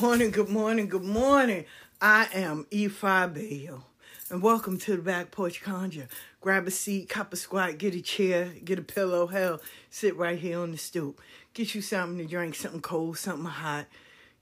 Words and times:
morning, 0.00 0.30
good 0.30 0.48
morning, 0.48 0.88
good 0.88 1.04
morning. 1.04 1.66
I 2.00 2.26
am 2.32 2.64
Efi 2.70 3.34
Bayo, 3.34 3.84
and 4.30 4.40
welcome 4.40 4.78
to 4.78 4.96
the 4.96 5.02
Back 5.02 5.30
Porch 5.30 5.60
Conjure. 5.60 6.08
Grab 6.40 6.66
a 6.66 6.70
seat, 6.70 7.10
cup 7.10 7.34
a 7.34 7.36
squat, 7.36 7.76
get 7.76 7.94
a 7.94 8.00
chair, 8.00 8.50
get 8.64 8.78
a 8.78 8.82
pillow, 8.82 9.26
hell, 9.26 9.60
sit 9.90 10.16
right 10.16 10.38
here 10.38 10.58
on 10.58 10.70
the 10.70 10.78
stoop. 10.78 11.20
Get 11.52 11.74
you 11.74 11.82
something 11.82 12.16
to 12.16 12.24
drink, 12.24 12.54
something 12.54 12.80
cold, 12.80 13.18
something 13.18 13.44
hot. 13.44 13.88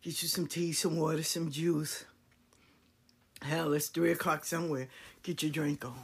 Get 0.00 0.22
you 0.22 0.28
some 0.28 0.46
tea, 0.46 0.70
some 0.70 0.96
water, 0.96 1.24
some 1.24 1.50
juice. 1.50 2.04
Hell, 3.42 3.72
it's 3.72 3.88
three 3.88 4.12
o'clock 4.12 4.44
somewhere. 4.44 4.86
Get 5.24 5.42
your 5.42 5.50
drink 5.50 5.84
on. 5.84 5.98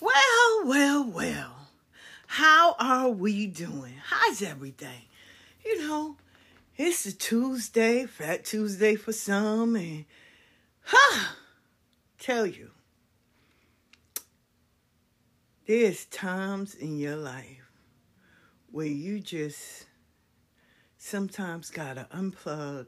Well, 0.00 0.62
well, 0.64 1.04
well. 1.04 1.56
How 2.28 2.76
are 2.78 3.08
we 3.08 3.48
doing? 3.48 3.94
How's 4.04 4.42
everything? 4.42 5.02
You 5.64 5.88
know, 5.88 6.16
it's 6.76 7.06
a 7.06 7.12
Tuesday, 7.12 8.04
Fat 8.04 8.44
Tuesday 8.44 8.96
for 8.96 9.12
some, 9.12 9.76
and 9.76 10.06
huh, 10.82 11.34
tell 12.18 12.46
you, 12.46 12.70
there's 15.68 16.06
times 16.06 16.74
in 16.74 16.98
your 16.98 17.14
life 17.14 17.70
where 18.72 18.88
you 18.88 19.20
just 19.20 19.86
sometimes 20.98 21.70
gotta 21.70 22.08
unplug, 22.12 22.86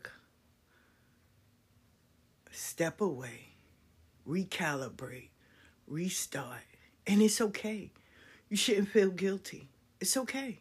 step 2.50 3.00
away, 3.00 3.50
recalibrate, 4.28 5.28
restart, 5.86 6.58
and 7.06 7.22
it's 7.22 7.40
okay. 7.40 7.92
You 8.48 8.56
shouldn't 8.56 8.88
feel 8.88 9.10
guilty. 9.10 9.68
It's 10.00 10.16
okay. 10.16 10.58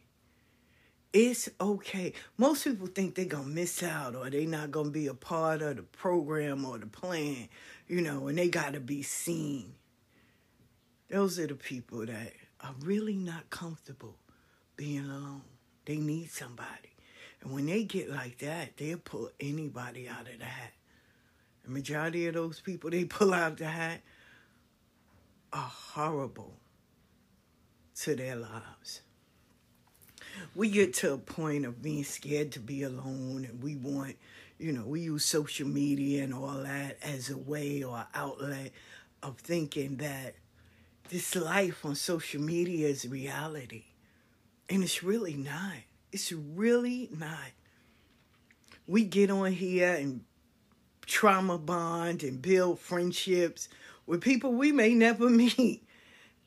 It's 1.12 1.48
okay. 1.60 2.12
Most 2.36 2.64
people 2.64 2.88
think 2.88 3.14
they're 3.14 3.24
going 3.24 3.44
to 3.44 3.50
miss 3.50 3.82
out 3.82 4.14
or 4.14 4.28
they're 4.28 4.46
not 4.46 4.70
going 4.70 4.86
to 4.86 4.92
be 4.92 5.06
a 5.06 5.14
part 5.14 5.62
of 5.62 5.76
the 5.76 5.82
program 5.82 6.64
or 6.64 6.78
the 6.78 6.86
plan, 6.86 7.48
you 7.88 8.02
know, 8.02 8.28
and 8.28 8.36
they 8.36 8.48
got 8.48 8.74
to 8.74 8.80
be 8.80 9.02
seen. 9.02 9.74
Those 11.08 11.38
are 11.38 11.46
the 11.46 11.54
people 11.54 12.04
that 12.06 12.32
are 12.60 12.74
really 12.80 13.16
not 13.16 13.48
comfortable 13.48 14.16
being 14.76 15.08
alone. 15.08 15.42
They 15.84 15.96
need 15.96 16.30
somebody. 16.30 16.96
And 17.40 17.52
when 17.52 17.66
they 17.66 17.84
get 17.84 18.10
like 18.10 18.38
that, 18.38 18.76
they'll 18.76 18.98
pull 18.98 19.30
anybody 19.38 20.08
out 20.08 20.28
of 20.28 20.38
the 20.38 20.44
hat. 20.44 20.72
The 21.64 21.70
majority 21.70 22.26
of 22.26 22.34
those 22.34 22.60
people 22.60 22.90
they 22.90 23.04
pull 23.06 23.32
out 23.32 23.52
of 23.52 23.58
the 23.58 23.66
hat 23.66 24.00
are 25.52 25.70
horrible 25.72 26.58
to 28.00 28.14
their 28.14 28.36
lives. 28.36 29.00
We 30.54 30.70
get 30.70 30.94
to 30.94 31.14
a 31.14 31.18
point 31.18 31.66
of 31.66 31.82
being 31.82 32.04
scared 32.04 32.52
to 32.52 32.60
be 32.60 32.82
alone, 32.82 33.46
and 33.48 33.62
we 33.62 33.76
want, 33.76 34.16
you 34.58 34.72
know, 34.72 34.84
we 34.84 35.00
use 35.00 35.24
social 35.24 35.68
media 35.68 36.24
and 36.24 36.34
all 36.34 36.62
that 36.62 36.98
as 37.02 37.30
a 37.30 37.36
way 37.36 37.82
or 37.82 38.06
outlet 38.14 38.72
of 39.22 39.38
thinking 39.38 39.96
that 39.96 40.34
this 41.08 41.34
life 41.36 41.84
on 41.84 41.94
social 41.94 42.40
media 42.40 42.88
is 42.88 43.06
reality. 43.06 43.84
And 44.68 44.82
it's 44.82 45.02
really 45.02 45.34
not. 45.34 45.74
It's 46.12 46.32
really 46.32 47.08
not. 47.12 47.52
We 48.86 49.04
get 49.04 49.30
on 49.30 49.52
here 49.52 49.94
and 49.94 50.22
trauma 51.06 51.58
bond 51.58 52.22
and 52.22 52.42
build 52.42 52.80
friendships 52.80 53.68
with 54.06 54.20
people 54.20 54.52
we 54.52 54.72
may 54.72 54.94
never 54.94 55.28
meet. 55.30 55.84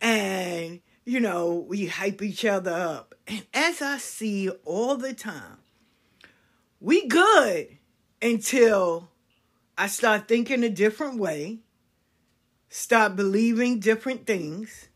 And, 0.02 0.82
you 1.10 1.20
know, 1.20 1.66
we 1.68 1.88
hype 1.88 2.22
each 2.22 2.46
other 2.46 2.72
up. 2.72 3.16
And 3.28 3.44
as 3.52 3.82
I 3.82 3.98
see 3.98 4.48
all 4.64 4.96
the 4.96 5.12
time, 5.12 5.58
we 6.80 7.08
good 7.08 7.80
until 8.22 9.10
I 9.76 9.88
start 9.88 10.28
thinking 10.28 10.64
a 10.64 10.70
different 10.70 11.18
way, 11.18 11.62
start 12.70 13.16
believing 13.16 13.80
different 13.80 14.28
things, 14.28 14.90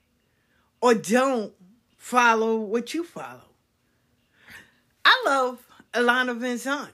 or 0.82 0.94
don't 0.94 1.52
follow 1.98 2.58
what 2.58 2.94
you 2.94 3.04
follow. 3.04 3.50
I 5.04 5.24
love 5.26 5.66
Iyanla 5.94 6.40
Vanzant. 6.40 6.92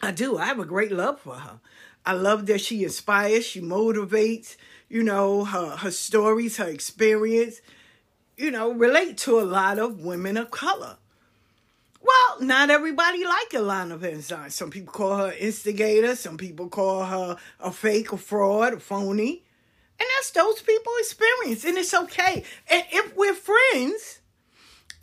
I 0.00 0.12
do. 0.12 0.38
I 0.38 0.44
have 0.44 0.60
a 0.60 0.64
great 0.64 0.92
love 0.92 1.20
for 1.20 1.34
her. 1.34 1.58
I 2.06 2.12
love 2.12 2.46
that 2.46 2.60
she 2.60 2.84
inspires, 2.84 3.44
she 3.44 3.60
motivates, 3.60 4.56
you 4.88 5.02
know, 5.02 5.44
her, 5.44 5.78
her 5.78 5.90
stories, 5.90 6.58
her 6.58 6.68
experience, 6.68 7.60
you 8.38 8.52
know, 8.52 8.72
relate 8.72 9.18
to 9.18 9.40
a 9.40 9.42
lot 9.42 9.78
of 9.78 10.00
women 10.00 10.36
of 10.36 10.50
color. 10.50 10.96
Well, 12.00 12.40
not 12.40 12.70
everybody 12.70 13.24
like 13.24 13.50
Iyanla 13.50 13.98
Vanzant. 13.98 14.52
Some 14.52 14.70
people 14.70 14.92
call 14.92 15.16
her 15.16 15.32
instigator. 15.32 16.14
Some 16.14 16.36
people 16.38 16.68
call 16.68 17.04
her 17.04 17.36
a 17.58 17.72
fake, 17.72 18.12
a 18.12 18.16
fraud, 18.16 18.74
a 18.74 18.80
phony. 18.80 19.42
And 19.98 20.08
that's 20.16 20.30
those 20.30 20.62
people's 20.62 20.98
experience. 21.00 21.64
And 21.64 21.76
it's 21.76 21.92
okay. 21.92 22.44
And 22.70 22.84
if 22.92 23.16
we're 23.16 23.34
friends, 23.34 24.20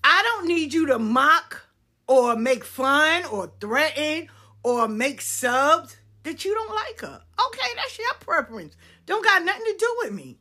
I 0.02 0.22
don't 0.24 0.48
need 0.48 0.74
you 0.74 0.86
to 0.88 0.98
mock 0.98 1.68
or 2.08 2.38
make 2.38 2.64
fun 2.64 3.26
or 3.26 3.52
threaten 3.60 4.30
or 4.64 4.88
make 4.88 5.20
subs 5.20 5.98
that 6.24 6.46
you 6.46 6.54
don't 6.54 6.74
like 6.74 7.02
her. 7.02 7.22
Okay, 7.48 7.68
that's 7.76 8.00
your 8.00 8.14
preference. 8.22 8.78
Don't 9.06 9.24
got 9.24 9.44
nothing 9.44 9.66
to 9.66 9.76
do 9.78 9.96
with 10.04 10.14
me. 10.14 10.38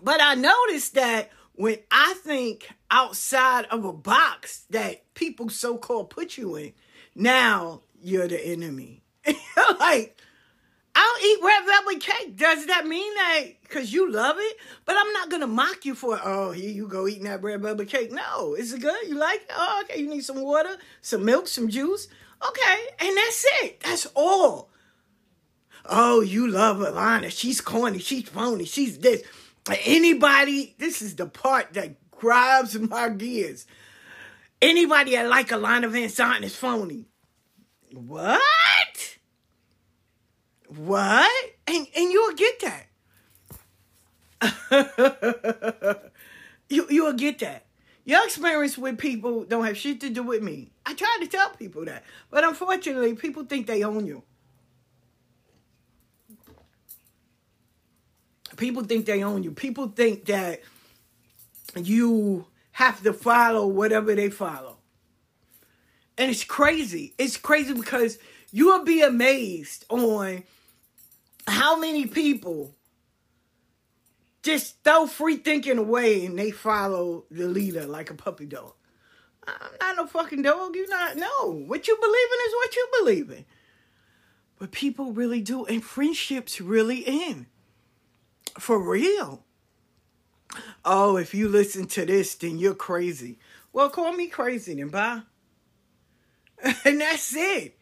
But 0.00 0.20
I 0.22 0.36
noticed 0.36 0.94
that 0.94 1.30
when 1.56 1.78
I 1.90 2.14
think 2.22 2.68
outside 2.90 3.64
of 3.66 3.84
a 3.84 3.92
box 3.92 4.64
that 4.70 5.12
people 5.14 5.48
so 5.48 5.76
called 5.76 6.10
put 6.10 6.36
you 6.36 6.56
in, 6.56 6.72
now 7.14 7.80
you're 8.00 8.28
the 8.28 8.46
enemy. 8.46 9.02
like, 9.80 10.16
I 10.94 11.00
don't 11.00 11.24
eat 11.24 11.44
red 11.44 11.66
velvet 11.66 12.00
cake. 12.00 12.36
Does 12.36 12.66
that 12.66 12.86
mean 12.86 13.14
that 13.14 13.44
because 13.62 13.92
you 13.92 14.10
love 14.10 14.36
it? 14.38 14.56
But 14.84 14.96
I'm 14.98 15.12
not 15.12 15.30
gonna 15.30 15.46
mock 15.46 15.84
you 15.84 15.94
for 15.94 16.18
oh 16.22 16.52
here 16.52 16.70
you 16.70 16.88
go 16.88 17.06
eating 17.06 17.24
that 17.24 17.42
red 17.42 17.60
velvet 17.60 17.88
cake. 17.88 18.12
No, 18.12 18.54
is 18.54 18.72
it 18.72 18.80
good? 18.80 19.08
You 19.08 19.18
like 19.18 19.42
it? 19.42 19.50
Oh, 19.54 19.82
okay. 19.84 20.00
You 20.00 20.08
need 20.08 20.24
some 20.24 20.40
water, 20.40 20.76
some 21.02 21.24
milk, 21.24 21.48
some 21.48 21.68
juice. 21.68 22.08
Okay, 22.46 22.78
and 23.00 23.16
that's 23.16 23.46
it. 23.62 23.80
That's 23.80 24.06
all. 24.14 24.70
Oh, 25.88 26.20
you 26.20 26.48
love 26.48 26.78
Iyanla. 26.78 27.30
She's 27.30 27.60
corny. 27.60 27.98
She's 27.98 28.28
phony. 28.28 28.64
She's 28.64 28.98
this. 28.98 29.22
Anybody, 29.84 30.74
this 30.78 31.02
is 31.02 31.16
the 31.16 31.26
part 31.26 31.74
that 31.74 32.10
grabs 32.10 32.78
my 32.78 33.08
gears. 33.08 33.66
Anybody 34.62 35.12
that 35.12 35.28
like 35.28 35.48
Iyanla 35.48 35.90
Vanzant 35.90 36.42
is 36.42 36.54
phony. 36.56 37.06
What? 37.92 38.40
What? 40.68 41.50
And 41.66 41.86
and 41.96 42.12
you'll 42.12 42.34
get 42.34 42.60
that. 42.60 42.86
you 46.68 46.86
you'll 46.88 47.12
get 47.14 47.38
that. 47.40 47.66
Your 48.04 48.24
experience 48.24 48.78
with 48.78 48.98
people 48.98 49.44
don't 49.44 49.64
have 49.64 49.76
shit 49.76 50.00
to 50.02 50.10
do 50.10 50.22
with 50.22 50.42
me. 50.42 50.70
I 50.84 50.94
try 50.94 51.16
to 51.20 51.26
tell 51.26 51.50
people 51.50 51.84
that. 51.86 52.04
But 52.30 52.44
unfortunately, 52.44 53.14
people 53.14 53.44
think 53.44 53.66
they 53.66 53.82
own 53.82 54.06
you. 54.06 54.22
People 58.56 58.84
think 58.84 59.06
they 59.06 59.22
own 59.22 59.42
you. 59.42 59.52
People 59.52 59.88
think 59.88 60.26
that 60.26 60.62
you 61.74 62.46
have 62.72 63.02
to 63.02 63.12
follow 63.12 63.66
whatever 63.66 64.14
they 64.14 64.30
follow. 64.30 64.78
And 66.18 66.30
it's 66.30 66.44
crazy. 66.44 67.14
It's 67.18 67.36
crazy 67.36 67.74
because 67.74 68.18
you 68.50 68.66
will 68.66 68.84
be 68.84 69.02
amazed 69.02 69.84
on 69.88 70.44
how 71.46 71.78
many 71.78 72.06
people 72.06 72.74
just 74.42 74.82
throw 74.84 75.06
free 75.06 75.36
thinking 75.36 75.78
away 75.78 76.24
and 76.24 76.38
they 76.38 76.50
follow 76.50 77.24
the 77.30 77.48
leader 77.48 77.84
like 77.84 78.10
a 78.10 78.14
puppy 78.14 78.46
dog. 78.46 78.72
I'm 79.46 79.54
not 79.80 79.96
no 79.96 80.06
fucking 80.06 80.42
dog. 80.42 80.74
You 80.74 80.88
not 80.88 81.16
no. 81.16 81.52
What 81.66 81.86
you 81.86 81.96
believe 81.96 82.28
in 82.32 82.48
is 82.48 82.54
what 82.54 82.76
you 82.76 82.88
believe 82.98 83.30
in. 83.30 83.44
But 84.58 84.72
people 84.72 85.12
really 85.12 85.40
do, 85.40 85.66
and 85.66 85.84
friendships 85.84 86.60
really 86.60 87.04
end. 87.06 87.46
For 88.58 88.78
real. 88.78 89.44
Oh, 90.84 91.16
if 91.16 91.34
you 91.34 91.48
listen 91.48 91.86
to 91.88 92.06
this, 92.06 92.34
then 92.34 92.58
you're 92.58 92.74
crazy. 92.74 93.38
Well, 93.72 93.90
call 93.90 94.12
me 94.12 94.28
crazy 94.28 94.74
then, 94.74 94.88
bye. 94.88 95.22
and 96.84 97.00
that's 97.00 97.34
it. 97.36 97.76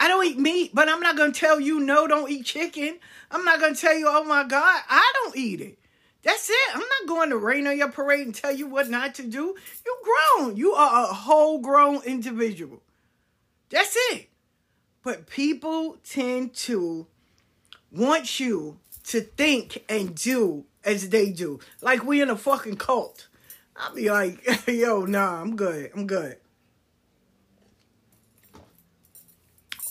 I 0.00 0.08
don't 0.08 0.26
eat 0.26 0.38
meat, 0.38 0.74
but 0.74 0.88
I'm 0.88 1.00
not 1.00 1.16
going 1.16 1.32
to 1.32 1.38
tell 1.38 1.60
you 1.60 1.78
no, 1.78 2.08
don't 2.08 2.30
eat 2.30 2.46
chicken. 2.46 2.98
I'm 3.30 3.44
not 3.44 3.60
going 3.60 3.74
to 3.74 3.80
tell 3.80 3.94
you, 3.94 4.06
oh 4.08 4.24
my 4.24 4.42
God, 4.42 4.82
I 4.88 5.12
don't 5.22 5.36
eat 5.36 5.60
it. 5.60 5.78
That's 6.24 6.50
it. 6.50 6.74
I'm 6.74 6.80
not 6.80 7.08
going 7.08 7.30
to 7.30 7.36
rain 7.36 7.66
on 7.66 7.78
your 7.78 7.90
parade 7.90 8.26
and 8.26 8.34
tell 8.34 8.54
you 8.54 8.66
what 8.66 8.88
not 8.88 9.14
to 9.16 9.22
do. 9.22 9.54
You're 9.86 10.38
grown. 10.38 10.56
You 10.56 10.72
are 10.72 11.04
a 11.04 11.14
whole 11.14 11.58
grown 11.58 12.02
individual. 12.02 12.82
That's 13.70 13.96
it. 14.10 14.28
But 15.02 15.26
people 15.26 15.98
tend 16.04 16.54
to 16.54 17.06
want 17.90 18.38
you 18.38 18.78
to 19.04 19.20
think 19.20 19.84
and 19.88 20.14
do 20.14 20.64
as 20.84 21.08
they 21.08 21.30
do. 21.30 21.60
Like 21.80 22.04
we 22.04 22.20
in 22.20 22.30
a 22.30 22.36
fucking 22.36 22.76
cult. 22.76 23.28
I'll 23.76 23.94
be 23.94 24.10
like, 24.10 24.66
yo, 24.68 25.04
nah, 25.04 25.40
I'm 25.40 25.56
good. 25.56 25.90
I'm 25.94 26.06
good. 26.06 26.36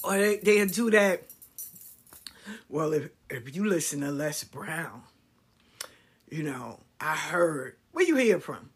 Or 0.03 0.17
they, 0.17 0.37
they'll 0.37 0.67
do 0.67 0.91
that. 0.91 1.23
Well, 2.69 2.93
if, 2.93 3.09
if 3.29 3.55
you 3.55 3.65
listen 3.65 4.01
to 4.01 4.11
Les 4.11 4.43
Brown, 4.43 5.03
you 6.29 6.43
know, 6.43 6.79
I 6.99 7.15
heard. 7.15 7.75
Where 7.91 8.05
you 8.05 8.15
hear 8.15 8.39
from? 8.39 8.69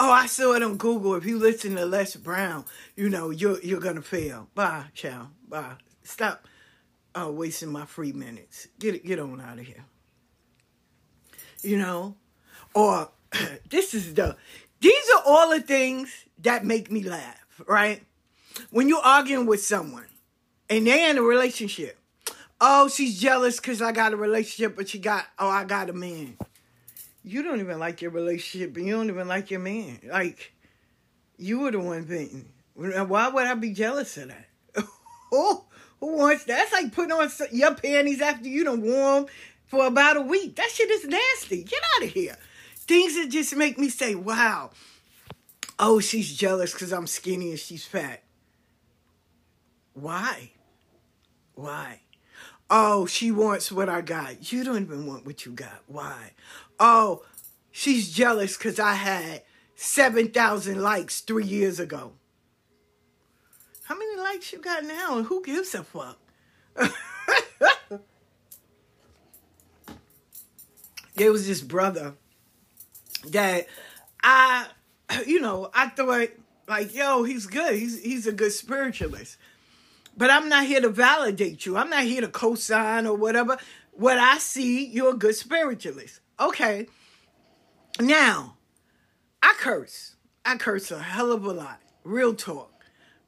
Oh, 0.00 0.10
I 0.10 0.26
saw 0.26 0.54
it 0.54 0.62
on 0.62 0.76
Google. 0.78 1.14
If 1.14 1.24
you 1.24 1.38
listen 1.38 1.76
to 1.76 1.86
Les 1.86 2.16
Brown, 2.16 2.64
you 2.96 3.08
know, 3.08 3.30
you're 3.30 3.60
you're 3.60 3.80
gonna 3.80 4.02
fail. 4.02 4.48
Bye, 4.54 4.86
ciao. 4.94 5.28
Bye. 5.48 5.76
Stop 6.02 6.46
uh, 7.14 7.30
wasting 7.30 7.70
my 7.70 7.84
free 7.84 8.12
minutes. 8.12 8.68
Get 8.78 8.94
it. 8.94 9.04
get 9.04 9.18
on 9.18 9.40
out 9.40 9.58
of 9.58 9.66
here. 9.66 9.84
You 11.62 11.78
know? 11.78 12.16
Or 12.74 13.10
this 13.70 13.94
is 13.94 14.14
the 14.14 14.36
these 14.80 15.10
are 15.16 15.22
all 15.26 15.50
the 15.50 15.60
things 15.60 16.24
that 16.38 16.64
make 16.64 16.90
me 16.90 17.04
laugh, 17.04 17.60
right? 17.66 18.02
When 18.70 18.88
you're 18.88 19.04
arguing 19.04 19.46
with 19.46 19.62
someone 19.62 20.06
and 20.68 20.86
they're 20.86 21.10
in 21.10 21.18
a 21.18 21.22
relationship. 21.22 21.98
Oh, 22.64 22.88
she's 22.88 23.20
jealous 23.20 23.58
because 23.58 23.82
I 23.82 23.90
got 23.90 24.12
a 24.12 24.16
relationship, 24.16 24.76
but 24.76 24.88
she 24.88 25.00
got, 25.00 25.26
oh, 25.36 25.48
I 25.48 25.64
got 25.64 25.90
a 25.90 25.92
man 25.92 26.36
you 27.24 27.42
don't 27.42 27.60
even 27.60 27.78
like 27.78 28.02
your 28.02 28.10
relationship 28.10 28.76
and 28.76 28.86
you 28.86 28.94
don't 28.94 29.08
even 29.08 29.28
like 29.28 29.50
your 29.50 29.60
man. 29.60 30.00
Like, 30.04 30.52
you 31.38 31.60
were 31.60 31.70
the 31.70 31.80
one 31.80 32.04
beaten. 32.04 32.48
Why 32.74 33.28
would 33.28 33.46
I 33.46 33.54
be 33.54 33.72
jealous 33.72 34.16
of 34.16 34.28
that? 34.28 34.84
who, 35.30 35.64
who 36.02 36.16
wants 36.16 36.42
that? 36.44 36.56
That's 36.56 36.72
like 36.72 36.92
putting 36.92 37.12
on 37.12 37.30
your 37.52 37.76
panties 37.76 38.20
after 38.20 38.48
you 38.48 38.64
done 38.64 38.82
warm 38.82 39.26
for 39.66 39.86
about 39.86 40.16
a 40.16 40.20
week. 40.20 40.56
That 40.56 40.68
shit 40.68 40.90
is 40.90 41.06
nasty. 41.06 41.62
Get 41.62 41.80
out 41.96 42.02
of 42.02 42.10
here. 42.10 42.36
Things 42.74 43.14
that 43.14 43.28
just 43.28 43.54
make 43.54 43.78
me 43.78 43.88
say, 43.88 44.16
wow. 44.16 44.72
Oh, 45.78 46.00
she's 46.00 46.36
jealous 46.36 46.72
because 46.72 46.92
I'm 46.92 47.06
skinny 47.06 47.50
and 47.50 47.58
she's 47.58 47.84
fat. 47.84 48.24
Why? 49.94 50.50
Why? 51.54 52.00
Oh, 52.68 53.06
she 53.06 53.30
wants 53.30 53.70
what 53.70 53.88
I 53.88 54.00
got. 54.00 54.52
You 54.52 54.64
don't 54.64 54.82
even 54.82 55.06
want 55.06 55.24
what 55.24 55.46
you 55.46 55.52
got. 55.52 55.84
Why? 55.86 56.32
Oh, 56.80 57.22
she's 57.70 58.12
jealous 58.12 58.56
because 58.56 58.80
I 58.80 58.94
had 58.94 59.42
7,000 59.76 60.82
likes 60.82 61.20
three 61.20 61.44
years 61.46 61.78
ago. 61.78 62.14
How 63.84 63.96
many 63.96 64.16
likes 64.16 64.52
you 64.52 64.58
got 64.58 64.84
now 64.84 65.18
and 65.18 65.26
who 65.26 65.42
gives 65.42 65.74
a 65.74 65.82
fuck? 65.82 66.18
there 71.16 71.32
was 71.32 71.46
this 71.46 71.60
brother 71.60 72.14
that 73.28 73.66
I, 74.22 74.66
you 75.26 75.40
know, 75.40 75.70
I 75.74 75.88
thought 75.88 76.28
like, 76.68 76.94
yo, 76.94 77.24
he's 77.24 77.46
good. 77.46 77.74
He's 77.74 78.00
he's 78.02 78.26
a 78.26 78.32
good 78.32 78.52
spiritualist. 78.52 79.36
But 80.16 80.30
I'm 80.30 80.48
not 80.48 80.66
here 80.66 80.80
to 80.80 80.88
validate 80.88 81.66
you. 81.66 81.76
I'm 81.76 81.90
not 81.90 82.04
here 82.04 82.20
to 82.20 82.28
co-sign 82.28 83.06
or 83.06 83.16
whatever. 83.16 83.56
What 83.92 84.18
I 84.18 84.38
see, 84.38 84.86
you're 84.86 85.14
a 85.14 85.16
good 85.16 85.34
spiritualist. 85.34 86.20
Okay. 86.38 86.86
Now, 88.00 88.56
I 89.42 89.54
curse. 89.58 90.16
I 90.44 90.56
curse 90.56 90.90
a 90.90 90.98
hell 90.98 91.32
of 91.32 91.44
a 91.44 91.52
lot. 91.52 91.80
Real 92.04 92.34
talk. 92.34 92.71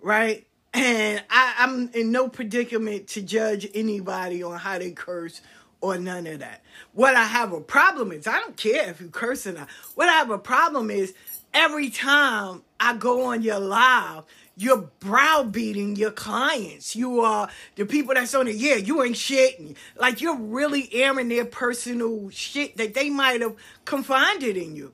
Right? 0.04 0.46
And 0.74 1.24
I, 1.30 1.54
I'm 1.58 1.88
in 1.94 2.12
no 2.12 2.28
predicament 2.28 3.08
to 3.08 3.22
judge 3.22 3.66
anybody 3.74 4.42
on 4.42 4.58
how 4.58 4.78
they 4.78 4.90
curse 4.90 5.40
or 5.80 5.96
none 5.96 6.26
of 6.26 6.40
that. 6.40 6.62
What 6.92 7.14
I 7.14 7.24
have 7.24 7.54
a 7.54 7.60
problem 7.60 8.12
is, 8.12 8.26
I 8.26 8.38
don't 8.40 8.56
care 8.56 8.90
if 8.90 9.00
you 9.00 9.08
curse 9.08 9.46
or 9.46 9.52
not. 9.52 9.70
What 9.94 10.10
I 10.10 10.12
have 10.12 10.30
a 10.30 10.38
problem 10.38 10.90
is 10.90 11.14
every 11.54 11.88
time 11.88 12.64
I 12.78 12.96
go 12.96 13.24
on 13.26 13.40
your 13.40 13.60
live, 13.60 14.24
you're 14.56 14.90
browbeating 15.00 15.96
your 15.96 16.10
clients. 16.10 16.94
You 16.94 17.20
are 17.20 17.48
the 17.76 17.86
people 17.86 18.12
that's 18.12 18.34
on 18.34 18.46
it. 18.46 18.56
Yeah, 18.56 18.74
you 18.74 19.02
ain't 19.02 19.16
shit. 19.16 19.76
Like 19.96 20.20
you're 20.20 20.38
really 20.38 20.92
airing 20.92 21.30
their 21.30 21.46
personal 21.46 22.28
shit 22.28 22.76
that 22.76 22.92
they 22.92 23.08
might 23.08 23.40
have 23.40 23.56
confided 23.86 24.58
in 24.58 24.76
you. 24.76 24.92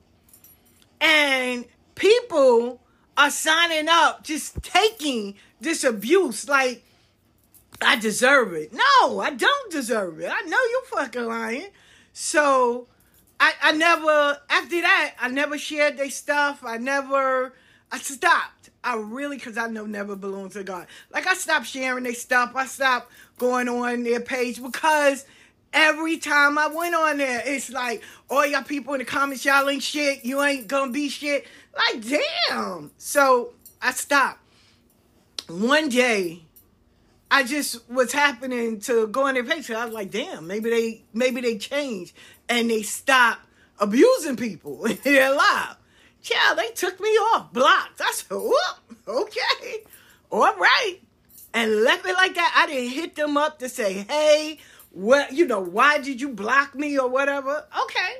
And 1.01 1.65
people 1.95 2.79
are 3.17 3.31
signing 3.31 3.87
up, 3.89 4.23
just 4.23 4.61
taking 4.63 5.35
this 5.59 5.83
abuse 5.83 6.47
like 6.47 6.83
I 7.81 7.97
deserve 7.97 8.53
it. 8.53 8.73
No, 8.73 9.19
I 9.19 9.31
don't 9.31 9.71
deserve 9.71 10.19
it. 10.19 10.31
I 10.31 10.41
know 10.41 10.57
you 10.57 10.81
fucking 10.85 11.25
lying. 11.25 11.67
So 12.13 12.87
I 13.39 13.53
I 13.61 13.71
never 13.73 14.39
after 14.49 14.81
that 14.81 15.13
I 15.19 15.29
never 15.29 15.57
shared 15.57 15.97
their 15.97 16.09
stuff. 16.09 16.63
I 16.65 16.77
never 16.77 17.53
I 17.91 17.97
stopped. 17.97 18.69
I 18.83 18.95
really 18.95 19.37
cause 19.37 19.57
I 19.57 19.67
know 19.67 19.85
never 19.85 20.15
belongs 20.15 20.53
to 20.53 20.63
God. 20.63 20.87
Like 21.11 21.27
I 21.27 21.33
stopped 21.33 21.67
sharing 21.67 22.03
their 22.03 22.13
stuff. 22.13 22.53
I 22.55 22.65
stopped 22.65 23.11
going 23.37 23.67
on 23.67 24.03
their 24.03 24.21
page 24.21 24.61
because 24.61 25.25
every 25.73 26.17
time 26.17 26.57
I 26.57 26.67
went 26.67 26.95
on 26.95 27.17
there, 27.17 27.41
it's 27.45 27.69
like 27.69 28.03
all 28.29 28.45
y'all 28.45 28.63
people 28.63 28.93
in 28.93 28.99
the 28.99 29.05
comments, 29.05 29.45
y'all 29.45 29.69
ain't 29.69 29.83
shit. 29.83 30.25
You 30.25 30.41
ain't 30.41 30.67
gonna 30.67 30.91
be 30.91 31.09
shit. 31.09 31.45
Like 31.75 32.03
damn. 32.49 32.91
So 32.97 33.53
I 33.81 33.91
stopped. 33.91 34.39
One 35.47 35.89
day 35.89 36.43
I 37.29 37.43
just 37.43 37.89
was 37.89 38.11
happening 38.11 38.81
to 38.81 39.07
go 39.07 39.27
on 39.27 39.35
their 39.35 39.45
page. 39.45 39.71
I 39.71 39.85
was 39.85 39.93
like, 39.93 40.11
damn, 40.11 40.47
maybe 40.47 40.69
they 40.69 41.01
maybe 41.13 41.39
they 41.39 41.57
changed 41.57 42.13
and 42.49 42.69
they 42.69 42.81
stopped 42.81 43.41
abusing 43.79 44.35
people 44.35 44.85
in 44.85 44.97
their 45.03 45.33
life. 45.33 45.77
Yeah, 46.23 46.53
they 46.55 46.67
took 46.69 46.99
me 46.99 47.09
off, 47.09 47.51
blocked. 47.51 47.99
I 47.99 48.11
said, 48.11 48.35
whoop, 48.35 48.97
okay, 49.07 49.83
all 50.29 50.53
right. 50.55 50.97
And 51.53 51.83
left 51.83 52.05
it 52.05 52.13
like 52.13 52.35
that. 52.35 52.53
I 52.55 52.67
didn't 52.71 52.91
hit 52.91 53.15
them 53.15 53.37
up 53.37 53.59
to 53.59 53.69
say, 53.69 54.05
hey, 54.07 54.59
what, 54.91 55.33
you 55.33 55.47
know, 55.47 55.59
why 55.59 55.99
did 55.99 56.21
you 56.21 56.29
block 56.29 56.75
me 56.75 56.97
or 56.97 57.09
whatever? 57.09 57.65
Okay. 57.83 58.15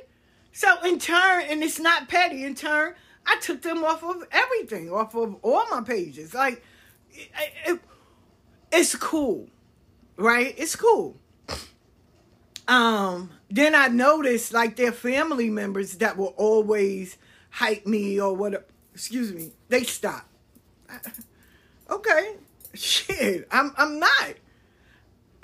So 0.52 0.82
in 0.84 1.00
turn, 1.00 1.44
and 1.50 1.64
it's 1.64 1.80
not 1.80 2.10
petty, 2.10 2.44
in 2.44 2.56
turn, 2.56 2.96
I 3.26 3.38
took 3.40 3.62
them 3.62 3.84
off 3.84 4.04
of 4.04 4.24
everything, 4.32 4.92
off 4.92 5.16
of 5.16 5.36
all 5.42 5.66
my 5.70 5.82
pages. 5.82 6.34
Like, 6.34 6.64
it, 7.12 7.30
it, 7.66 7.80
it's 8.72 8.96
cool, 8.96 9.48
right? 10.18 10.54
It's 10.58 10.76
cool. 10.76 11.18
Um, 12.68 13.32
then 13.50 13.76
I 13.76 13.88
noticed 13.88 14.54
like 14.54 14.76
their 14.76 14.92
family 14.92 15.50
members 15.50 15.98
that 15.98 16.18
will 16.18 16.34
always 16.38 17.18
hype 17.50 17.86
me 17.86 18.20
or 18.20 18.34
whatever. 18.36 18.66
Excuse 18.94 19.34
me, 19.34 19.52
they 19.70 19.84
stop. 19.84 20.28
Okay, 21.90 22.36
shit, 22.74 23.46
I'm 23.52 23.74
I'm 23.78 24.00
not. 24.00 24.36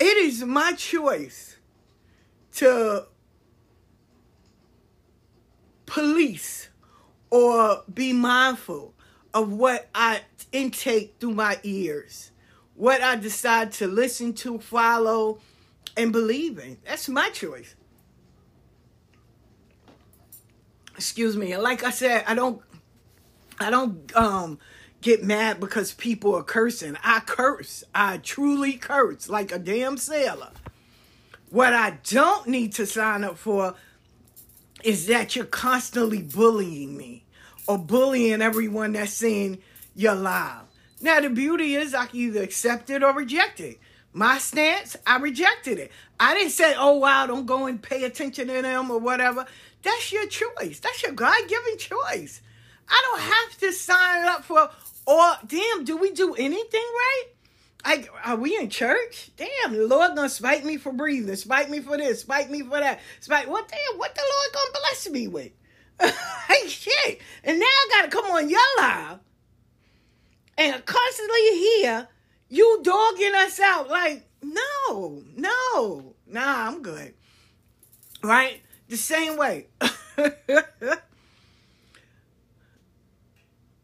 It 0.00 0.16
is 0.16 0.44
my 0.44 0.72
choice 0.72 1.56
to 2.56 3.06
police 5.86 6.68
or 7.30 7.82
be 7.92 8.12
mindful 8.12 8.94
of 9.34 9.52
what 9.52 9.88
I 9.94 10.20
intake 10.52 11.16
through 11.18 11.32
my 11.34 11.58
ears, 11.62 12.30
what 12.74 13.02
I 13.02 13.16
decide 13.16 13.72
to 13.72 13.86
listen 13.86 14.34
to, 14.34 14.58
follow, 14.58 15.40
and 15.96 16.12
believe 16.12 16.58
in. 16.58 16.78
That's 16.84 17.08
my 17.08 17.30
choice. 17.30 17.74
Excuse 20.94 21.36
me. 21.36 21.56
Like 21.56 21.84
I 21.84 21.90
said, 21.90 22.24
I 22.26 22.34
don't 22.34 22.62
I 23.60 23.70
don't 23.70 24.14
um 24.16 24.58
get 25.08 25.24
mad 25.24 25.58
because 25.58 25.94
people 25.94 26.34
are 26.34 26.42
cursing. 26.42 26.94
I 27.02 27.20
curse. 27.20 27.82
I 27.94 28.18
truly 28.18 28.74
curse 28.74 29.30
like 29.30 29.50
a 29.50 29.58
damn 29.58 29.96
sailor. 29.96 30.50
What 31.48 31.72
I 31.72 31.98
don't 32.04 32.46
need 32.46 32.74
to 32.74 32.84
sign 32.84 33.24
up 33.24 33.38
for 33.38 33.74
is 34.84 35.06
that 35.06 35.34
you're 35.34 35.46
constantly 35.46 36.20
bullying 36.20 36.94
me 36.94 37.24
or 37.66 37.78
bullying 37.78 38.42
everyone 38.42 38.92
that's 38.92 39.14
saying 39.14 39.62
you're 39.94 40.14
live. 40.14 40.64
Now, 41.00 41.20
the 41.20 41.30
beauty 41.30 41.74
is 41.74 41.94
I 41.94 42.04
can 42.04 42.20
either 42.20 42.42
accept 42.42 42.90
it 42.90 43.02
or 43.02 43.14
reject 43.14 43.60
it. 43.60 43.78
My 44.12 44.36
stance, 44.36 44.94
I 45.06 45.16
rejected 45.16 45.78
it. 45.78 45.90
I 46.20 46.34
didn't 46.34 46.50
say, 46.50 46.74
oh, 46.76 46.98
wow, 46.98 47.26
don't 47.26 47.46
go 47.46 47.64
and 47.64 47.80
pay 47.80 48.04
attention 48.04 48.48
to 48.48 48.60
them 48.60 48.90
or 48.90 48.98
whatever. 48.98 49.46
That's 49.82 50.12
your 50.12 50.26
choice. 50.26 50.80
That's 50.80 51.02
your 51.02 51.12
God 51.12 51.48
given 51.48 51.78
choice. 51.78 52.42
I 52.90 53.02
don't 53.06 53.20
have 53.20 53.58
to 53.60 53.72
sign 53.72 54.26
up 54.26 54.44
for, 54.44 54.70
or 55.08 55.38
damn, 55.46 55.84
do 55.84 55.96
we 55.96 56.12
do 56.12 56.34
anything 56.34 56.82
right? 56.82 57.24
Like, 57.86 58.10
are 58.24 58.36
we 58.36 58.58
in 58.58 58.68
church? 58.68 59.30
Damn, 59.38 59.72
the 59.72 59.86
Lord 59.86 60.14
gonna 60.14 60.28
spite 60.28 60.66
me 60.66 60.76
for 60.76 60.92
breathing, 60.92 61.34
spite 61.36 61.70
me 61.70 61.80
for 61.80 61.96
this, 61.96 62.20
spite 62.20 62.50
me 62.50 62.60
for 62.60 62.78
that, 62.78 63.00
spite 63.20 63.48
what 63.48 63.68
damn, 63.68 63.98
what 63.98 64.14
the 64.14 64.20
Lord 64.20 64.52
gonna 64.52 64.80
bless 64.82 65.08
me 65.08 65.26
with? 65.26 65.52
hey 66.48 66.68
shit. 66.68 67.22
And 67.42 67.58
now 67.58 67.64
I 67.64 67.88
gotta 67.90 68.08
come 68.08 68.26
on 68.26 68.50
your 68.50 68.60
live 68.76 69.20
and 70.58 70.84
constantly 70.84 71.58
hear 71.58 72.06
you 72.50 72.80
dogging 72.82 73.34
us 73.34 73.58
out. 73.60 73.88
Like, 73.88 74.28
no, 74.42 75.22
no, 75.34 76.14
nah, 76.26 76.68
I'm 76.68 76.82
good. 76.82 77.14
Right? 78.22 78.60
The 78.88 78.98
same 78.98 79.38
way. 79.38 79.68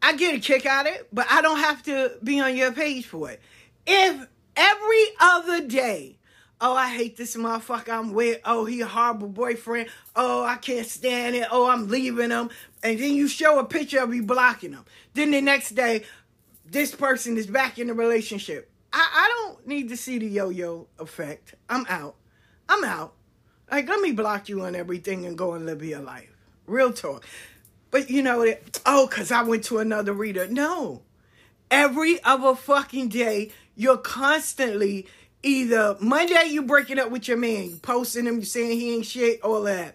I 0.05 0.15
get 0.17 0.35
a 0.35 0.39
kick 0.39 0.67
out 0.67 0.87
of 0.87 0.93
it, 0.93 1.09
but 1.15 1.27
I 1.31 1.41
don't 1.41 1.61
have 1.61 1.83
to 1.85 2.13
be 2.23 2.39
on 2.39 2.55
your 2.55 2.73
page 2.73 3.07
for 3.07 3.31
it. 3.31 3.41
If 3.87 4.27
every 4.55 5.05
other 5.19 5.67
day, 5.67 6.19
oh, 6.61 6.75
I 6.75 6.89
hate 6.89 7.17
this 7.17 7.35
motherfucker 7.37 7.89
I'm 7.89 8.13
with, 8.13 8.39
oh, 8.45 8.67
he 8.67 8.83
a 8.83 8.87
horrible 8.87 9.29
boyfriend, 9.29 9.89
oh, 10.15 10.45
I 10.45 10.57
can't 10.57 10.87
stand 10.87 11.37
it, 11.37 11.49
oh, 11.51 11.71
I'm 11.71 11.89
leaving 11.89 12.31
him, 12.31 12.51
and 12.83 12.99
then 12.99 13.15
you 13.15 13.29
show 13.29 13.59
a 13.59 13.65
picture 13.65 14.01
of 14.01 14.15
you 14.15 14.23
blocking 14.23 14.73
him. 14.75 14.85
Then 15.15 15.31
the 15.31 15.41
next 15.41 15.71
day, 15.71 16.05
this 16.67 16.95
person 16.95 17.39
is 17.39 17.47
back 17.47 17.79
in 17.79 17.87
the 17.87 17.95
relationship. 17.95 18.71
I, 18.93 19.09
I 19.11 19.29
don't 19.29 19.67
need 19.67 19.89
to 19.89 19.97
see 19.97 20.19
the 20.19 20.27
yo-yo 20.27 20.87
effect. 20.99 21.55
I'm 21.71 21.87
out. 21.89 22.17
I'm 22.69 22.85
out. 22.85 23.15
Like, 23.71 23.89
let 23.89 24.03
me 24.03 24.13
block 24.13 24.51
you 24.51 24.67
on 24.67 24.75
everything 24.75 25.25
and 25.25 25.39
go 25.39 25.55
and 25.55 25.65
live 25.65 25.83
your 25.83 26.01
life. 26.01 26.29
Real 26.67 26.93
talk. 26.93 27.25
But 27.95 28.11
you 28.11 28.25
know, 28.25 28.53
oh, 28.87 29.07
because 29.07 29.31
I 29.31 29.45
went 29.45 29.63
to 29.67 29.79
another 29.79 30.13
reader. 30.13 30.49
No. 30.49 31.03
Every 31.71 32.21
other 32.25 32.57
fucking 32.57 33.11
day, 33.11 33.53
you're 33.77 33.99
constantly 33.99 35.07
either 35.45 35.97
Monday, 36.01 36.49
you're 36.49 36.65
breaking 36.65 36.99
up 36.99 37.13
with 37.13 37.29
your 37.29 37.37
man, 37.37 37.71
you 37.71 37.77
posting 37.77 38.27
him, 38.27 38.41
you 38.41 38.45
saying 38.47 38.81
he 38.81 38.97
ain't 38.97 39.07
shit, 39.07 39.41
all 39.43 39.63
that. 39.63 39.95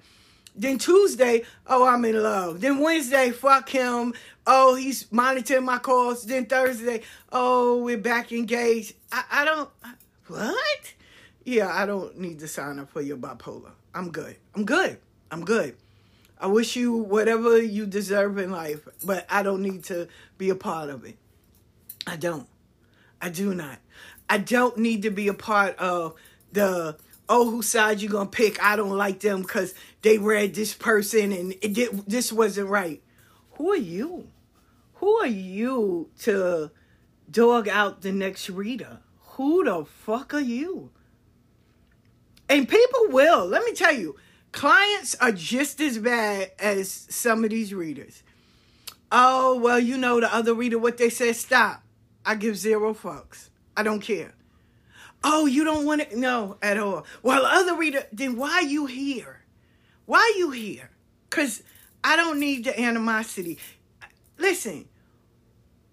Then 0.55 0.77
Tuesday, 0.77 1.43
oh, 1.67 1.85
I'm 1.85 2.05
in 2.05 2.23
love. 2.23 2.61
Then 2.61 2.79
Wednesday, 2.79 3.31
fuck 3.31 3.67
him. 3.67 4.13
Oh, 4.47 4.75
he's 4.75 5.11
monitoring 5.11 5.65
my 5.65 5.79
calls. 5.79 6.23
Then 6.23 6.45
Thursday, 6.45 7.01
oh, 7.33 7.83
we're 7.83 7.97
back 7.97 8.31
engaged. 8.31 8.93
I, 9.11 9.23
I 9.29 9.43
don't, 9.43 9.69
what? 10.27 10.93
Yeah, 11.43 11.67
I 11.67 11.85
don't 11.85 12.17
need 12.17 12.39
to 12.39 12.47
sign 12.47 12.79
up 12.79 12.91
for 12.91 13.01
your 13.01 13.17
bipolar. 13.17 13.71
I'm 13.93 14.09
good. 14.09 14.37
I'm 14.55 14.63
good. 14.63 14.99
I'm 15.31 15.43
good. 15.43 15.75
I 16.39 16.47
wish 16.47 16.75
you 16.75 16.93
whatever 16.93 17.61
you 17.61 17.85
deserve 17.85 18.37
in 18.37 18.51
life, 18.51 18.87
but 19.03 19.25
I 19.29 19.43
don't 19.43 19.61
need 19.61 19.83
to 19.85 20.07
be 20.37 20.49
a 20.49 20.55
part 20.55 20.89
of 20.89 21.03
it. 21.03 21.17
I 22.07 22.15
don't. 22.15 22.47
I 23.21 23.29
do 23.29 23.53
not. 23.53 23.79
I 24.29 24.37
don't 24.37 24.77
need 24.77 25.01
to 25.03 25.09
be 25.09 25.27
a 25.27 25.33
part 25.33 25.77
of 25.77 26.15
the 26.51 26.97
oh 27.27 27.51
whose 27.51 27.67
side 27.67 28.01
you 28.01 28.07
gonna 28.07 28.29
pick. 28.29 28.63
I 28.63 28.75
don't 28.75 28.97
like 28.97 29.19
them 29.19 29.41
because 29.41 29.73
they 30.01 30.17
read 30.17 30.55
this 30.55 30.73
person 30.73 31.31
and 31.31 31.53
it 31.61 31.73
did, 31.73 32.05
this 32.07 32.31
wasn't 32.31 32.69
right. 32.69 33.01
Who 33.53 33.71
are 33.71 33.77
you? 33.77 34.27
Who 34.95 35.17
are 35.17 35.27
you 35.27 36.09
to 36.21 36.71
dog 37.29 37.67
out 37.67 38.01
the 38.01 38.11
next 38.11 38.49
reader? 38.49 38.99
Who 39.33 39.63
the 39.63 39.85
fuck 39.85 40.33
are 40.33 40.39
you? 40.39 40.91
And 42.47 42.67
people 42.67 43.07
will. 43.09 43.45
Let 43.45 43.63
me 43.63 43.73
tell 43.73 43.93
you, 43.93 44.15
clients 44.51 45.15
are 45.15 45.31
just 45.31 45.79
as 45.81 45.97
bad 45.97 46.51
as 46.59 46.91
some 47.09 47.43
of 47.43 47.49
these 47.49 47.73
readers. 47.73 48.23
Oh, 49.11 49.59
well, 49.59 49.79
you 49.79 49.97
know 49.97 50.19
the 50.19 50.33
other 50.33 50.53
reader, 50.53 50.77
what 50.77 50.97
they 50.97 51.09
said, 51.09 51.35
stop. 51.35 51.83
I 52.25 52.35
give 52.35 52.57
zero 52.57 52.93
fucks. 52.93 53.49
I 53.75 53.83
don't 53.83 54.01
care. 54.01 54.33
Oh, 55.23 55.45
you 55.45 55.63
don't 55.63 55.85
want 55.85 56.01
it? 56.01 56.15
No, 56.15 56.57
at 56.61 56.77
all. 56.77 57.05
Well, 57.23 57.45
other 57.45 57.75
reader, 57.75 58.03
then 58.13 58.37
why 58.37 58.61
you 58.61 58.85
here? 58.85 59.41
Why 60.05 60.33
you 60.37 60.51
here? 60.51 60.91
Because 61.29 61.63
I 62.03 62.15
don't 62.15 62.39
need 62.39 62.65
the 62.65 62.79
animosity. 62.79 63.57
Listen, 64.37 64.87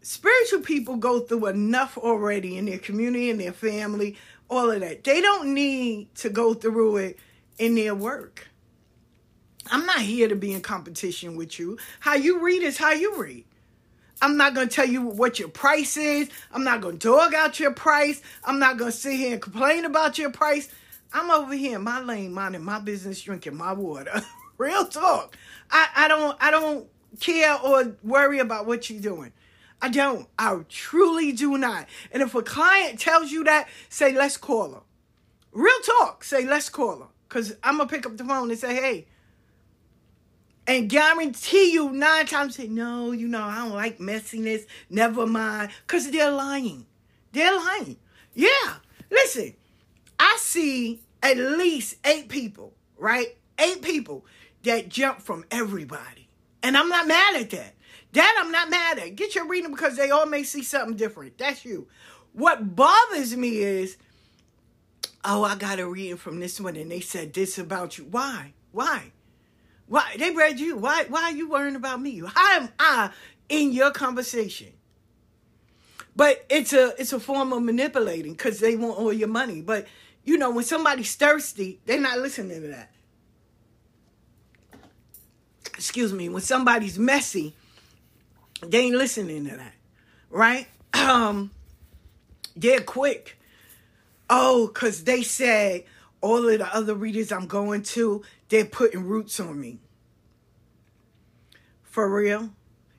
spiritual 0.03 0.61
people 0.61 0.97
go 0.97 1.21
through 1.21 1.47
enough 1.47 1.99
already 1.99 2.57
in 2.57 2.67
their 2.67 2.79
community, 2.79 3.31
in 3.31 3.39
their 3.39 3.53
family, 3.53 4.17
all 4.49 4.71
of 4.71 4.81
that. 4.81 5.03
They 5.05 5.21
don't 5.21 5.53
need 5.53 6.15
to 6.17 6.31
go 6.31 6.55
through 6.55 6.99
it 6.99 7.19
in 7.59 7.75
their 7.75 7.95
work. 7.95 8.49
I'm 9.71 9.85
not 9.87 10.01
here 10.01 10.29
to 10.29 10.37
be 10.37 10.53
in 10.53 10.61
competition 10.61 11.37
with 11.37 11.59
you. 11.59 11.79
How 12.01 12.15
you 12.15 12.41
read 12.41 12.63
is 12.63 12.79
how 12.79 12.93
you 12.93 13.21
read. 13.21 13.45
I'm 14.23 14.37
not 14.37 14.55
going 14.55 14.69
to 14.69 14.75
tell 14.75 14.87
you 14.87 15.03
what 15.03 15.39
your 15.39 15.49
price 15.49 15.97
is. 15.97 16.31
I'm 16.53 16.65
not 16.65 16.81
going 16.81 16.99
to 16.99 17.09
dog 17.09 17.35
out 17.35 17.61
your 17.61 17.73
price. 17.73 18.23
I'm 18.45 18.59
not 18.59 18.79
going 18.79 18.91
to 18.91 18.97
sit 18.97 19.15
here 19.15 19.33
and 19.33 19.43
complain 19.43 19.85
about 19.85 20.19
your 20.19 20.31
price. 20.31 20.69
I'm 21.13 21.31
over 21.31 21.55
here 21.55 21.77
in 21.77 21.83
my 21.83 22.01
lane, 22.01 22.33
minding 22.33 22.65
my 22.65 22.79
business, 22.79 23.21
drinking 23.21 23.57
my 23.57 23.73
water. 23.73 24.23
Real 24.59 24.87
talk. 24.87 25.37
I, 25.71 25.89
I 25.95 26.09
don't 26.09 26.37
I 26.41 26.51
don't 26.51 26.89
care 27.21 27.59
or 27.61 27.97
worry 28.03 28.39
about 28.39 28.67
what 28.67 28.89
you're 28.89 29.01
doing. 29.01 29.33
I 29.83 29.91
don't. 29.91 30.27
I 30.39 30.59
truly 30.69 31.33
do 31.33 31.59
not. 31.59 31.87
And 32.11 32.23
if 32.23 32.35
a 32.35 32.43
client 32.43 32.99
tells 32.99 33.31
you 33.31 33.45
that, 33.45 33.69
say, 33.91 34.13
let's 34.13 34.39
call 34.39 34.73
her. 34.73 34.81
Real 35.53 35.79
talk. 35.85 36.25
Say, 36.25 36.47
let's 36.47 36.71
call 36.71 37.01
her. 37.01 37.07
Because 37.29 37.57
I'm 37.63 37.77
going 37.77 37.89
to 37.89 37.95
pick 37.95 38.07
up 38.07 38.17
the 38.17 38.25
phone 38.25 38.51
and 38.51 38.59
say, 38.59 38.75
hey, 38.75 39.07
and 40.67 40.89
guarantee 40.89 41.73
you 41.73 41.91
nine 41.91 42.27
times 42.27 42.57
say, 42.57 42.67
no, 42.67 43.13
you 43.13 43.29
know, 43.29 43.43
I 43.43 43.57
don't 43.57 43.75
like 43.75 43.99
messiness. 43.99 44.67
Never 44.91 45.27
mind. 45.27 45.71
Because 45.87 46.11
they're 46.11 46.31
lying. 46.31 46.87
They're 47.33 47.55
lying. 47.55 47.97
Yeah. 48.35 48.75
Listen, 49.11 49.55
I 50.19 50.37
see 50.41 51.03
at 51.23 51.37
least 51.37 51.97
eight 52.05 52.29
people, 52.29 52.75
right? 52.99 53.37
Eight 53.59 53.83
people 53.83 54.25
that 54.65 54.89
jump 54.89 55.21
from 55.23 55.45
everybody. 55.51 56.29
And 56.63 56.77
I'm 56.77 56.89
not 56.89 57.07
mad 57.07 57.37
at 57.37 57.51
that. 57.51 57.75
That 58.13 58.43
I'm 58.43 58.51
not 58.51 58.71
mad 58.71 58.99
at. 58.99 59.15
Get 59.15 59.35
your 59.35 59.47
reading 59.47 59.71
because 59.71 59.97
they 59.97 60.11
all 60.11 60.27
may 60.27 60.43
see 60.43 60.63
something 60.63 60.97
different. 60.97 61.39
That's 61.39 61.65
you. 61.65 61.87
What 62.33 62.75
bothers 62.75 63.37
me 63.37 63.59
is, 63.59 63.97
oh, 65.27 65.45
I 65.45 65.57
got 65.57 65.81
a 65.81 65.87
reading 65.87 66.17
from 66.17 66.41
this 66.41 66.61
one 66.61 66.77
and 66.77 66.91
they 66.91 67.01
said 67.01 67.33
this 67.33 67.59
about 67.59 67.99
you. 67.99 68.05
Why? 68.05 68.53
Why? 68.73 69.13
Why 69.89 70.17
they 70.19 70.31
read 70.31 70.59
you? 70.59 70.77
Why 70.77 71.05
why 71.09 71.25
are 71.25 71.33
you 71.33 71.49
worrying 71.49 71.77
about 71.77 72.01
me? 72.01 72.23
How 72.35 72.61
am 72.61 72.69
I 72.79 73.11
in 73.49 73.73
your 73.73 73.91
conversation? 73.91 74.73
But 76.15 76.45
it's 76.49 76.73
a 76.73 76.95
it's 76.99 77.13
a 77.13 77.21
form 77.21 77.53
of 77.53 77.63
manipulating 77.63 78.33
because 78.33 78.59
they 78.59 78.77
want 78.77 78.99
all 78.99 79.13
your 79.13 79.29
money. 79.29 79.61
But 79.61 79.87
you 80.25 80.39
know, 80.39 80.51
when 80.51 80.65
somebody's 80.65 81.15
thirsty, 81.15 81.81
they're 81.87 82.01
not 82.01 82.19
listening 82.19 82.63
to 82.63 82.69
that. 82.69 82.91
Excuse 85.75 86.13
me, 86.13 86.29
when 86.29 86.43
somebody's 86.43 86.99
messy, 86.99 87.55
they 88.63 88.81
ain't 88.87 88.97
listening 88.97 89.47
to 89.49 89.57
that. 89.57 89.75
Right? 90.31 90.67
Um 90.95 91.51
they're 92.57 92.81
quick. 92.81 93.36
Oh, 94.29 94.69
because 94.69 95.05
they 95.05 95.23
said 95.23 95.85
all 96.21 96.49
of 96.49 96.59
the 96.59 96.75
other 96.75 96.95
readers 96.95 97.31
I'm 97.31 97.47
going 97.47 97.83
to, 97.83 98.23
they're 98.49 98.65
putting 98.65 99.05
roots 99.07 99.39
on 99.39 99.61
me. 99.61 99.81
For 101.83 102.13
real? 102.13 102.51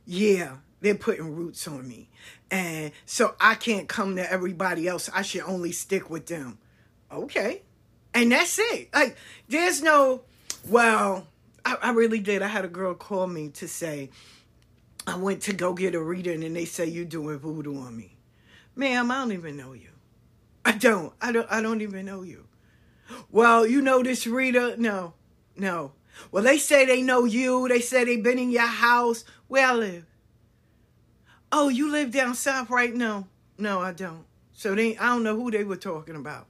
Yeah, 0.05 0.57
they're 0.81 0.95
putting 0.95 1.35
roots 1.35 1.67
on 1.67 1.87
me. 1.87 2.09
And 2.49 2.91
so 3.05 3.35
I 3.39 3.55
can't 3.55 3.89
come 3.89 4.15
to 4.15 4.31
everybody 4.31 4.87
else. 4.87 5.09
I 5.13 5.21
should 5.21 5.41
only 5.41 5.71
stick 5.71 6.09
with 6.09 6.27
them. 6.27 6.59
Okay. 7.11 7.61
And 8.13 8.31
that's 8.31 8.57
it. 8.57 8.89
Like, 8.93 9.17
there's 9.49 9.81
no, 9.81 10.21
well, 10.67 11.27
I, 11.65 11.77
I 11.81 11.91
really 11.91 12.19
did. 12.19 12.41
I 12.41 12.47
had 12.47 12.65
a 12.65 12.69
girl 12.69 12.93
call 12.93 13.27
me 13.27 13.49
to 13.49 13.67
say, 13.67 14.09
I 15.05 15.17
went 15.17 15.41
to 15.43 15.53
go 15.53 15.73
get 15.73 15.95
a 15.95 16.01
reading 16.01 16.43
and 16.43 16.55
they 16.55 16.65
say 16.65 16.85
you're 16.85 17.05
doing 17.05 17.39
voodoo 17.39 17.79
on 17.79 17.95
me. 17.95 18.17
Ma'am, 18.75 19.11
I 19.11 19.15
don't 19.19 19.33
even 19.33 19.57
know 19.57 19.73
you. 19.73 19.89
I 20.67 20.73
don't. 20.73 21.13
I 21.21 21.31
don't 21.31 21.47
I 21.49 21.61
don't 21.61 21.79
even 21.79 22.05
know 22.05 22.23
you. 22.23 22.45
Well, 23.31 23.65
you 23.65 23.81
know 23.81 24.03
this 24.03 24.27
Rita? 24.27 24.75
No. 24.77 25.13
No. 25.55 25.93
Well, 26.29 26.43
they 26.43 26.57
say 26.57 26.85
they 26.85 27.01
know 27.01 27.23
you. 27.23 27.69
They 27.69 27.79
say 27.79 28.03
they 28.03 28.17
been 28.17 28.37
in 28.37 28.51
your 28.51 28.67
house. 28.67 29.23
Where 29.47 29.65
I 29.65 29.73
live. 29.73 30.05
Oh, 31.53 31.69
you 31.69 31.89
live 31.89 32.11
down 32.11 32.35
south 32.35 32.69
right 32.69 32.93
now? 32.93 33.29
No, 33.57 33.79
I 33.79 33.93
don't. 33.93 34.25
So 34.51 34.75
they 34.75 34.97
I 34.97 35.05
don't 35.07 35.23
know 35.23 35.37
who 35.37 35.51
they 35.51 35.63
were 35.63 35.77
talking 35.77 36.17
about. 36.17 36.47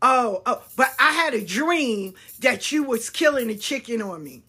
Oh, 0.00 0.40
oh, 0.46 0.62
but 0.74 0.94
I 0.98 1.12
had 1.12 1.34
a 1.34 1.44
dream 1.44 2.14
that 2.40 2.72
you 2.72 2.82
was 2.82 3.10
killing 3.10 3.50
a 3.50 3.56
chicken 3.56 4.00
on 4.00 4.24
me. 4.24 4.44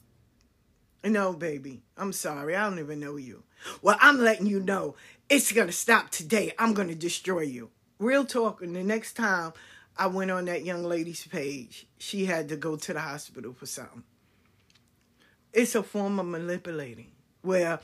No, 1.04 1.34
baby. 1.34 1.82
I'm 1.98 2.14
sorry. 2.14 2.56
I 2.56 2.70
don't 2.70 2.80
even 2.80 3.02
know 3.02 3.18
you. 3.18 3.44
Well, 3.82 3.98
I'm 4.00 4.20
letting 4.20 4.46
you 4.46 4.62
know 4.62 4.96
it's 5.28 5.52
going 5.52 5.68
to 5.68 5.74
stop 5.74 6.12
today. 6.12 6.54
I'm 6.58 6.74
going 6.74 6.88
to 6.88 6.96
destroy 6.96 7.42
you. 7.42 7.72
Real 8.00 8.26
talk. 8.26 8.62
And 8.62 8.76
the 8.76 8.84
next 8.84 9.14
time 9.14 9.54
I 9.98 10.08
went 10.08 10.32
on 10.32 10.46
that 10.46 10.66
young 10.66 10.84
lady's 10.84 11.26
page. 11.26 11.88
She 11.98 12.26
had 12.26 12.50
to 12.50 12.56
go 12.56 12.76
to 12.76 12.94
the 12.94 13.00
hospital 13.00 13.54
for 13.54 13.66
something. 13.66 14.04
It's 15.52 15.76
a 15.76 15.84
form 15.84 16.20
of 16.20 16.26
manipulating 16.26 17.12
where 17.42 17.80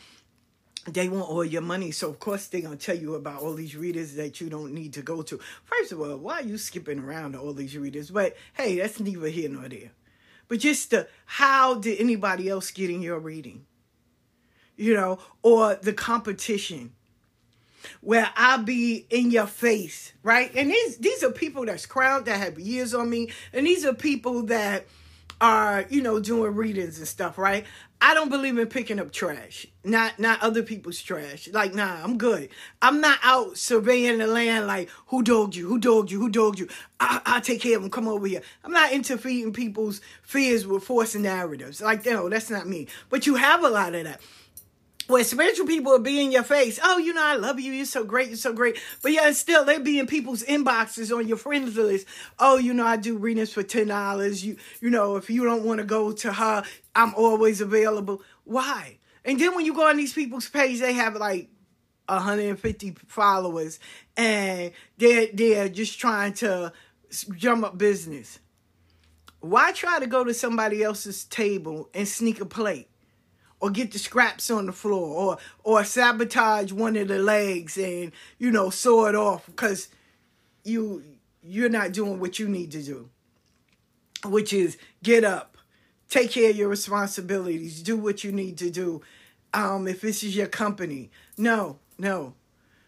they 0.87 1.07
want 1.07 1.29
all 1.29 1.45
your 1.45 1.61
money. 1.61 1.91
So, 1.91 2.09
of 2.09 2.19
course, 2.19 2.47
they're 2.47 2.61
going 2.61 2.77
to 2.77 2.83
tell 2.83 2.97
you 2.97 3.13
about 3.13 3.41
all 3.41 3.53
these 3.53 3.75
readers 3.75 4.15
that 4.15 4.41
you 4.41 4.49
don't 4.49 4.73
need 4.73 4.93
to 4.93 5.01
go 5.01 5.21
to. 5.21 5.39
First 5.65 5.91
of 5.91 6.01
all, 6.01 6.17
why 6.17 6.39
are 6.39 6.43
you 6.43 6.57
skipping 6.57 6.99
around 6.99 7.35
all 7.35 7.53
these 7.53 7.77
readers? 7.77 8.09
But 8.09 8.35
hey, 8.53 8.77
that's 8.77 8.99
neither 8.99 9.27
here 9.27 9.49
nor 9.49 9.69
there. 9.69 9.91
But 10.47 10.59
just 10.59 10.89
the, 10.89 11.07
how 11.25 11.75
did 11.75 11.99
anybody 11.99 12.49
else 12.49 12.71
get 12.71 12.89
in 12.89 13.03
your 13.03 13.19
reading? 13.19 13.65
You 14.75 14.95
know, 14.95 15.19
or 15.43 15.75
the 15.75 15.93
competition 15.93 16.93
where 18.01 18.29
I'll 18.35 18.63
be 18.63 19.05
in 19.09 19.31
your 19.31 19.47
face, 19.47 20.13
right? 20.23 20.51
And 20.55 20.69
these 20.69 20.97
these 20.97 21.23
are 21.23 21.31
people 21.31 21.65
that's 21.65 21.85
crowned 21.85 22.25
that 22.25 22.39
have 22.39 22.59
years 22.59 22.93
on 22.93 23.09
me, 23.09 23.31
and 23.53 23.65
these 23.65 23.85
are 23.85 23.93
people 23.93 24.43
that 24.43 24.85
are 25.41 25.85
you 25.89 26.01
know 26.01 26.19
doing 26.19 26.55
readings 26.55 26.97
and 26.97 27.07
stuff, 27.07 27.37
right? 27.37 27.65
I 28.01 28.13
don't 28.13 28.29
believe 28.29 28.57
in 28.57 28.67
picking 28.67 28.97
up 28.99 29.11
trash, 29.11 29.65
not 29.83 30.19
not 30.19 30.41
other 30.41 30.63
people's 30.63 31.01
trash. 31.01 31.49
Like, 31.51 31.73
nah, 31.73 32.01
I'm 32.01 32.17
good. 32.17 32.49
I'm 32.81 33.01
not 33.01 33.19
out 33.23 33.57
surveying 33.57 34.19
the 34.19 34.27
land 34.27 34.67
like 34.67 34.89
who 35.07 35.21
dogged 35.21 35.55
you, 35.55 35.67
who 35.67 35.79
dogged 35.79 36.09
you, 36.09 36.19
who 36.19 36.29
dogged 36.29 36.59
you. 36.59 36.69
I, 37.01 37.19
I'll 37.25 37.41
take 37.41 37.59
care 37.59 37.75
of 37.75 37.81
them. 37.81 37.91
Come 37.91 38.07
over 38.07 38.25
here. 38.25 38.41
I'm 38.63 38.71
not 38.71 38.93
interfering 38.93 39.51
people's 39.51 39.99
fears 40.21 40.65
with 40.65 40.83
false 40.83 41.13
narratives. 41.15 41.81
Like, 41.81 42.05
no, 42.05 42.29
that's 42.29 42.49
not 42.49 42.67
me. 42.67 42.87
But 43.09 43.27
you 43.27 43.35
have 43.35 43.65
a 43.65 43.69
lot 43.69 43.93
of 43.93 44.05
that 44.05 44.21
where 45.09 45.23
spiritual 45.23 45.65
people 45.65 45.91
will 45.91 45.99
be 45.99 46.21
in 46.21 46.31
your 46.31 46.43
face. 46.43 46.79
Oh, 46.83 46.99
you 46.99 47.13
know, 47.13 47.23
I 47.23 47.35
love 47.35 47.59
you. 47.59 47.73
You're 47.73 47.85
so 47.85 48.03
great. 48.03 48.27
You're 48.27 48.37
so 48.37 48.53
great. 48.53 48.77
But 49.01 49.11
yeah, 49.11 49.31
still 49.31 49.65
they 49.65 49.79
be 49.79 49.97
in 49.97 50.05
people's 50.05 50.43
inboxes 50.43 51.15
on 51.15 51.27
your 51.27 51.37
friends 51.37 51.75
list. 51.75 52.05
Oh, 52.37 52.57
you 52.57 52.75
know, 52.75 52.85
I 52.85 52.95
do 52.95 53.17
readings 53.17 53.51
for 53.51 53.63
ten 53.63 53.87
dollars. 53.87 54.45
You, 54.45 54.57
you 54.81 54.91
know, 54.91 55.15
if 55.15 55.27
you 55.29 55.43
don't 55.43 55.63
want 55.63 55.79
to 55.79 55.83
go 55.83 56.11
to 56.11 56.31
her, 56.31 56.63
I'm 56.95 57.15
always 57.15 57.59
available. 57.59 58.21
Why? 58.43 58.99
And 59.25 59.39
then 59.39 59.55
when 59.55 59.65
you 59.65 59.73
go 59.73 59.89
on 59.89 59.97
these 59.97 60.13
people's 60.13 60.47
page, 60.47 60.79
they 60.79 60.93
have 60.93 61.15
like 61.15 61.49
150 62.07 62.95
followers, 63.07 63.79
and 64.15 64.71
they're 64.99 65.27
they're 65.33 65.69
just 65.69 65.99
trying 65.99 66.33
to 66.33 66.71
drum 67.29 67.63
up 67.63 67.79
business. 67.79 68.37
Why 69.39 69.71
try 69.71 69.99
to 69.99 70.07
go 70.07 70.23
to 70.23 70.35
somebody 70.35 70.83
else's 70.83 71.23
table 71.23 71.89
and 71.95 72.07
sneak 72.07 72.41
a 72.41 72.45
plate? 72.45 72.89
Or 73.59 73.69
get 73.69 73.91
the 73.91 73.99
scraps 73.99 74.49
on 74.49 74.65
the 74.65 74.71
floor 74.71 75.07
or 75.07 75.37
or 75.63 75.83
sabotage 75.83 76.71
one 76.71 76.95
of 76.95 77.07
the 77.07 77.19
legs 77.19 77.77
and 77.77 78.11
you 78.37 78.51
know 78.51 78.69
saw 78.69 79.05
it 79.07 79.15
off 79.15 79.45
because 79.45 79.89
you 80.63 81.03
you're 81.43 81.69
not 81.69 81.91
doing 81.91 82.19
what 82.19 82.39
you 82.39 82.47
need 82.47 82.71
to 82.71 82.81
do 82.81 83.09
which 84.25 84.53
is 84.53 84.77
get 85.03 85.23
up, 85.23 85.57
take 86.09 86.31
care 86.31 86.49
of 86.49 86.55
your 86.55 86.69
responsibilities, 86.69 87.81
do 87.81 87.97
what 87.97 88.23
you 88.23 88.31
need 88.31 88.57
to 88.57 88.69
do. 88.69 89.01
Um, 89.53 89.87
if 89.87 90.01
this 90.01 90.23
is 90.23 90.35
your 90.35 90.47
company, 90.47 91.09
no, 91.37 91.79
no, 91.97 92.33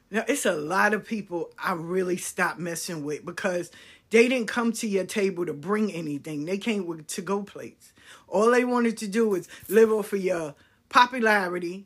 no. 0.10 0.24
It's 0.28 0.46
a 0.46 0.54
lot 0.54 0.94
of 0.94 1.06
people 1.06 1.52
I 1.58 1.74
really 1.74 2.18
stopped 2.18 2.60
messing 2.60 3.04
with 3.04 3.26
because 3.26 3.72
they 4.10 4.28
didn't 4.28 4.48
come 4.48 4.72
to 4.74 4.88
your 4.88 5.06
table 5.06 5.46
to 5.46 5.54
bring 5.54 5.92
anything. 5.92 6.46
They 6.46 6.58
came 6.58 6.86
with 6.86 7.08
to 7.08 7.22
go 7.22 7.44
plates. 7.44 7.94
All 8.32 8.50
they 8.50 8.64
wanted 8.64 8.98
to 8.98 9.08
do 9.08 9.28
was 9.30 9.50
live 9.68 9.92
off 9.92 10.14
of 10.14 10.24
your 10.24 10.56
popularity, 10.88 11.86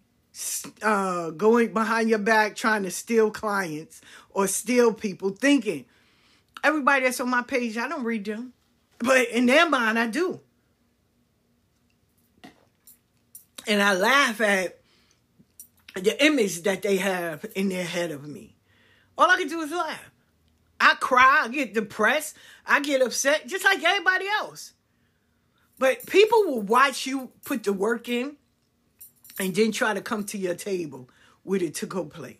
uh, 0.83 1.31
going 1.31 1.73
behind 1.73 2.07
your 2.07 2.19
back 2.19 2.55
trying 2.55 2.83
to 2.83 2.91
steal 2.91 3.31
clients 3.31 3.99
or 4.29 4.47
steal 4.47 4.93
people, 4.93 5.31
thinking 5.31 5.85
everybody 6.63 7.05
that's 7.05 7.19
on 7.19 7.29
my 7.29 7.41
page, 7.41 7.77
I 7.77 7.87
don't 7.87 8.03
read 8.03 8.25
them. 8.25 8.53
But 8.99 9.29
in 9.29 9.47
their 9.47 9.67
mind, 9.67 9.97
I 9.97 10.07
do. 10.07 10.39
And 13.67 13.81
I 13.81 13.95
laugh 13.95 14.39
at 14.39 14.79
the 15.95 16.23
image 16.23 16.61
that 16.61 16.83
they 16.83 16.97
have 16.97 17.43
in 17.55 17.69
their 17.69 17.83
head 17.83 18.11
of 18.11 18.27
me. 18.27 18.55
All 19.17 19.29
I 19.29 19.37
can 19.37 19.47
do 19.47 19.61
is 19.61 19.71
laugh. 19.71 20.11
I 20.79 20.93
cry, 20.95 21.41
I 21.45 21.47
get 21.47 21.73
depressed, 21.73 22.35
I 22.67 22.81
get 22.81 23.01
upset, 23.01 23.47
just 23.47 23.63
like 23.65 23.81
everybody 23.83 24.27
else. 24.27 24.73
But 25.77 26.05
people 26.05 26.43
will 26.45 26.61
watch 26.61 27.05
you 27.05 27.31
put 27.43 27.63
the 27.63 27.73
work 27.73 28.07
in 28.07 28.37
and 29.39 29.53
then 29.53 29.71
try 29.71 29.93
to 29.93 30.01
come 30.01 30.23
to 30.25 30.37
your 30.37 30.55
table 30.55 31.09
with 31.43 31.61
a 31.61 31.69
to 31.69 31.85
go 31.85 32.05
plate. 32.05 32.39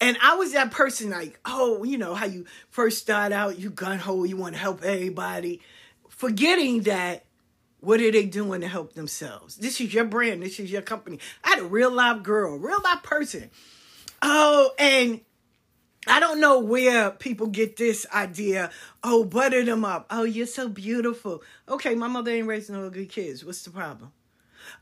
And 0.00 0.16
I 0.22 0.36
was 0.36 0.52
that 0.52 0.70
person 0.70 1.10
like, 1.10 1.38
oh, 1.44 1.82
you 1.82 1.98
know, 1.98 2.14
how 2.14 2.26
you 2.26 2.46
first 2.70 2.98
start 2.98 3.32
out, 3.32 3.58
you 3.58 3.70
gun 3.70 3.98
ho, 3.98 4.24
you 4.24 4.36
want 4.36 4.54
to 4.54 4.60
help 4.60 4.84
everybody, 4.84 5.60
forgetting 6.08 6.82
that 6.82 7.24
what 7.80 8.00
are 8.00 8.10
they 8.10 8.24
doing 8.26 8.62
to 8.62 8.68
help 8.68 8.94
themselves? 8.94 9.56
This 9.56 9.80
is 9.80 9.92
your 9.92 10.04
brand, 10.04 10.42
this 10.42 10.58
is 10.58 10.70
your 10.70 10.82
company. 10.82 11.18
I 11.42 11.50
had 11.50 11.58
a 11.58 11.64
real 11.64 11.90
live 11.90 12.22
girl, 12.22 12.56
real 12.56 12.78
live 12.82 13.02
person. 13.02 13.50
Oh, 14.22 14.70
and 14.78 15.20
I 16.06 16.20
don't 16.20 16.40
know 16.40 16.58
where 16.58 17.10
people 17.10 17.46
get 17.46 17.76
this 17.76 18.06
idea. 18.12 18.70
Oh, 19.02 19.24
butter 19.24 19.64
them 19.64 19.84
up. 19.84 20.06
Oh, 20.10 20.24
you're 20.24 20.46
so 20.46 20.68
beautiful. 20.68 21.42
Okay, 21.68 21.94
my 21.94 22.08
mother 22.08 22.30
ain't 22.30 22.46
raising 22.46 22.74
no 22.74 22.90
good 22.90 23.08
kids. 23.08 23.44
What's 23.44 23.62
the 23.62 23.70
problem? 23.70 24.12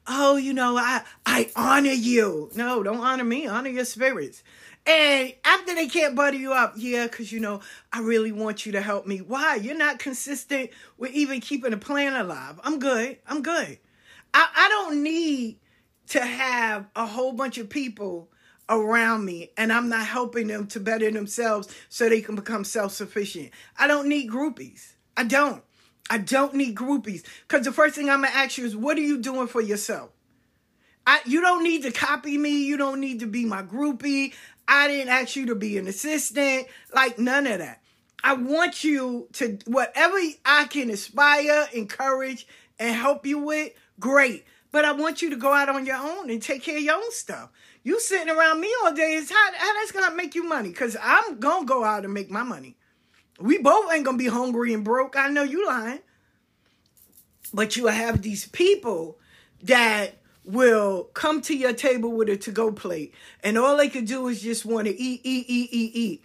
Oh, 0.06 0.36
you 0.36 0.52
know, 0.52 0.76
I 0.76 1.02
I 1.26 1.50
honor 1.56 1.90
you. 1.90 2.50
No, 2.54 2.82
don't 2.82 2.98
honor 2.98 3.24
me. 3.24 3.46
Honor 3.46 3.70
your 3.70 3.84
spirits. 3.84 4.42
And 4.84 5.32
after 5.44 5.74
they 5.74 5.86
can't 5.86 6.16
butter 6.16 6.36
you 6.36 6.52
up, 6.52 6.74
yeah, 6.76 7.06
because 7.06 7.30
you 7.30 7.38
know, 7.38 7.60
I 7.92 8.00
really 8.00 8.32
want 8.32 8.66
you 8.66 8.72
to 8.72 8.80
help 8.80 9.06
me. 9.06 9.18
Why? 9.18 9.56
You're 9.56 9.76
not 9.76 10.00
consistent 10.00 10.70
with 10.98 11.12
even 11.12 11.40
keeping 11.40 11.72
a 11.72 11.76
plan 11.76 12.14
alive. 12.14 12.58
I'm 12.64 12.80
good. 12.80 13.18
I'm 13.26 13.42
good. 13.42 13.78
I, 14.34 14.48
I 14.56 14.68
don't 14.68 15.02
need 15.02 15.58
to 16.08 16.20
have 16.20 16.86
a 16.96 17.06
whole 17.06 17.32
bunch 17.32 17.58
of 17.58 17.68
people 17.70 18.28
around 18.68 19.24
me 19.24 19.50
and 19.56 19.72
I'm 19.72 19.88
not 19.88 20.06
helping 20.06 20.46
them 20.46 20.66
to 20.68 20.80
better 20.80 21.10
themselves 21.10 21.68
so 21.88 22.08
they 22.08 22.20
can 22.20 22.34
become 22.34 22.64
self 22.64 22.92
sufficient. 22.92 23.50
I 23.76 23.86
don't 23.86 24.08
need 24.08 24.30
groupies. 24.30 24.92
I 25.16 25.24
don't. 25.24 25.62
I 26.10 26.18
don't 26.18 26.54
need 26.54 26.76
groupies. 26.76 27.24
Because 27.46 27.64
the 27.64 27.72
first 27.72 27.94
thing 27.94 28.10
I'm 28.10 28.20
going 28.20 28.32
to 28.32 28.38
ask 28.38 28.58
you 28.58 28.64
is, 28.64 28.76
what 28.76 28.98
are 28.98 29.02
you 29.02 29.18
doing 29.18 29.46
for 29.46 29.60
yourself? 29.60 30.10
I, 31.06 31.20
you 31.24 31.40
don't 31.40 31.64
need 31.64 31.82
to 31.82 31.90
copy 31.90 32.38
me. 32.38 32.64
You 32.64 32.76
don't 32.76 33.00
need 33.00 33.20
to 33.20 33.26
be 33.26 33.44
my 33.44 33.62
groupie. 33.62 34.32
I 34.68 34.88
didn't 34.88 35.10
ask 35.10 35.36
you 35.36 35.46
to 35.46 35.54
be 35.54 35.78
an 35.78 35.88
assistant. 35.88 36.66
Like, 36.94 37.18
none 37.18 37.46
of 37.46 37.58
that. 37.58 37.80
I 38.22 38.34
want 38.34 38.84
you 38.84 39.28
to, 39.34 39.58
whatever 39.66 40.16
I 40.44 40.66
can 40.66 40.90
inspire, 40.90 41.66
encourage, 41.72 42.46
and 42.78 42.94
help 42.94 43.26
you 43.26 43.38
with, 43.38 43.72
great. 43.98 44.44
But 44.70 44.84
I 44.84 44.92
want 44.92 45.22
you 45.22 45.30
to 45.30 45.36
go 45.36 45.52
out 45.52 45.68
on 45.68 45.86
your 45.86 45.96
own 45.96 46.30
and 46.30 46.40
take 46.40 46.62
care 46.62 46.76
of 46.76 46.82
your 46.82 46.94
own 46.94 47.12
stuff. 47.12 47.50
You 47.84 47.98
sitting 48.00 48.30
around 48.30 48.60
me 48.60 48.72
all 48.84 48.92
day 48.92 49.14
is 49.14 49.30
how, 49.30 49.52
how 49.56 49.74
that's 49.74 49.92
gonna 49.92 50.14
make 50.14 50.34
you 50.34 50.44
money. 50.44 50.72
Cause 50.72 50.96
I'm 51.02 51.40
gonna 51.40 51.66
go 51.66 51.84
out 51.84 52.04
and 52.04 52.14
make 52.14 52.30
my 52.30 52.42
money. 52.42 52.76
We 53.40 53.58
both 53.58 53.92
ain't 53.92 54.04
gonna 54.04 54.18
be 54.18 54.28
hungry 54.28 54.72
and 54.72 54.84
broke. 54.84 55.16
I 55.16 55.28
know 55.28 55.42
you 55.42 55.66
lying. 55.66 56.00
But 57.52 57.76
you 57.76 57.86
have 57.86 58.22
these 58.22 58.46
people 58.48 59.18
that 59.64 60.16
will 60.44 61.04
come 61.14 61.40
to 61.42 61.56
your 61.56 61.72
table 61.72 62.12
with 62.12 62.28
a 62.28 62.36
to-go 62.36 62.72
plate, 62.72 63.14
and 63.44 63.58
all 63.58 63.76
they 63.76 63.88
could 63.88 64.06
do 64.06 64.26
is 64.28 64.42
just 64.42 64.64
want 64.64 64.86
to 64.86 64.98
eat, 64.98 65.20
eat, 65.24 65.46
eat, 65.48 65.68
eat, 65.72 65.94
eat. 65.94 66.24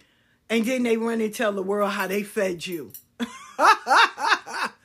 And 0.50 0.64
then 0.64 0.82
they 0.82 0.96
run 0.96 1.20
and 1.20 1.34
tell 1.34 1.52
the 1.52 1.62
world 1.62 1.90
how 1.90 2.06
they 2.06 2.22
fed 2.22 2.66
you. 2.66 2.92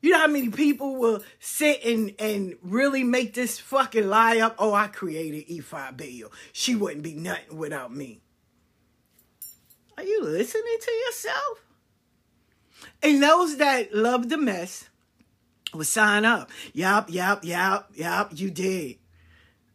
You 0.00 0.10
know 0.10 0.18
how 0.18 0.28
many 0.28 0.48
people 0.48 0.96
will 0.96 1.22
sit 1.38 1.84
and, 1.84 2.14
and 2.18 2.56
really 2.62 3.04
make 3.04 3.34
this 3.34 3.58
fucking 3.58 4.08
lie 4.08 4.38
up? 4.38 4.56
Oh, 4.58 4.72
I 4.72 4.86
created 4.86 5.48
Efi 5.48 5.96
Bayo. 5.96 6.30
She 6.52 6.74
wouldn't 6.74 7.02
be 7.02 7.14
nothing 7.14 7.58
without 7.58 7.94
me. 7.94 8.20
Are 9.96 10.04
you 10.04 10.22
listening 10.24 10.78
to 10.80 10.90
yourself? 10.90 11.64
And 13.02 13.22
those 13.22 13.58
that 13.58 13.94
love 13.94 14.30
the 14.30 14.38
mess 14.38 14.88
will 15.74 15.84
sign 15.84 16.24
up. 16.24 16.50
Yup, 16.72 17.10
yup, 17.10 17.44
yup, 17.44 17.90
yup, 17.94 18.30
you 18.34 18.50
did. 18.50 18.96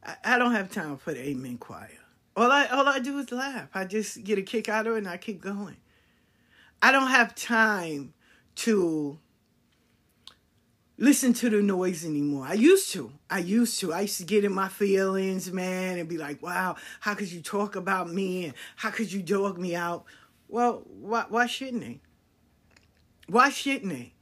I, 0.04 0.16
I 0.24 0.38
don't 0.40 0.54
have 0.54 0.72
time 0.72 0.98
for 0.98 1.14
the 1.14 1.20
amen 1.30 1.60
choir. 1.60 1.90
All 2.36 2.52
I 2.52 2.66
all 2.68 2.88
I 2.88 3.00
do 3.00 3.18
is 3.20 3.32
laugh. 3.32 3.70
I 3.74 3.86
just 3.86 4.24
get 4.24 4.38
a 4.38 4.42
kick 4.42 4.68
out 4.68 4.88
of 4.88 4.96
it 4.96 4.98
and 4.98 5.08
I 5.08 5.18
keep 5.18 5.42
going. 5.42 5.78
I 6.82 6.92
don't 6.92 7.08
have 7.08 7.34
time 7.34 8.14
to 8.56 9.20
listen 10.98 11.34
to 11.34 11.50
the 11.50 11.62
noise 11.62 12.06
anymore. 12.06 12.46
I 12.48 12.54
used 12.54 12.92
to. 12.94 13.12
I 13.30 13.40
used 13.40 13.80
to. 13.80 13.94
I 13.94 14.02
used 14.02 14.18
to 14.20 14.24
get 14.24 14.46
in 14.46 14.54
my 14.54 14.68
feelings, 14.68 15.52
man, 15.52 16.00
and 16.00 16.10
be 16.10 16.18
like, 16.18 16.42
wow, 16.42 16.76
how 17.00 17.14
could 17.14 17.32
you 17.32 17.42
talk 17.42 17.76
about 17.76 18.12
me? 18.12 18.46
And 18.46 18.54
how 18.76 18.92
could 18.92 19.12
you 19.12 19.22
dog 19.22 19.58
me 19.58 19.76
out? 19.76 20.06
Well, 20.48 20.84
why, 20.88 21.26
why 21.30 21.48
shouldn't 21.48 21.84
they? 21.84 22.00
Why 23.28 23.50
shouldn't 23.50 23.92
they? 23.92 24.14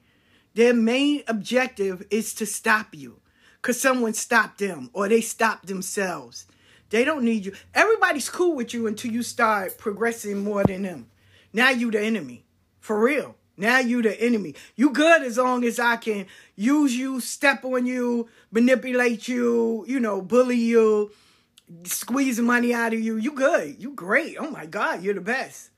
Their 0.55 0.73
main 0.73 1.23
objective 1.27 2.05
is 2.09 2.33
to 2.35 2.45
stop 2.45 2.87
you 2.93 3.19
because 3.61 3.81
someone 3.81 4.13
stopped 4.13 4.59
them 4.59 4.89
or 4.93 5.09
they 5.09 5.21
stopped 5.21 5.67
themselves. 5.67 6.45
They 6.89 7.03
don't 7.03 7.23
need 7.23 7.45
you. 7.45 7.53
Everybody's 7.73 8.29
cool 8.29 8.55
with 8.55 8.73
you 8.73 8.85
until 8.85 9.11
you 9.11 9.23
start 9.23 9.77
progressing 9.79 10.43
more 10.43 10.63
than 10.63 10.83
them. 10.83 11.07
Now 11.51 11.71
you 11.71 11.89
the 11.89 11.99
enemy. 11.99 12.45
For 12.79 12.99
real. 12.99 13.35
Now 13.55 13.79
you 13.79 14.01
the 14.01 14.19
enemy. 14.19 14.55
You 14.75 14.89
good 14.91 15.21
as 15.23 15.37
long 15.37 15.63
as 15.63 15.79
I 15.79 15.97
can 15.97 16.25
use 16.55 16.95
you, 16.95 17.19
step 17.19 17.63
on 17.63 17.85
you, 17.85 18.27
manipulate 18.51 19.27
you, 19.27 19.85
you 19.87 19.99
know, 19.99 20.21
bully 20.21 20.57
you, 20.57 21.11
squeeze 21.83 22.39
money 22.39 22.73
out 22.73 22.93
of 22.93 22.99
you. 22.99 23.17
You 23.17 23.31
good. 23.31 23.81
You 23.81 23.91
great. 23.93 24.37
Oh 24.39 24.49
my 24.49 24.65
God, 24.65 25.03
you're 25.03 25.13
the 25.13 25.21
best. 25.21 25.69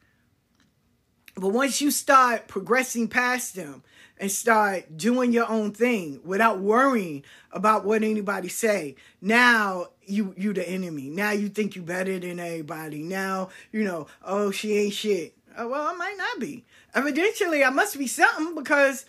But 1.36 1.50
once 1.50 1.82
you 1.82 1.92
start 1.92 2.48
progressing 2.48 3.10
past 3.10 3.56
them 3.56 3.84
and 4.18 4.32
start 4.32 4.96
doing 4.96 5.34
your 5.34 5.50
own 5.50 5.74
thing 5.74 6.22
without 6.24 6.60
worrying 6.60 7.26
about 7.52 7.84
what 7.84 8.04
anybody 8.04 8.48
say, 8.48 8.96
now 9.20 9.88
you 10.06 10.34
you 10.38 10.54
the 10.54 10.68
enemy. 10.68 11.10
Now 11.10 11.32
you 11.32 11.50
think 11.50 11.76
you 11.76 11.82
better 11.82 12.18
than 12.20 12.40
everybody. 12.40 13.04
Now, 13.04 13.50
you 13.74 13.84
know, 13.84 14.08
oh 14.24 14.52
she 14.52 14.78
ain't 14.78 14.94
shit. 14.94 15.36
Oh, 15.58 15.70
well, 15.70 15.88
I 15.88 15.94
might 15.94 16.16
not 16.18 16.40
be. 16.40 16.66
Evidently, 16.94 17.64
I 17.64 17.70
must 17.70 17.98
be 17.98 18.08
something 18.08 18.56
because 18.56 19.06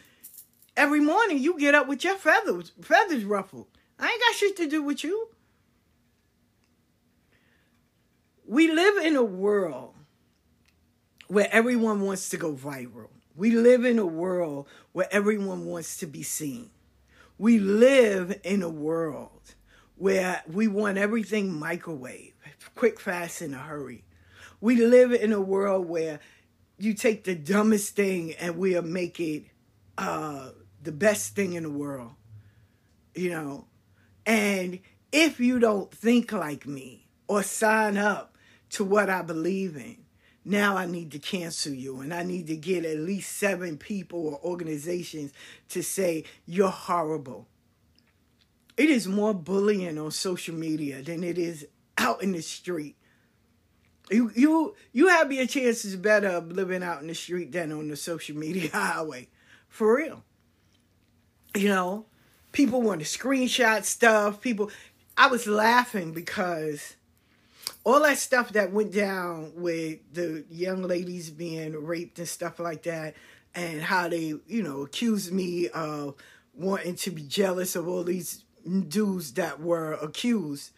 every 0.77 1.01
morning 1.01 1.39
you 1.39 1.59
get 1.59 1.75
up 1.75 1.89
with 1.89 2.05
your 2.05 2.17
feathers, 2.17 2.73
feathers 2.81 3.25
ruffled. 3.25 3.67
I 3.99 4.11
ain't 4.11 4.21
got 4.21 4.35
shit 4.35 4.57
to 4.59 4.69
do 4.69 4.83
with 4.83 5.03
you. 5.03 5.29
We 8.47 8.71
live 8.71 9.05
in 9.05 9.17
a 9.17 9.25
world 9.25 9.95
where 11.29 11.49
everyone 11.51 12.03
wants 12.03 12.29
to 12.29 12.37
go 12.37 12.53
viral. 12.53 13.09
We 13.35 13.51
live 13.51 13.85
in 13.85 13.99
a 13.99 14.07
world 14.07 14.69
where 14.93 15.09
everyone 15.11 15.67
wants 15.67 15.97
to 15.99 16.07
be 16.07 16.23
seen. 16.23 16.71
We 17.39 17.59
live 17.59 18.41
in 18.45 18.63
a 18.63 18.69
world 18.69 19.55
where 19.97 20.43
we 20.47 20.69
want 20.69 20.97
everything 20.97 21.53
microwave, 21.53 22.35
quick, 22.75 23.01
fast, 23.01 23.43
in 23.43 23.53
a 23.53 23.59
hurry. 23.59 24.05
We 24.61 24.77
live 24.77 25.13
in 25.13 25.33
a 25.33 25.41
world 25.41 25.87
where 25.87 26.21
you 26.79 26.95
take 26.95 27.25
the 27.25 27.35
dumbest 27.35 27.97
thing 27.97 28.35
and 28.35 28.57
we'll 28.57 28.83
make 28.83 29.19
it 29.21 29.45
uh, 29.97 30.51
the 30.83 30.93
best 30.93 31.35
thing 31.35 31.55
in 31.55 31.63
the 31.63 31.71
world, 31.71 32.13
you 33.15 33.31
know. 33.31 33.67
And 34.25 34.81
if 35.13 35.41
you 35.41 35.59
don't 35.59 35.91
think 35.91 36.33
like 36.33 36.67
me 36.67 37.07
or 37.29 37.43
sign 37.43 37.97
up 37.97 38.37
to 38.71 38.85
what 38.85 39.09
I 39.09 39.23
believe 39.23 39.77
in, 39.77 39.99
now 40.45 40.77
I 40.77 40.87
need 40.87 41.11
to 41.13 41.19
cancel 41.19 41.73
you 41.73 42.01
and 42.01 42.15
I 42.15 42.23
need 42.23 42.47
to 42.49 42.57
get 42.57 42.85
at 42.85 42.99
least 42.99 43.37
seven 43.37 43.79
people 43.79 44.29
or 44.29 44.41
organizations 44.45 45.33
to 45.71 45.83
say 45.83 46.25
you're 46.45 46.69
horrible. 46.69 47.49
It 48.77 48.91
is 48.91 49.09
more 49.09 49.35
bullying 49.35 49.99
on 49.99 50.11
social 50.11 50.55
media 50.55 51.03
than 51.03 51.25
it 51.25 51.39
is 51.39 51.67
out 51.99 52.23
in 52.23 52.33
the 52.33 52.43
street. 52.43 52.97
You 54.11 54.31
you 54.35 54.75
you 54.93 55.09
have 55.09 55.33
your 55.33 55.47
chances 55.47 55.97
better 55.97 56.29
of 56.29 56.53
living 56.53 56.83
out 56.83 57.01
in 57.01 57.09
the 57.09 57.15
street 57.15 57.53
than 57.53 57.73
on 57.73 57.89
the 57.89 57.97
social 57.97 58.37
media 58.37 58.71
highway. 58.73 59.29
For 59.69 59.97
real. 59.97 60.23
You 61.55 61.69
know, 61.69 62.07
people 62.53 62.83
want 62.83 63.01
to 63.01 63.07
screenshot 63.07 63.85
stuff. 63.85 64.41
People, 64.41 64.71
I 65.17 65.27
was 65.27 65.47
laughing 65.47 66.13
because 66.13 66.97
all 67.85 68.03
that 68.03 68.19
stuff 68.19 68.53
that 68.53 68.73
went 68.73 68.93
down 68.93 69.53
with 69.55 69.99
the 70.13 70.45
young 70.51 70.83
ladies 70.83 71.31
being 71.31 71.73
raped 71.85 72.19
and 72.19 72.29
stuff 72.29 72.59
like 72.59 72.83
that, 72.85 73.15
and 73.55 73.81
how 73.81 74.09
they, 74.09 74.35
you 74.47 74.63
know, 74.63 74.83
accused 74.83 75.33
me 75.33 75.69
of 75.69 76.15
wanting 76.55 76.95
to 76.97 77.11
be 77.11 77.23
jealous 77.23 77.77
of 77.77 77.87
all 77.89 78.05
these 78.05 78.45
dudes 78.89 79.33
that 79.35 79.61
were 79.61 79.93
accused. 79.95 80.71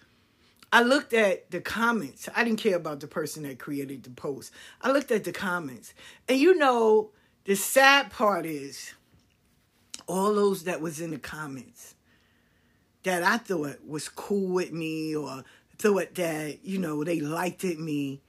I 0.72 0.82
looked 0.82 1.14
at 1.14 1.50
the 1.50 1.60
comments. 1.60 2.28
I 2.34 2.44
didn't 2.44 2.60
care 2.60 2.76
about 2.76 3.00
the 3.00 3.06
person 3.06 3.44
that 3.44 3.58
created 3.58 4.02
the 4.02 4.10
post. 4.10 4.52
I 4.82 4.92
looked 4.92 5.10
at 5.10 5.24
the 5.24 5.32
comments. 5.32 5.94
And 6.28 6.38
you 6.38 6.56
know, 6.56 7.10
the 7.44 7.54
sad 7.56 8.10
part 8.10 8.44
is 8.44 8.92
all 10.06 10.34
those 10.34 10.64
that 10.64 10.80
was 10.80 11.00
in 11.00 11.10
the 11.10 11.18
comments 11.18 11.94
that 13.04 13.22
I 13.22 13.38
thought 13.38 13.86
was 13.86 14.08
cool 14.08 14.52
with 14.52 14.72
me 14.72 15.16
or 15.16 15.44
thought 15.78 16.14
that, 16.16 16.64
you 16.64 16.78
know, 16.78 17.04
they 17.04 17.20
liked 17.20 17.64
it 17.64 17.78
me, 17.78 18.20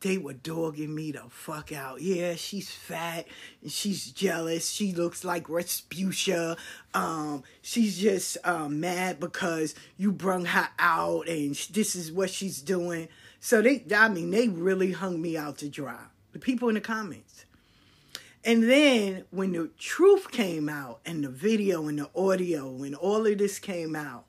they 0.00 0.16
were 0.18 0.32
dogging 0.32 0.94
me 0.94 1.12
the 1.12 1.22
fuck 1.28 1.72
out. 1.72 2.00
Yeah, 2.00 2.34
she's 2.34 2.70
fat 2.70 3.26
and 3.62 3.70
she's 3.70 4.10
jealous. 4.10 4.70
She 4.70 4.92
looks 4.92 5.24
like 5.24 5.44
Rasputia. 5.48 6.56
Um, 6.94 7.42
she's 7.62 7.98
just 7.98 8.38
um, 8.44 8.80
mad 8.80 9.20
because 9.20 9.74
you 9.98 10.12
brung 10.12 10.46
her 10.46 10.68
out 10.78 11.28
and 11.28 11.54
this 11.72 11.94
is 11.94 12.10
what 12.10 12.30
she's 12.30 12.60
doing. 12.60 13.08
So 13.40 13.60
they, 13.62 13.84
I 13.94 14.08
mean, 14.08 14.30
they 14.30 14.48
really 14.48 14.92
hung 14.92 15.20
me 15.20 15.36
out 15.36 15.58
to 15.58 15.68
dry. 15.68 16.04
The 16.32 16.38
people 16.38 16.68
in 16.68 16.76
the 16.76 16.80
comments. 16.80 17.44
And 18.42 18.70
then 18.70 19.24
when 19.30 19.52
the 19.52 19.70
truth 19.78 20.30
came 20.30 20.68
out 20.68 21.00
and 21.04 21.22
the 21.22 21.28
video 21.28 21.88
and 21.88 21.98
the 21.98 22.10
audio 22.16 22.82
and 22.82 22.94
all 22.94 23.26
of 23.26 23.38
this 23.38 23.58
came 23.58 23.94
out, 23.94 24.24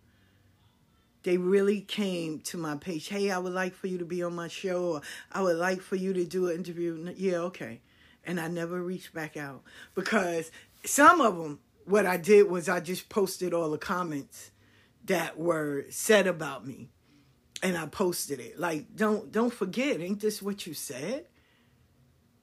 they 1.24 1.38
really 1.38 1.82
came 1.82 2.40
to 2.42 2.58
my 2.58 2.76
page. 2.76 3.08
Hey, 3.08 3.30
I 3.30 3.38
would 3.38 3.54
like 3.54 3.74
for 3.76 3.88
you 3.88 3.98
to 4.00 4.06
be 4.06 4.24
on 4.24 4.34
my 4.34 4.48
show, 4.48 4.94
or 4.94 5.02
I 5.32 5.42
would 5.42 5.58
like 5.58 5.82
for 5.82 5.96
you 5.96 6.14
to 6.14 6.26
do 6.26 6.50
an 6.50 6.56
interview. 6.56 7.14
Yeah, 7.16 7.38
okay. 7.38 7.82
And 8.24 8.40
I 8.40 8.48
never 8.48 8.82
reached 8.82 9.14
back 9.14 9.38
out 9.38 9.64
because 9.96 10.52
some 10.86 11.22
of 11.22 11.38
them, 11.38 11.60
what 11.86 12.06
I 12.06 12.18
did 12.18 12.50
was 12.50 12.70
I 12.70 12.80
just 12.80 13.10
posted 13.10 13.54
all 13.54 13.70
the 13.70 13.78
comments 13.78 14.52
that 15.06 15.38
were 15.38 15.86
said 15.90 16.28
about 16.28 16.66
me, 16.66 16.90
and 17.64 17.78
I 17.78 17.86
posted 17.88 18.40
it. 18.40 18.60
Like, 18.60 18.96
don't 18.96 19.32
don't 19.32 19.54
forget, 19.54 20.00
ain't 20.00 20.22
this 20.22 20.42
what 20.42 20.68
you 20.68 20.74
said? 20.74 21.26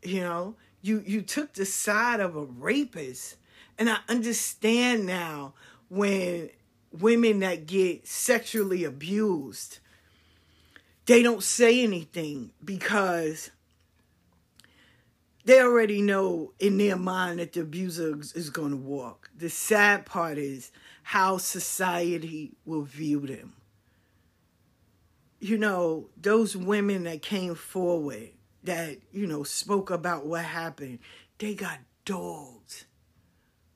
You 0.02 0.20
know, 0.20 0.56
you 0.82 1.02
you 1.06 1.22
took 1.22 1.54
the 1.54 1.64
side 1.64 2.20
of 2.20 2.36
a 2.36 2.44
rapist, 2.44 3.36
and 3.78 3.88
I 3.88 3.98
understand 4.08 5.06
now 5.06 5.54
when 5.88 6.50
women 6.92 7.40
that 7.40 7.66
get 7.66 8.06
sexually 8.06 8.84
abused, 8.84 9.78
they 11.06 11.22
don't 11.22 11.42
say 11.42 11.82
anything 11.82 12.50
because 12.64 13.50
they 15.44 15.60
already 15.62 16.02
know 16.02 16.52
in 16.58 16.76
their 16.76 16.96
mind 16.96 17.38
that 17.38 17.54
the 17.54 17.60
abuser 17.62 18.18
is 18.18 18.50
going 18.50 18.70
to 18.70 18.76
walk. 18.76 19.30
The 19.36 19.48
sad 19.48 20.04
part 20.04 20.36
is 20.36 20.70
how 21.02 21.38
society 21.38 22.52
will 22.66 22.82
view 22.82 23.20
them. 23.26 23.54
You 25.40 25.56
know, 25.56 26.10
those 26.20 26.54
women 26.54 27.04
that 27.04 27.22
came 27.22 27.54
forward 27.54 28.30
that, 28.64 28.98
you 29.12 29.26
know, 29.26 29.42
spoke 29.42 29.90
about 29.90 30.26
what 30.26 30.44
happened, 30.44 30.98
they 31.38 31.54
got 31.54 31.78
dogged 32.04 32.84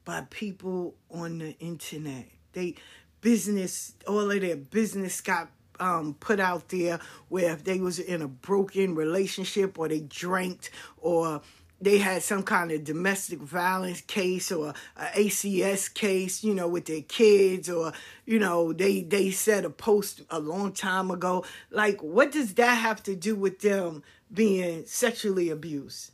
by 0.04 0.26
people 0.28 0.94
on 1.10 1.38
the 1.38 1.58
internet. 1.58 2.26
They 2.52 2.74
business, 3.22 3.94
all 4.06 4.30
of 4.30 4.40
their 4.40 4.56
business 4.56 5.22
got 5.22 5.48
um, 5.80 6.14
put 6.20 6.38
out 6.38 6.68
there 6.68 7.00
where 7.28 7.52
if 7.52 7.64
they 7.64 7.80
was 7.80 7.98
in 7.98 8.20
a 8.20 8.28
broken 8.28 8.94
relationship 8.94 9.78
or 9.78 9.88
they 9.88 10.00
drank 10.00 10.70
or 10.98 11.40
they 11.80 11.98
had 11.98 12.22
some 12.22 12.44
kind 12.44 12.70
of 12.70 12.84
domestic 12.84 13.40
violence 13.40 14.00
case 14.02 14.52
or 14.52 14.72
a 14.96 15.04
ACS 15.06 15.92
case, 15.92 16.44
you 16.44 16.54
know, 16.54 16.68
with 16.68 16.84
their 16.84 17.02
kids, 17.02 17.68
or 17.68 17.92
you 18.24 18.38
know, 18.38 18.72
they 18.72 19.02
they 19.02 19.32
said 19.32 19.64
a 19.64 19.70
post 19.70 20.22
a 20.30 20.38
long 20.38 20.72
time 20.72 21.10
ago. 21.10 21.44
Like, 21.70 22.00
what 22.00 22.30
does 22.30 22.54
that 22.54 22.74
have 22.74 23.02
to 23.04 23.16
do 23.16 23.34
with 23.34 23.60
them 23.60 24.04
being 24.32 24.86
sexually 24.86 25.50
abused? 25.50 26.12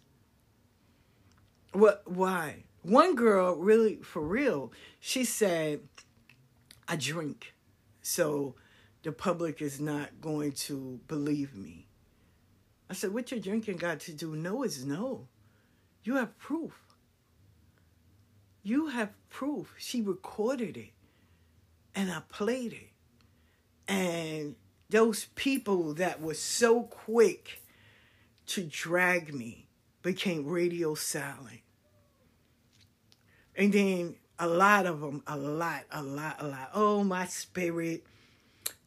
What? 1.73 2.03
Why? 2.07 2.65
One 2.83 3.15
girl, 3.15 3.55
really 3.57 3.97
for 3.97 4.23
real, 4.23 4.73
she 5.01 5.25
said 5.25 5.81
I 6.89 6.97
drink. 6.97 7.55
So 8.03 8.55
the 9.03 9.13
public 9.13 9.61
is 9.61 9.81
not 9.81 10.21
going 10.21 10.53
to 10.53 10.99
believe 11.07 11.55
me. 11.55 11.87
I 12.91 12.95
said, 12.95 13.13
What 13.13 13.31
your 13.31 13.41
drinking 13.41 13.77
got 13.77 14.01
to 14.01 14.13
do? 14.13 14.35
No 14.35 14.63
is 14.63 14.85
no. 14.85 15.29
You 16.03 16.17
have 16.17 16.39
proof. 16.39 16.73
You 18.63 18.89
have 18.89 19.11
proof. 19.29 19.75
She 19.79 20.01
recorded 20.01 20.77
it 20.77 20.91
and 21.95 22.11
I 22.11 22.23
played 22.29 22.73
it. 22.73 22.91
And 23.87 24.57
those 24.91 25.27
people 25.35 25.95
that 25.95 26.21
were 26.21 26.35
so 26.35 26.83
quick 26.83 27.63
to 28.47 28.63
drag 28.63 29.35
me 29.35 29.69
became 30.03 30.47
radio 30.47 30.95
silent. 30.95 31.61
And 33.55 33.73
then 33.73 34.15
a 34.39 34.47
lot 34.47 34.87
of 34.87 35.01
them, 35.01 35.23
a 35.27 35.37
lot, 35.37 35.85
a 35.91 36.03
lot, 36.03 36.37
a 36.39 36.47
lot. 36.47 36.71
Oh, 36.75 37.05
my 37.05 37.27
spirit 37.27 38.05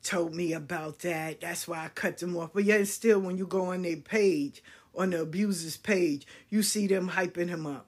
told 0.04 0.34
me 0.34 0.54
about 0.54 1.00
that. 1.00 1.42
That's 1.42 1.68
why 1.68 1.86
I 1.86 1.90
cut 1.90 2.18
them 2.18 2.38
off. 2.38 2.52
But 2.54 2.64
yet, 2.64 2.88
still, 2.88 3.20
when 3.20 3.38
you 3.38 3.46
go 3.46 3.66
on 3.66 3.82
their 3.82 3.98
page, 3.98 4.64
on 4.96 5.12
the 5.12 5.22
abuser's 5.22 5.78
page, 5.78 6.26
you 6.50 6.64
see 6.64 6.88
them 6.88 7.10
hyping 7.10 7.50
him 7.50 7.66
up. 7.66 7.88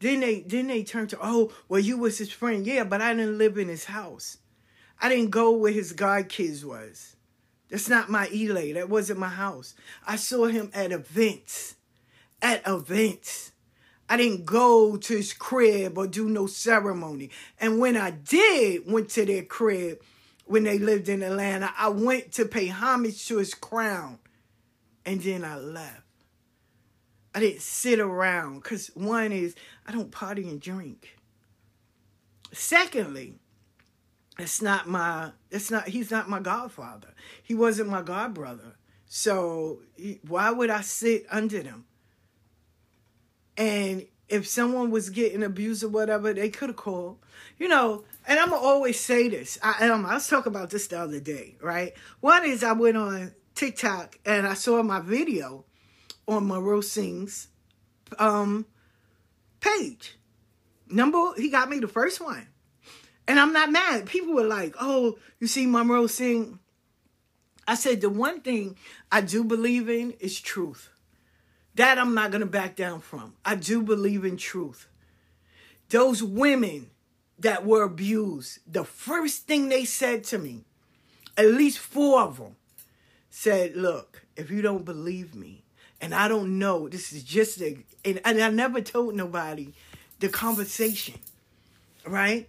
Then 0.00 0.20
they 0.20 0.40
then 0.40 0.68
they 0.68 0.84
turn 0.84 1.08
to, 1.08 1.18
oh, 1.20 1.52
well, 1.68 1.80
you 1.80 1.98
was 1.98 2.18
his 2.18 2.30
friend. 2.30 2.66
Yeah, 2.66 2.84
but 2.84 3.00
I 3.00 3.14
didn't 3.14 3.38
live 3.38 3.58
in 3.58 3.68
his 3.68 3.86
house. 3.86 4.38
I 5.00 5.08
didn't 5.08 5.30
go 5.30 5.52
where 5.52 5.72
his 5.72 5.92
god 5.92 6.28
kids 6.28 6.64
was. 6.64 7.16
That's 7.68 7.88
not 7.88 8.08
my 8.08 8.26
ilé. 8.28 8.74
That 8.74 8.88
wasn't 8.88 9.18
my 9.18 9.28
house. 9.28 9.74
I 10.06 10.16
saw 10.16 10.46
him 10.46 10.70
at 10.72 10.92
events. 10.92 11.74
At 12.40 12.66
events. 12.66 13.52
I 14.08 14.16
didn't 14.16 14.46
go 14.46 14.96
to 14.96 15.16
his 15.16 15.32
crib 15.32 15.98
or 15.98 16.06
do 16.06 16.28
no 16.28 16.46
ceremony. 16.46 17.30
And 17.60 17.78
when 17.78 17.96
I 17.96 18.10
did 18.10 18.90
went 18.90 19.10
to 19.10 19.26
their 19.26 19.44
crib 19.44 20.00
when 20.46 20.64
they 20.64 20.78
lived 20.78 21.08
in 21.10 21.22
Atlanta, 21.22 21.72
I 21.76 21.88
went 21.88 22.32
to 22.32 22.46
pay 22.46 22.68
homage 22.68 23.26
to 23.28 23.36
his 23.36 23.52
crown. 23.52 24.18
And 25.04 25.20
then 25.20 25.44
I 25.44 25.56
left. 25.56 26.02
I 27.34 27.40
didn't 27.40 27.60
sit 27.60 28.00
around 28.00 28.62
because 28.62 28.88
one 28.94 29.32
is 29.32 29.54
I 29.86 29.92
don't 29.92 30.10
party 30.10 30.48
and 30.48 30.60
drink. 30.60 31.16
Secondly, 32.52 33.34
it's 34.38 34.62
not 34.62 34.88
my 34.88 35.32
it's 35.50 35.70
not 35.70 35.88
he's 35.88 36.10
not 36.10 36.28
my 36.28 36.40
godfather. 36.40 37.14
He 37.42 37.54
wasn't 37.54 37.90
my 37.90 38.02
godbrother. 38.02 38.74
So 39.06 39.80
why 40.26 40.50
would 40.50 40.70
I 40.70 40.80
sit 40.80 41.26
under 41.30 41.62
them? 41.62 41.84
And 43.58 44.06
if 44.28 44.46
someone 44.46 44.90
was 44.90 45.10
getting 45.10 45.42
abused 45.42 45.82
or 45.82 45.88
whatever, 45.88 46.32
they 46.32 46.48
could 46.48 46.70
have 46.70 46.76
called. 46.76 47.18
You 47.58 47.68
know, 47.68 48.04
and 48.26 48.38
I'm 48.38 48.50
gonna 48.50 48.62
always 48.62 49.00
say 49.00 49.28
this. 49.28 49.58
I 49.62 49.88
um, 49.88 50.06
I 50.06 50.14
was 50.14 50.28
talking 50.28 50.52
about 50.52 50.70
this 50.70 50.86
the 50.86 51.00
other 51.00 51.20
day, 51.20 51.56
right? 51.60 51.92
One 52.20 52.44
is 52.46 52.62
I 52.62 52.72
went 52.72 52.96
on 52.96 53.32
TikTok 53.54 54.18
and 54.24 54.46
I 54.46 54.54
saw 54.54 54.82
my 54.82 55.00
video 55.00 55.64
on 56.26 56.46
Monroe 56.46 56.80
Sings 56.80 57.48
um 58.18 58.64
page. 59.60 60.16
Number 60.88 61.32
he 61.36 61.50
got 61.50 61.68
me 61.68 61.80
the 61.80 61.88
first 61.88 62.20
one. 62.20 62.46
And 63.26 63.38
I'm 63.38 63.52
not 63.52 63.70
mad. 63.70 64.06
People 64.06 64.34
were 64.34 64.46
like, 64.46 64.74
oh, 64.80 65.18
you 65.38 65.48
see 65.48 65.66
Monroe 65.66 66.06
sing. 66.06 66.60
I 67.66 67.74
said 67.74 68.00
the 68.00 68.08
one 68.08 68.40
thing 68.40 68.76
I 69.12 69.20
do 69.20 69.44
believe 69.44 69.90
in 69.90 70.12
is 70.12 70.40
truth. 70.40 70.88
That 71.78 71.96
I'm 71.96 72.12
not 72.12 72.32
going 72.32 72.40
to 72.40 72.46
back 72.46 72.74
down 72.74 72.98
from. 72.98 73.34
I 73.44 73.54
do 73.54 73.82
believe 73.82 74.24
in 74.24 74.36
truth. 74.36 74.88
Those 75.90 76.24
women 76.24 76.90
that 77.38 77.64
were 77.64 77.84
abused, 77.84 78.58
the 78.66 78.82
first 78.82 79.46
thing 79.46 79.68
they 79.68 79.84
said 79.84 80.24
to 80.24 80.38
me, 80.38 80.64
at 81.36 81.46
least 81.46 81.78
four 81.78 82.20
of 82.22 82.38
them, 82.38 82.56
said, 83.30 83.76
Look, 83.76 84.26
if 84.34 84.50
you 84.50 84.60
don't 84.60 84.84
believe 84.84 85.36
me, 85.36 85.62
and 86.00 86.16
I 86.16 86.26
don't 86.26 86.58
know, 86.58 86.88
this 86.88 87.12
is 87.12 87.22
just 87.22 87.60
a, 87.60 87.78
and, 88.04 88.20
and 88.24 88.42
I 88.42 88.50
never 88.50 88.80
told 88.80 89.14
nobody 89.14 89.72
the 90.18 90.28
conversation, 90.28 91.20
right? 92.04 92.48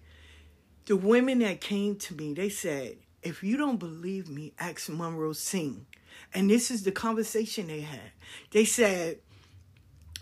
The 0.87 0.95
women 0.95 1.37
that 1.39 1.61
came 1.61 1.97
to 1.97 2.15
me, 2.15 2.33
they 2.33 2.49
said, 2.49 2.97
if 3.21 3.43
you 3.43 3.57
don't 3.57 3.77
believe 3.77 4.27
me, 4.27 4.53
ask 4.57 4.89
Monroe 4.89 5.33
Sing. 5.33 5.85
And 6.33 6.49
this 6.49 6.69
is 6.69 6.83
the 6.83 6.91
conversation 6.91 7.67
they 7.67 7.81
had. 7.81 8.11
They 8.51 8.65
said, 8.65 9.19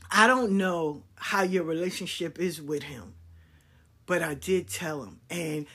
I 0.10 0.28
don't 0.28 0.54
know 0.54 1.04
how 1.15 1.43
your 1.43 1.63
relationship 1.63 2.39
is 2.39 2.62
with 2.62 2.84
him, 2.84 3.13
but 4.06 4.22
I 4.22 4.34
did 4.34 4.70
tell 4.70 5.04
him. 5.04 5.20
And 5.30 5.65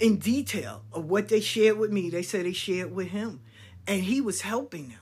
in 0.00 0.18
detail 0.18 0.82
of 0.92 1.06
what 1.06 1.28
they 1.28 1.40
shared 1.40 1.78
with 1.78 1.90
me, 1.90 2.10
they 2.10 2.22
said 2.22 2.46
they 2.46 2.52
shared 2.52 2.94
with 2.94 3.08
him. 3.08 3.40
And 3.86 4.04
he 4.04 4.20
was 4.20 4.42
helping 4.42 4.88
them. 4.88 4.98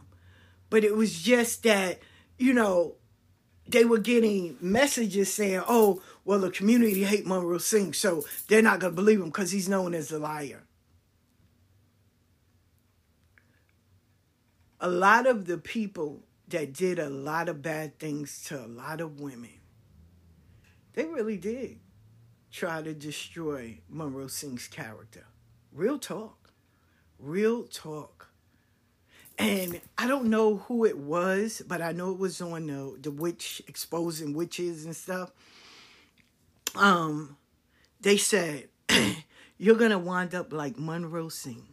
But 0.71 0.85
it 0.85 0.97
was 0.97 1.21
just 1.21 1.63
that, 1.65 1.99
you 2.39 2.55
know, 2.55 2.95
they 3.69 3.85
were 3.85 3.99
getting 3.99 4.57
messages 4.61 5.33
saying, 5.33 5.63
oh, 5.69 6.01
well, 6.25 6.39
the 6.39 6.51
community 6.51 7.05
hate 7.05 7.27
Monroe 7.27 7.59
Singh, 7.59 7.93
so 7.93 8.25
they're 8.49 8.63
not 8.63 8.81
going 8.81 8.93
to 8.93 8.97
believe 8.97 9.21
him 9.21 9.27
because 9.27 9.51
he's 9.51 9.69
known 9.69 9.95
as 9.95 10.11
a 10.11 10.19
liar. 10.19 10.63
A 14.81 14.89
lot 14.89 15.27
of 15.27 15.47
the 15.47 15.59
people 15.59 16.23
that 16.49 16.73
did 16.73 16.99
a 16.99 17.09
lot 17.11 17.49
of 17.49 17.63
bad 17.63 17.99
things 17.99 18.43
to 18.45 18.65
a 18.65 18.67
lot 18.67 19.01
of 19.01 19.21
women, 19.21 19.61
they 20.95 21.05
really 21.05 21.37
did 21.37 21.79
try 22.51 22.83
to 22.83 22.93
destroy 22.93 23.79
Monroe 23.89 24.27
Singh's 24.27 24.67
character. 24.67 25.27
Real 25.73 25.99
talk. 25.99 26.53
Real 27.19 27.65
talk. 27.65 28.31
And 29.39 29.81
I 29.97 30.07
don't 30.07 30.27
know 30.27 30.57
who 30.57 30.85
it 30.85 30.99
was, 30.99 31.63
but 31.67 31.81
I 31.81 31.93
know 31.93 32.11
it 32.11 32.19
was 32.19 32.41
on 32.41 32.67
the, 32.67 32.97
the 33.01 33.11
witch 33.11 33.63
exposing 33.69 34.35
witches 34.35 34.85
and 34.85 34.95
stuff. 34.95 35.31
Um, 36.75 37.37
they 38.01 38.17
said 38.17 38.69
you're 39.59 39.77
gonna 39.77 39.99
wind 39.99 40.35
up 40.35 40.53
like 40.53 40.79
Monroe 40.79 41.31
Singh. 41.31 41.70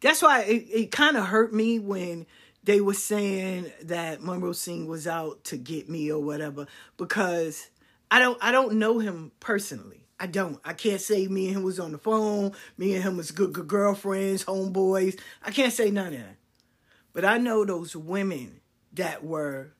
That's 0.00 0.22
why 0.22 0.42
it, 0.42 0.66
it 0.70 0.90
kind 0.90 1.16
of 1.16 1.26
hurt 1.26 1.52
me 1.52 1.78
when 1.78 2.26
they 2.64 2.80
were 2.80 2.94
saying 2.94 3.70
that 3.82 4.22
Monroe 4.22 4.52
Singh 4.52 4.86
was 4.86 5.06
out 5.06 5.44
to 5.44 5.56
get 5.56 5.88
me 5.88 6.10
or 6.10 6.20
whatever 6.20 6.66
because 6.96 7.70
I 8.10 8.18
don't 8.18 8.38
I 8.42 8.52
don't 8.52 8.74
know 8.74 8.98
him 8.98 9.32
personally. 9.40 10.06
I 10.18 10.26
don't. 10.26 10.58
I 10.64 10.72
can't 10.72 11.00
say 11.00 11.26
me 11.28 11.48
and 11.48 11.58
him 11.58 11.62
was 11.62 11.78
on 11.78 11.92
the 11.92 11.98
phone. 11.98 12.52
Me 12.78 12.94
and 12.94 13.04
him 13.04 13.16
was 13.16 13.30
good, 13.30 13.52
good 13.52 13.68
girlfriends, 13.68 14.44
homeboys. 14.44 15.18
I 15.42 15.50
can't 15.50 15.72
say 15.72 15.90
none 15.90 16.14
of 16.14 16.20
that. 16.20 16.36
But 17.12 17.24
I 17.24 17.38
know 17.38 17.64
those 17.64 17.94
women 17.94 18.60
that 18.94 19.24
were 19.24 19.74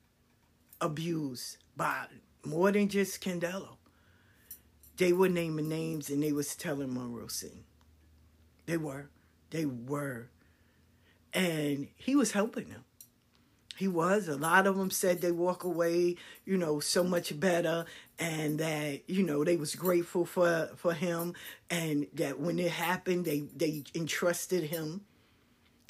abused 0.79 1.57
by 1.75 2.05
more 2.45 2.71
than 2.71 2.87
just 2.87 3.23
Candelo. 3.23 3.77
They 4.97 5.13
were 5.13 5.29
naming 5.29 5.69
names 5.69 6.09
and 6.09 6.21
they 6.23 6.31
was 6.31 6.55
telling 6.55 6.93
Monroe 6.93 7.27
Singh. 7.27 7.63
They 8.65 8.77
were. 8.77 9.09
They 9.49 9.65
were. 9.65 10.29
And 11.33 11.87
he 11.95 12.15
was 12.15 12.31
helping 12.31 12.69
them. 12.69 12.83
He 13.77 13.87
was. 13.87 14.27
A 14.27 14.35
lot 14.35 14.65
of 14.65 14.75
them 14.75 14.89
said 14.89 15.21
they 15.21 15.31
walk 15.31 15.63
away, 15.63 16.15
you 16.45 16.57
know, 16.57 16.79
so 16.79 17.03
much 17.03 17.39
better, 17.39 17.85
and 18.17 18.59
that 18.59 19.07
you 19.07 19.21
know 19.21 19.43
they 19.43 19.55
was 19.55 19.75
grateful 19.75 20.25
for 20.25 20.71
for 20.75 20.93
him, 20.93 21.35
and 21.69 22.07
that 22.15 22.39
when 22.39 22.57
it 22.57 22.71
happened, 22.71 23.25
they 23.25 23.41
they 23.55 23.83
entrusted 23.93 24.63
him, 24.63 25.01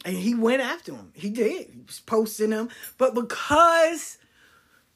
and 0.04 0.18
he 0.18 0.36
went 0.36 0.62
after 0.62 0.92
him. 0.92 1.12
He 1.14 1.30
did. 1.30 1.70
He 1.70 1.82
was 1.88 2.02
posting 2.02 2.50
them, 2.50 2.68
but 2.98 3.16
because, 3.16 4.18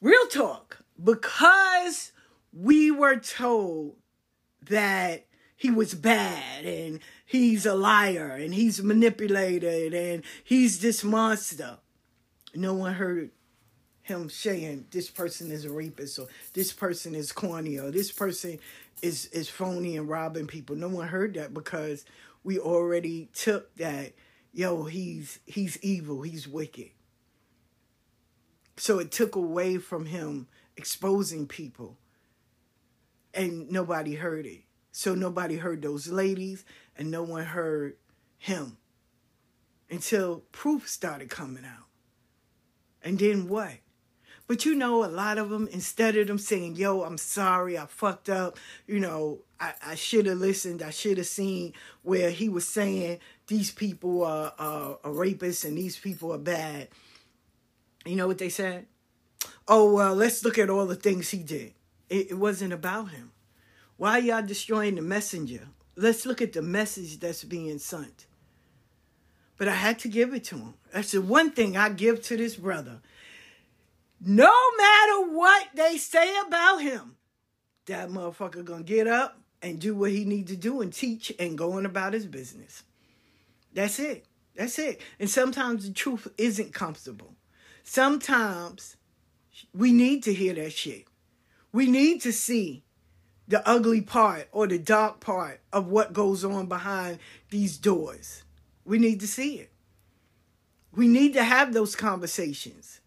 real 0.01 0.27
talk, 0.27 0.79
because 1.01 2.11
we 2.51 2.91
were 2.91 3.15
told 3.15 3.95
that 4.69 5.27
he 5.55 5.71
was 5.71 5.93
bad 5.93 6.65
and 6.65 6.99
he's 7.31 7.65
a 7.65 7.73
liar 7.73 8.37
and 8.39 8.53
he's 8.53 8.83
manipulated 8.83 9.93
and 9.93 10.23
he's 10.43 10.81
this 10.81 11.03
monster 11.03 11.77
no 12.53 12.73
one 12.73 12.93
heard 12.93 13.31
him 14.03 14.29
saying 14.29 14.85
this 14.91 15.09
person 15.09 15.51
is 15.51 15.65
a 15.65 15.69
rapist 15.69 16.19
or 16.19 16.27
this 16.53 16.73
person 16.73 17.15
is 17.15 17.31
corny 17.31 17.77
or 17.79 17.91
this 17.91 18.11
person 18.11 18.59
is 19.01 19.27
is 19.27 19.49
phony 19.49 19.97
and 19.97 20.09
robbing 20.09 20.47
people. 20.47 20.75
No 20.75 20.89
one 20.89 21.07
heard 21.07 21.35
that 21.35 21.53
because 21.53 22.05
we 22.43 22.59
already 22.59 23.29
took 23.33 23.73
that 23.75 24.13
yo 24.53 24.83
he's 24.83 25.39
he's 25.45 25.77
evil, 25.81 26.21
he's 26.21 26.47
wicked. 26.47 26.89
So 28.77 28.99
it 28.99 29.11
took 29.11 29.35
away 29.35 29.77
from 29.77 30.05
him 30.05 30.47
exposing 30.75 31.47
people. 31.47 31.97
And 33.33 33.71
nobody 33.71 34.15
heard 34.15 34.45
it. 34.45 34.63
So 34.91 35.15
nobody 35.15 35.57
heard 35.57 35.81
those 35.81 36.07
ladies 36.07 36.65
and 36.97 37.09
no 37.09 37.23
one 37.23 37.45
heard 37.45 37.95
him 38.37 38.77
until 39.89 40.43
proof 40.51 40.87
started 40.87 41.29
coming 41.29 41.65
out. 41.65 41.85
And 43.03 43.17
then 43.19 43.47
what? 43.47 43.73
But 44.47 44.65
you 44.65 44.75
know, 44.75 45.05
a 45.05 45.07
lot 45.07 45.37
of 45.37 45.49
them, 45.49 45.69
instead 45.71 46.17
of 46.17 46.27
them 46.27 46.37
saying, 46.37 46.75
yo, 46.75 47.03
I'm 47.03 47.17
sorry, 47.17 47.77
I 47.77 47.85
fucked 47.85 48.29
up, 48.29 48.57
you 48.85 48.99
know, 48.99 49.39
I, 49.59 49.73
I 49.81 49.95
should 49.95 50.25
have 50.25 50.39
listened, 50.39 50.81
I 50.81 50.89
should 50.89 51.17
have 51.17 51.27
seen 51.27 51.73
where 52.03 52.31
he 52.31 52.49
was 52.49 52.67
saying 52.67 53.19
these 53.47 53.71
people 53.71 54.23
are, 54.23 54.53
are, 54.59 54.97
are 55.03 55.11
rapists 55.11 55.63
and 55.63 55.77
these 55.77 55.97
people 55.97 56.33
are 56.33 56.37
bad. 56.37 56.89
You 58.05 58.17
know 58.17 58.27
what 58.27 58.39
they 58.39 58.49
said? 58.49 58.87
Oh, 59.67 59.93
well, 59.93 60.15
let's 60.15 60.43
look 60.43 60.57
at 60.57 60.69
all 60.69 60.85
the 60.85 60.95
things 60.95 61.29
he 61.29 61.43
did. 61.43 61.73
It, 62.09 62.31
it 62.31 62.37
wasn't 62.37 62.73
about 62.73 63.11
him. 63.11 63.30
Why 64.01 64.17
y'all 64.17 64.41
destroying 64.41 64.95
the 64.95 65.03
messenger? 65.03 65.67
Let's 65.95 66.25
look 66.25 66.41
at 66.41 66.53
the 66.53 66.63
message 66.63 67.19
that's 67.19 67.43
being 67.43 67.77
sent 67.77 68.25
but 69.61 69.67
I 69.67 69.75
had 69.75 69.99
to 69.99 70.07
give 70.07 70.33
it 70.33 70.43
to 70.45 70.57
him. 70.57 70.73
That's 70.91 71.11
the 71.11 71.21
one 71.21 71.51
thing 71.51 71.77
I 71.77 71.89
give 71.89 72.23
to 72.23 72.35
this 72.35 72.55
brother. 72.55 72.99
No 74.19 74.51
matter 74.75 75.31
what 75.35 75.67
they 75.75 75.97
say 75.97 76.35
about 76.47 76.81
him, 76.81 77.15
that 77.85 78.09
motherfucker 78.09 78.65
gonna 78.65 78.81
get 78.81 79.05
up 79.05 79.39
and 79.61 79.79
do 79.79 79.93
what 79.93 80.09
he 80.09 80.25
need 80.25 80.47
to 80.47 80.55
do 80.55 80.81
and 80.81 80.91
teach 80.91 81.31
and 81.37 81.55
go 81.55 81.73
on 81.73 81.85
about 81.85 82.13
his 82.13 82.25
business. 82.25 82.81
That's 83.71 83.99
it. 83.99 84.25
That's 84.55 84.79
it. 84.79 84.99
And 85.19 85.29
sometimes 85.29 85.87
the 85.87 85.93
truth 85.93 86.27
isn't 86.39 86.73
comfortable. 86.73 87.35
Sometimes 87.83 88.95
we 89.75 89.93
need 89.93 90.23
to 90.23 90.33
hear 90.33 90.55
that 90.55 90.73
shit. 90.73 91.05
We 91.71 91.85
need 91.85 92.21
to 92.21 92.33
see 92.33 92.83
the 93.51 93.67
ugly 93.67 93.99
part 94.01 94.47
or 94.53 94.65
the 94.65 94.79
dark 94.79 95.19
part 95.19 95.59
of 95.73 95.87
what 95.87 96.13
goes 96.13 96.45
on 96.45 96.67
behind 96.67 97.19
these 97.49 97.77
doors. 97.77 98.43
We 98.85 98.97
need 98.97 99.19
to 99.19 99.27
see 99.27 99.55
it. 99.55 99.69
We 100.93 101.07
need 101.07 101.33
to 101.33 101.43
have 101.43 101.73
those 101.73 101.93
conversations. 101.93 103.01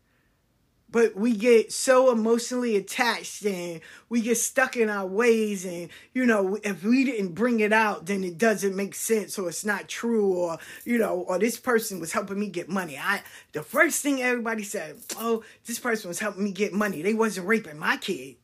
But 0.90 1.16
we 1.16 1.34
get 1.34 1.72
so 1.72 2.12
emotionally 2.12 2.76
attached 2.76 3.44
and 3.46 3.80
we 4.10 4.20
get 4.20 4.36
stuck 4.36 4.76
in 4.76 4.90
our 4.90 5.06
ways. 5.06 5.64
And, 5.64 5.88
you 6.12 6.26
know, 6.26 6.58
if 6.62 6.84
we 6.84 7.04
didn't 7.04 7.32
bring 7.34 7.60
it 7.60 7.72
out, 7.72 8.04
then 8.04 8.22
it 8.22 8.36
doesn't 8.36 8.76
make 8.76 8.94
sense 8.94 9.38
or 9.38 9.48
it's 9.48 9.64
not 9.64 9.88
true 9.88 10.34
or, 10.34 10.58
you 10.84 10.98
know, 10.98 11.20
or 11.26 11.38
this 11.38 11.58
person 11.58 12.00
was 12.00 12.12
helping 12.12 12.38
me 12.38 12.48
get 12.48 12.68
money. 12.68 12.98
I, 12.98 13.22
the 13.52 13.62
first 13.62 14.02
thing 14.02 14.22
everybody 14.22 14.62
said, 14.62 14.98
oh, 15.18 15.42
this 15.64 15.78
person 15.78 16.08
was 16.08 16.18
helping 16.18 16.44
me 16.44 16.52
get 16.52 16.74
money. 16.74 17.00
They 17.00 17.14
wasn't 17.14 17.48
raping 17.48 17.78
my 17.78 17.96
kid. 17.96 18.36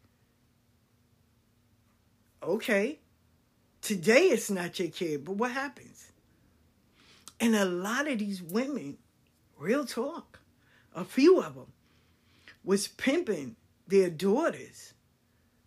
Okay. 2.42 2.98
Today 3.83 4.24
it's 4.24 4.50
not 4.50 4.79
your 4.79 4.88
kid, 4.88 5.24
but 5.24 5.37
what 5.37 5.53
happens? 5.53 6.12
And 7.40 7.57
a 7.57 7.64
lot 7.64 8.07
of 8.07 8.18
these 8.18 8.42
women, 8.42 8.98
real 9.59 9.87
talk, 9.87 10.40
a 10.94 11.05
few 11.05 11.40
of 11.40 11.55
them, 11.55 11.72
was 12.62 12.88
pimping 12.88 13.57
their 13.87 14.11
daughters 14.11 14.92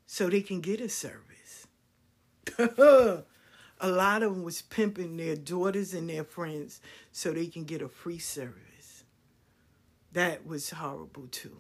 so 0.06 0.30
they 0.30 0.42
can 0.42 0.62
get 0.62 0.80
a 0.80 0.90
service. 0.90 1.68
a 2.58 3.24
lot 3.82 4.22
of 4.22 4.34
them 4.34 4.44
was 4.44 4.62
pimping 4.62 5.18
their 5.18 5.36
daughters 5.36 5.94
and 5.94 6.10
their 6.10 6.24
friends 6.24 6.80
so 7.12 7.32
they 7.32 7.48
can 7.48 7.64
get 7.64 7.82
a 7.82 7.90
free 7.90 8.20
service. 8.20 9.04
That 10.12 10.46
was 10.46 10.70
horrible 10.70 11.28
too. 11.32 11.58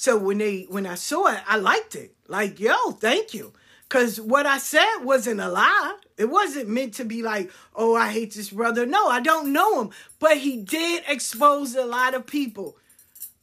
So 0.00 0.16
when 0.16 0.38
they 0.38 0.62
when 0.68 0.86
I 0.86 0.94
saw 0.94 1.26
it, 1.26 1.40
I 1.48 1.56
liked 1.56 1.96
it. 1.96 2.14
Like, 2.28 2.60
yo, 2.60 2.92
thank 2.92 3.34
you. 3.34 3.52
Cause 3.88 4.20
what 4.20 4.46
I 4.46 4.58
said 4.58 4.98
wasn't 5.02 5.40
a 5.40 5.48
lie. 5.48 5.96
It 6.16 6.26
wasn't 6.26 6.68
meant 6.68 6.94
to 6.94 7.04
be 7.04 7.20
like, 7.20 7.50
oh, 7.74 7.96
I 7.96 8.12
hate 8.12 8.32
this 8.32 8.50
brother. 8.50 8.86
No, 8.86 9.08
I 9.08 9.18
don't 9.18 9.52
know 9.52 9.82
him. 9.82 9.90
But 10.20 10.36
he 10.36 10.58
did 10.58 11.02
expose 11.08 11.74
a 11.74 11.84
lot 11.84 12.14
of 12.14 12.28
people. 12.28 12.76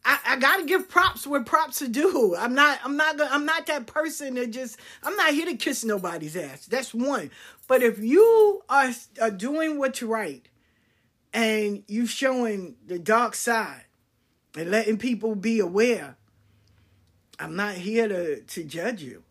I, 0.06 0.18
I 0.26 0.36
gotta 0.38 0.64
give 0.64 0.88
props 0.88 1.28
where 1.28 1.44
props 1.44 1.82
are 1.82 1.90
due. 1.90 2.38
I'm 2.40 2.56
not 2.56 2.80
I'm 2.86 2.96
not 2.96 3.20
I'm 3.20 3.46
not 3.46 3.66
that 3.66 3.86
person 3.86 4.36
that 4.36 4.52
just 4.52 4.80
I'm 5.04 5.18
not 5.18 5.34
here 5.34 5.48
to 5.48 5.58
kiss 5.58 5.84
nobody's 5.84 6.38
ass. 6.38 6.68
That's 6.68 6.94
one. 6.94 7.32
But 7.68 7.84
if 7.84 8.00
you 8.00 8.62
are, 8.70 8.92
are 9.22 9.30
doing 9.30 9.78
what's 9.78 10.02
right 10.02 10.48
and 11.34 11.84
you 11.90 12.06
showing 12.06 12.78
the 12.88 12.98
dark 12.98 13.36
side 13.36 13.84
and 14.56 14.72
letting 14.72 14.98
people 14.98 15.36
be 15.36 15.60
aware, 15.60 16.16
I'm 17.40 17.56
not 17.56 17.76
here 17.76 18.08
to, 18.08 18.42
to 18.42 18.64
judge 18.64 19.02
you 19.02 19.24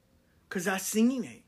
because 0.49 0.69
I 0.69 0.77
seen 0.77 1.25
it. 1.25 1.43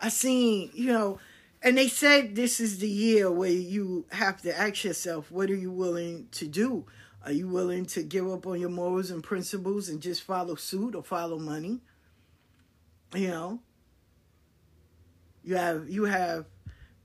I 0.00 0.10
seen, 0.10 0.70
you 0.74 0.92
know, 0.92 1.18
and 1.62 1.78
they 1.78 1.88
said 1.88 2.36
this 2.36 2.60
is 2.60 2.78
the 2.78 2.88
year 2.88 3.30
where 3.30 3.50
you 3.50 4.04
have 4.12 4.42
to 4.42 4.58
ask 4.58 4.84
yourself, 4.84 5.30
what 5.30 5.50
are 5.50 5.56
you 5.56 5.70
willing 5.70 6.28
to 6.32 6.46
do 6.46 6.84
Are 7.26 7.32
you 7.32 7.48
willing 7.48 7.86
to 7.86 8.04
give 8.04 8.30
up 8.30 8.46
on 8.46 8.60
your 8.60 8.70
morals 8.70 9.10
and 9.10 9.20
principles 9.20 9.88
and 9.88 10.00
just 10.00 10.22
follow 10.22 10.54
suit 10.54 10.94
or 10.94 11.02
follow 11.02 11.40
money? 11.40 11.80
You 13.12 13.28
know, 13.28 13.60
you 15.42 15.56
have 15.56 15.88
you 15.88 16.04
have 16.04 16.46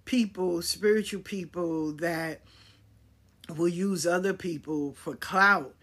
people, 0.05 0.61
spiritual 0.61 1.21
people 1.21 1.93
that 1.93 2.41
will 3.49 3.67
use 3.67 4.05
other 4.05 4.33
people 4.33 4.93
for 4.93 5.15
clout 5.15 5.75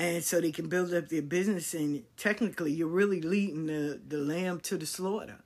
and 0.00 0.24
so 0.24 0.40
they 0.40 0.50
can 0.50 0.66
build 0.66 0.94
up 0.94 1.10
their 1.10 1.20
business 1.20 1.74
and 1.74 2.02
technically 2.16 2.72
you're 2.72 2.88
really 2.88 3.20
leading 3.20 3.66
the, 3.66 4.00
the 4.08 4.16
lamb 4.16 4.58
to 4.60 4.78
the 4.78 4.86
slaughter. 4.86 5.36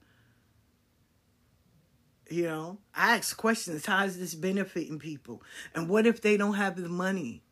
You 2.31 2.45
know, 2.45 2.79
I 2.95 3.17
ask 3.17 3.37
questions, 3.37 3.85
how 3.85 4.05
is 4.05 4.17
this 4.17 4.37
benefiting 4.37 5.01
people? 5.01 5.43
And 5.75 5.89
what 5.89 6.07
if 6.07 6.21
they 6.21 6.37
don't 6.37 6.55
have 6.55 6.81
the 6.81 6.89
money? 6.89 7.43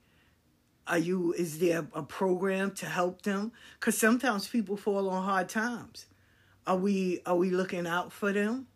Are 0.86 0.98
you 0.98 1.32
is 1.32 1.58
there 1.58 1.88
a 1.92 2.04
program 2.04 2.70
to 2.76 2.86
help 2.86 3.22
them? 3.22 3.50
Cuz 3.80 3.98
sometimes 3.98 4.46
people 4.46 4.76
fall 4.76 5.10
on 5.10 5.24
hard 5.24 5.48
times. 5.48 6.06
Are 6.68 6.76
we 6.76 7.20
are 7.26 7.36
we 7.36 7.50
looking 7.50 7.86
out 7.86 8.12
for 8.12 8.32
them? 8.32 8.68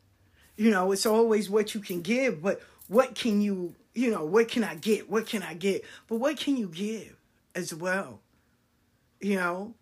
You 0.57 0.73
know, 0.73 0.91
it's 0.91 1.07
always 1.07 1.49
what 1.49 1.75
you 1.75 1.81
can 1.81 2.03
give, 2.03 2.43
but 2.43 2.61
what 2.89 3.15
can 3.15 3.41
you, 3.41 3.77
you 3.95 4.11
know, 4.11 4.25
what 4.25 4.49
can 4.49 4.65
I 4.65 4.75
get? 4.75 5.09
What 5.09 5.27
can 5.27 5.45
I 5.45 5.55
get? 5.55 5.85
But 6.09 6.17
what 6.17 6.39
can 6.39 6.57
you 6.57 6.69
give 6.69 7.17
as 7.57 7.75
well? 7.75 8.21
You 9.21 9.37
know, 9.37 9.75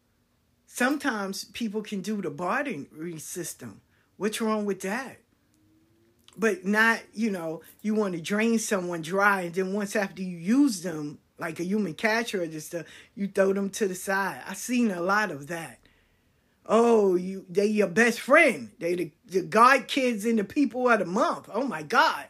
sometimes 0.67 1.45
people 1.45 1.83
can 1.83 2.01
do 2.01 2.23
the 2.23 2.31
bartering 2.31 3.19
system. 3.19 3.83
What's 4.17 4.41
wrong 4.41 4.65
with 4.65 4.81
that? 4.83 5.19
But 6.37 6.65
not, 6.65 7.01
you 7.13 7.31
know, 7.31 7.63
you 7.83 7.95
want 7.95 8.15
to 8.15 8.21
drain 8.21 8.59
someone 8.59 9.03
dry, 9.03 9.43
and 9.43 9.55
then 9.55 9.73
once 9.75 9.95
after 9.95 10.23
you 10.23 10.37
use 10.37 10.83
them, 10.83 11.19
like 11.39 11.61
a 11.61 11.65
human 11.65 11.95
catcher 11.95 12.43
or 12.43 12.47
just 12.47 12.75
a 12.75 12.85
you 13.15 13.27
throw 13.27 13.53
them 13.53 13.71
to 13.71 13.89
the 13.89 13.95
side. 13.95 14.41
I've 14.47 14.57
seen 14.57 14.91
a 14.91 15.01
lot 15.01 15.31
of 15.31 15.49
that. 15.49 15.81
Oh, 16.67 17.17
you 17.17 17.45
they 17.49 17.67
your 17.67 17.89
best 17.89 18.21
friend. 18.21 18.71
They 18.79 18.95
the, 18.95 19.13
the 19.27 19.43
God 19.43 19.89
kids 19.89 20.25
and 20.25 20.39
the 20.39 20.45
people 20.45 20.89
of 20.89 21.01
the 21.01 21.05
month. 21.05 21.51
Oh 21.53 21.67
my 21.67 21.83
God. 21.83 22.27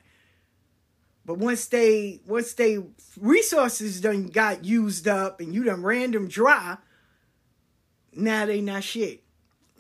But 1.27 1.39
once 1.39 1.67
they 1.67 2.21
once 2.27 2.53
they 2.53 2.79
resources 3.19 4.01
done 4.01 4.27
got 4.27 4.65
used 4.65 5.09
up 5.09 5.41
and 5.41 5.55
you 5.55 5.65
done 5.65 5.83
ran 5.83 6.11
them 6.11 6.29
dry, 6.29 6.77
now 8.13 8.47
they 8.47 8.61
not 8.61 8.85
shit. 8.85 9.23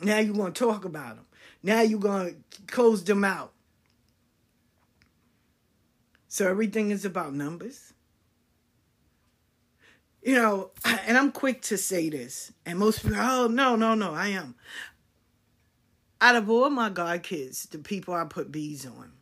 Now 0.01 0.19
you 0.19 0.33
gonna 0.33 0.53
talk 0.53 0.85
about 0.85 1.17
them. 1.17 1.27
Now 1.63 1.83
you 1.83 1.99
gonna 1.99 2.33
close 2.67 3.05
them 3.05 3.25
out. 3.25 3.53
So 6.29 6.49
everything 6.49 6.91
is 6.91 7.05
about 7.05 7.35
numbers. 7.35 7.93
You 10.23 10.37
know, 10.37 10.71
and 11.07 11.19
I'm 11.19 11.31
quick 11.31 11.61
to 11.63 11.77
say 11.77 12.09
this, 12.09 12.51
and 12.65 12.79
most 12.79 13.03
people, 13.03 13.19
oh 13.21 13.47
no, 13.47 13.77
no, 13.77 13.95
no, 13.95 14.15
I 14.15 14.29
am. 14.29 14.55
Out 16.23 16.37
of 16.37 16.49
all 16.49 16.71
my 16.71 16.89
God 16.89 17.23
kids, 17.23 17.67
the 17.67 17.79
people 17.79 18.15
I 18.15 18.25
put 18.25 18.51
bees 18.51 18.87
on, 18.87 19.13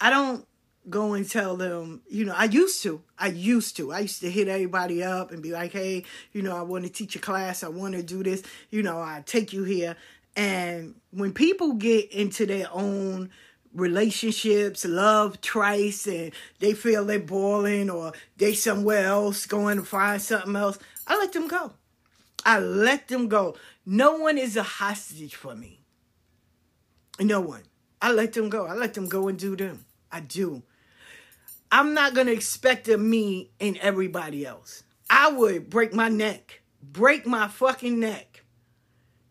I 0.00 0.08
don't 0.08 0.46
go 0.90 1.14
and 1.14 1.28
tell 1.28 1.56
them, 1.56 2.02
you 2.08 2.24
know, 2.24 2.34
I 2.36 2.44
used 2.44 2.82
to. 2.82 3.02
I 3.18 3.28
used 3.28 3.76
to. 3.76 3.92
I 3.92 4.00
used 4.00 4.20
to 4.20 4.30
hit 4.30 4.48
everybody 4.48 5.02
up 5.02 5.30
and 5.30 5.42
be 5.42 5.52
like, 5.52 5.72
hey, 5.72 6.04
you 6.32 6.42
know, 6.42 6.56
I 6.56 6.62
want 6.62 6.84
to 6.84 6.90
teach 6.90 7.14
a 7.16 7.18
class. 7.18 7.62
I 7.62 7.68
want 7.68 7.94
to 7.94 8.02
do 8.02 8.22
this. 8.22 8.42
You 8.70 8.82
know, 8.82 8.98
I 8.98 9.22
take 9.24 9.52
you 9.52 9.64
here. 9.64 9.96
And 10.34 10.94
when 11.10 11.32
people 11.32 11.74
get 11.74 12.10
into 12.12 12.46
their 12.46 12.68
own 12.72 13.30
relationships, 13.74 14.84
love 14.84 15.40
trice, 15.40 16.06
and 16.06 16.32
they 16.58 16.74
feel 16.74 17.04
they're 17.04 17.18
boiling 17.18 17.90
or 17.90 18.12
they 18.36 18.54
somewhere 18.54 19.06
else 19.06 19.46
going 19.46 19.78
to 19.78 19.84
find 19.84 20.20
something 20.20 20.56
else, 20.56 20.78
I 21.06 21.18
let 21.18 21.32
them 21.32 21.48
go. 21.48 21.72
I 22.44 22.58
let 22.58 23.08
them 23.08 23.28
go. 23.28 23.56
No 23.86 24.16
one 24.16 24.38
is 24.38 24.56
a 24.56 24.62
hostage 24.62 25.34
for 25.34 25.54
me. 25.54 25.80
No 27.20 27.40
one. 27.40 27.62
I 28.00 28.12
let 28.12 28.32
them 28.32 28.48
go. 28.48 28.66
I 28.66 28.74
let 28.74 28.94
them 28.94 29.08
go 29.08 29.28
and 29.28 29.38
do 29.38 29.54
them. 29.54 29.84
I 30.10 30.20
do. 30.20 30.62
I'm 31.72 31.94
not 31.94 32.14
going 32.14 32.26
to 32.26 32.34
expect 32.34 32.86
of 32.88 33.00
me 33.00 33.50
and 33.58 33.78
everybody 33.78 34.44
else. 34.44 34.84
I 35.08 35.32
would 35.32 35.70
break 35.70 35.94
my 35.94 36.10
neck, 36.10 36.60
break 36.82 37.26
my 37.26 37.48
fucking 37.48 37.98
neck 37.98 38.44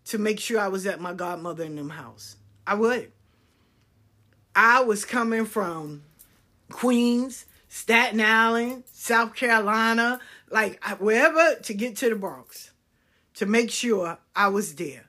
to 0.06 0.18
make 0.18 0.40
sure 0.40 0.60
I 0.60 0.68
was 0.68 0.88
at 0.88 1.00
my 1.00 1.14
godmother 1.14 1.64
in 1.64 1.76
them 1.76 1.92
house. 1.92 2.38
I 2.66 2.74
would. 2.74 3.12
I 4.56 4.82
was 4.82 5.06
coming 5.06 5.46
from 5.46 6.02
Queens, 6.70 7.46
Staten 7.70 8.20
Island, 8.20 8.86
South 8.92 9.36
Carolina, 9.36 10.20
like 10.50 10.84
wherever 11.00 11.56
to 11.62 11.74
get 11.76 11.96
to 11.98 12.10
the 12.10 12.16
Bronx 12.16 12.72
to 13.36 13.46
make 13.46 13.70
sure 13.70 14.18
I 14.36 14.48
was 14.48 14.76
there. 14.76 15.06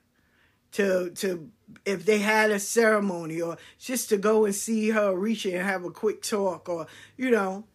To 0.73 1.09
to 1.11 1.49
if 1.85 2.05
they 2.05 2.19
had 2.19 2.51
a 2.51 2.59
ceremony 2.59 3.41
or 3.41 3.57
just 3.79 4.09
to 4.09 4.17
go 4.17 4.45
and 4.45 4.55
see 4.55 4.89
her 4.89 5.15
reach 5.15 5.45
and 5.45 5.55
have 5.55 5.83
a 5.83 5.91
quick 5.91 6.21
talk 6.21 6.69
or, 6.69 6.87
you 7.17 7.29
know, 7.31 7.65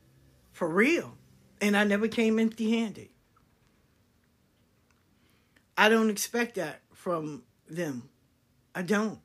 for 0.52 0.68
real. 0.68 1.16
And 1.60 1.76
I 1.76 1.84
never 1.84 2.08
came 2.08 2.38
empty 2.38 2.70
handed. 2.70 3.08
I 5.76 5.88
don't 5.88 6.10
expect 6.10 6.56
that 6.56 6.80
from 6.92 7.42
them. 7.68 8.08
I 8.74 8.82
don't. 8.82 9.20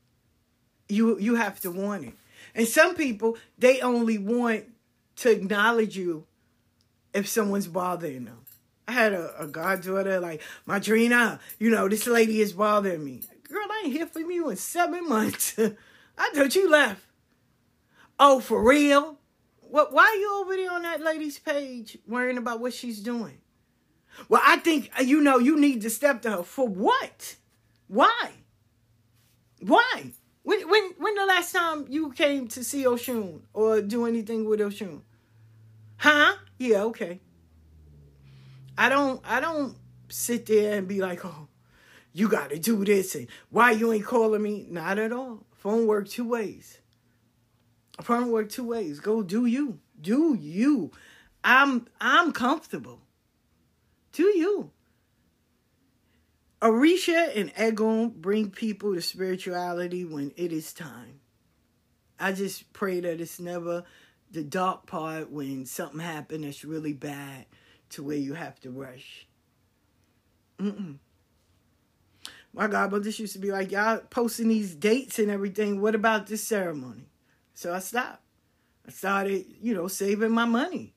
You 0.90 1.18
you 1.20 1.36
have 1.36 1.60
to 1.62 1.72
want 1.72 2.06
it. 2.06 2.14
And 2.56 2.68
some 2.68 2.96
people, 2.96 3.38
they 3.58 3.82
only 3.82 4.18
want 4.18 4.66
to 5.18 5.32
acknowledge 5.32 5.98
you 5.98 6.26
if 7.14 7.28
someone's 7.28 7.68
bothering 7.68 8.26
them. 8.26 8.40
I 8.88 8.92
had 8.92 9.14
a, 9.14 9.44
a 9.44 9.48
goddaughter 9.48 10.20
like, 10.20 10.42
Madrina, 10.68 11.40
you 11.58 11.70
know, 11.70 11.88
this 11.88 12.06
lady 12.06 12.42
is 12.42 12.54
bothering 12.54 13.04
me. 13.04 13.22
Ain't 13.84 13.94
hear 13.94 14.06
from 14.08 14.32
you 14.32 14.50
in 14.50 14.56
seven 14.56 15.08
months. 15.10 15.58
I 16.18 16.32
thought 16.34 16.56
you 16.56 16.70
left. 16.70 17.06
Oh, 18.20 18.40
for 18.40 18.64
real? 18.64 19.18
What? 19.62 19.92
Why 19.92 20.04
are 20.04 20.16
you 20.16 20.42
over 20.42 20.56
there 20.56 20.72
on 20.72 20.84
that 20.84 21.02
lady's 21.02 21.40
page 21.40 21.98
worrying 22.08 22.38
about 22.38 22.60
what 22.60 22.74
she's 22.74 23.00
doing? 23.00 23.40
Well, 24.30 24.42
I 24.44 24.58
think 24.58 24.92
uh, 24.98 25.04
you 25.04 25.22
know 25.22 25.40
you 25.40 25.60
need 25.60 25.82
to 25.82 25.90
step 25.90 26.22
to 26.22 26.32
her 26.32 26.44
for 26.44 26.68
what? 26.68 27.36
Why? 27.88 28.32
Why? 29.60 30.12
When 30.44 30.70
when 30.70 30.92
when 30.98 31.16
the 31.16 31.26
last 31.26 31.54
time 31.54 31.86
you 31.90 32.12
came 32.12 32.48
to 32.50 32.64
see 32.64 32.84
Oshun 32.84 33.42
or 33.54 33.82
do 33.82 34.06
anything 34.06 34.48
with 34.48 34.60
Oshun? 34.60 35.02
Huh? 35.98 36.36
Yeah, 36.60 36.84
okay. 36.84 37.20
I 38.78 38.90
don't 38.90 39.22
I 39.26 39.40
don't 39.40 39.76
sit 40.10 40.46
there 40.46 40.78
and 40.78 40.88
be 40.88 41.02
like, 41.02 41.26
oh, 41.26 41.48
you 42.14 42.30
got 42.30 42.52
to 42.52 42.60
do 42.60 42.86
this 42.86 43.16
and 43.16 43.28
why 43.50 43.72
you 43.72 43.92
ain't 43.92 44.06
calling 44.06 44.42
me? 44.42 44.68
Not 44.70 45.00
at 45.00 45.12
all. 45.12 45.46
Phone 45.52 45.88
work 45.88 46.08
two 46.08 46.28
ways. 46.28 46.80
Phone 48.02 48.30
work 48.30 48.50
two 48.50 48.68
ways. 48.68 49.00
Go 49.00 49.24
do 49.24 49.46
you. 49.46 49.80
Do 50.00 50.36
you. 50.40 50.92
I'm 51.44 51.88
I'm 52.00 52.32
comfortable. 52.32 53.02
Do 54.12 54.24
you. 54.24 54.72
Orisha 56.62 57.36
and 57.36 57.54
Egun 57.56 58.14
bring 58.14 58.50
people 58.52 58.94
to 58.94 59.02
spirituality 59.02 60.06
when 60.06 60.32
it 60.38 60.54
is 60.54 60.72
time. 60.72 61.20
I 62.20 62.32
just 62.32 62.72
pray 62.72 63.02
that 63.02 63.20
it's 63.20 63.40
never 63.40 63.84
the 64.32 64.44
dark 64.44 64.86
part 64.86 65.30
when 65.30 65.66
something 65.66 66.00
happened 66.00 66.46
that's 66.46 66.64
really 66.64 66.94
bad 66.94 67.48
to 67.90 68.04
where 68.04 68.18
you 68.18 68.34
have 68.34 68.60
to 68.62 68.72
rush. 68.72 69.28
Mm-mm 70.60 71.00
my 72.54 72.68
godmother 72.68 73.10
used 73.10 73.34
to 73.34 73.40
be 73.40 73.52
like, 73.52 73.72
y'all 73.72 74.00
posting 74.10 74.48
these 74.48 74.76
dates 74.76 75.18
and 75.18 75.32
everything. 75.32 75.82
What 75.82 75.96
about 75.96 76.28
this 76.28 76.44
ceremony? 76.44 77.10
So 77.56 77.74
I 77.74 77.80
stopped. 77.80 78.22
I 78.88 78.92
started, 78.92 79.46
you 79.62 79.74
know, 79.74 79.88
saving 79.88 80.32
my 80.32 80.46
money, 80.46 80.94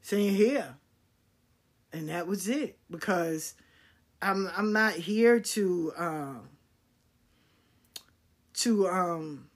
saying 0.00 0.34
here, 0.34 0.74
and 1.92 2.08
that 2.08 2.26
was 2.26 2.48
it 2.48 2.76
because 2.90 3.54
I'm 4.20 4.50
I'm 4.56 4.72
not 4.72 4.94
here 4.94 5.38
to 5.38 5.92
uh, 5.96 6.34
to 8.54 8.88
um 8.88 9.48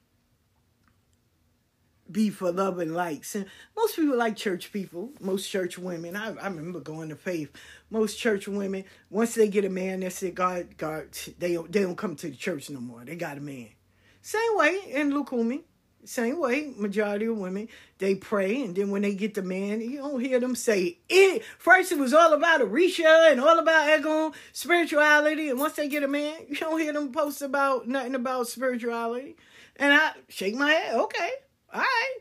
be 2.11 2.31
for 2.31 2.53
love 2.53 2.79
and 2.79 2.95
likes. 2.95 3.35
And 3.35 3.47
most 3.77 3.97
people 3.97 4.17
like 4.17 4.37
church 4.37 4.73
people, 4.73 5.11
most 5.21 5.49
church 5.49 5.79
women. 5.79 6.17
I, 6.17 6.35
I 6.35 6.47
remember 6.47 6.81
going 6.81 7.09
to 7.09 7.17
faith. 7.17 7.51
Most 7.91 8.19
church 8.19 8.49
women, 8.49 8.85
once 9.11 9.35
they 9.35 9.49
get 9.49 9.65
a 9.65 9.71
man, 9.71 10.01
they 10.01 10.11
say, 10.11 10.31
God, 10.31 10.77
God, 10.77 11.09
they 11.39 11.55
don't, 11.55 11.71
they 11.71 11.83
don't 11.83 11.97
come 11.97 12.17
to 12.17 12.29
the 12.29 12.37
church 12.37 12.71
no 12.71 12.81
more. 12.81 13.05
They 13.05 13.17
got 13.17 13.39
a 13.39 13.41
man. 13.41 13.69
Same 14.23 14.57
way 14.57 14.81
in 14.89 15.13
Lukumi. 15.13 15.63
Same 16.07 16.39
way, 16.39 16.73
majority 16.77 17.27
of 17.27 17.37
women, 17.37 17.69
they 17.99 18.15
pray, 18.15 18.63
and 18.63 18.77
then 18.77 18.91
when 18.91 19.03
they 19.03 19.13
get 19.13 19.35
the 19.35 19.43
man, 19.43 19.81
you 19.81 19.99
don't 19.99 20.21
hear 20.21 20.39
them 20.39 20.55
say 20.55 20.99
it. 21.09 21.43
First, 21.59 21.91
it 21.91 21.99
was 21.99 22.15
all 22.15 22.33
about 22.33 22.61
Orisha 22.61 23.33
and 23.33 23.41
all 23.41 23.59
about 23.59 23.89
Egun, 23.89 24.33
spirituality, 24.53 25.49
and 25.49 25.59
once 25.59 25.73
they 25.73 25.89
get 25.89 26.05
a 26.05 26.09
man, 26.09 26.37
you 26.49 26.55
don't 26.55 26.81
hear 26.81 26.93
them 26.93 27.11
post 27.11 27.43
about 27.43 27.89
nothing 27.89 28.15
about 28.15 28.47
spirituality. 28.47 29.37
And 29.75 29.93
I 29.93 30.13
shake 30.29 30.55
my 30.55 30.71
head, 30.71 30.95
okay, 30.95 31.31
all 31.77 31.83
right. 31.83 32.15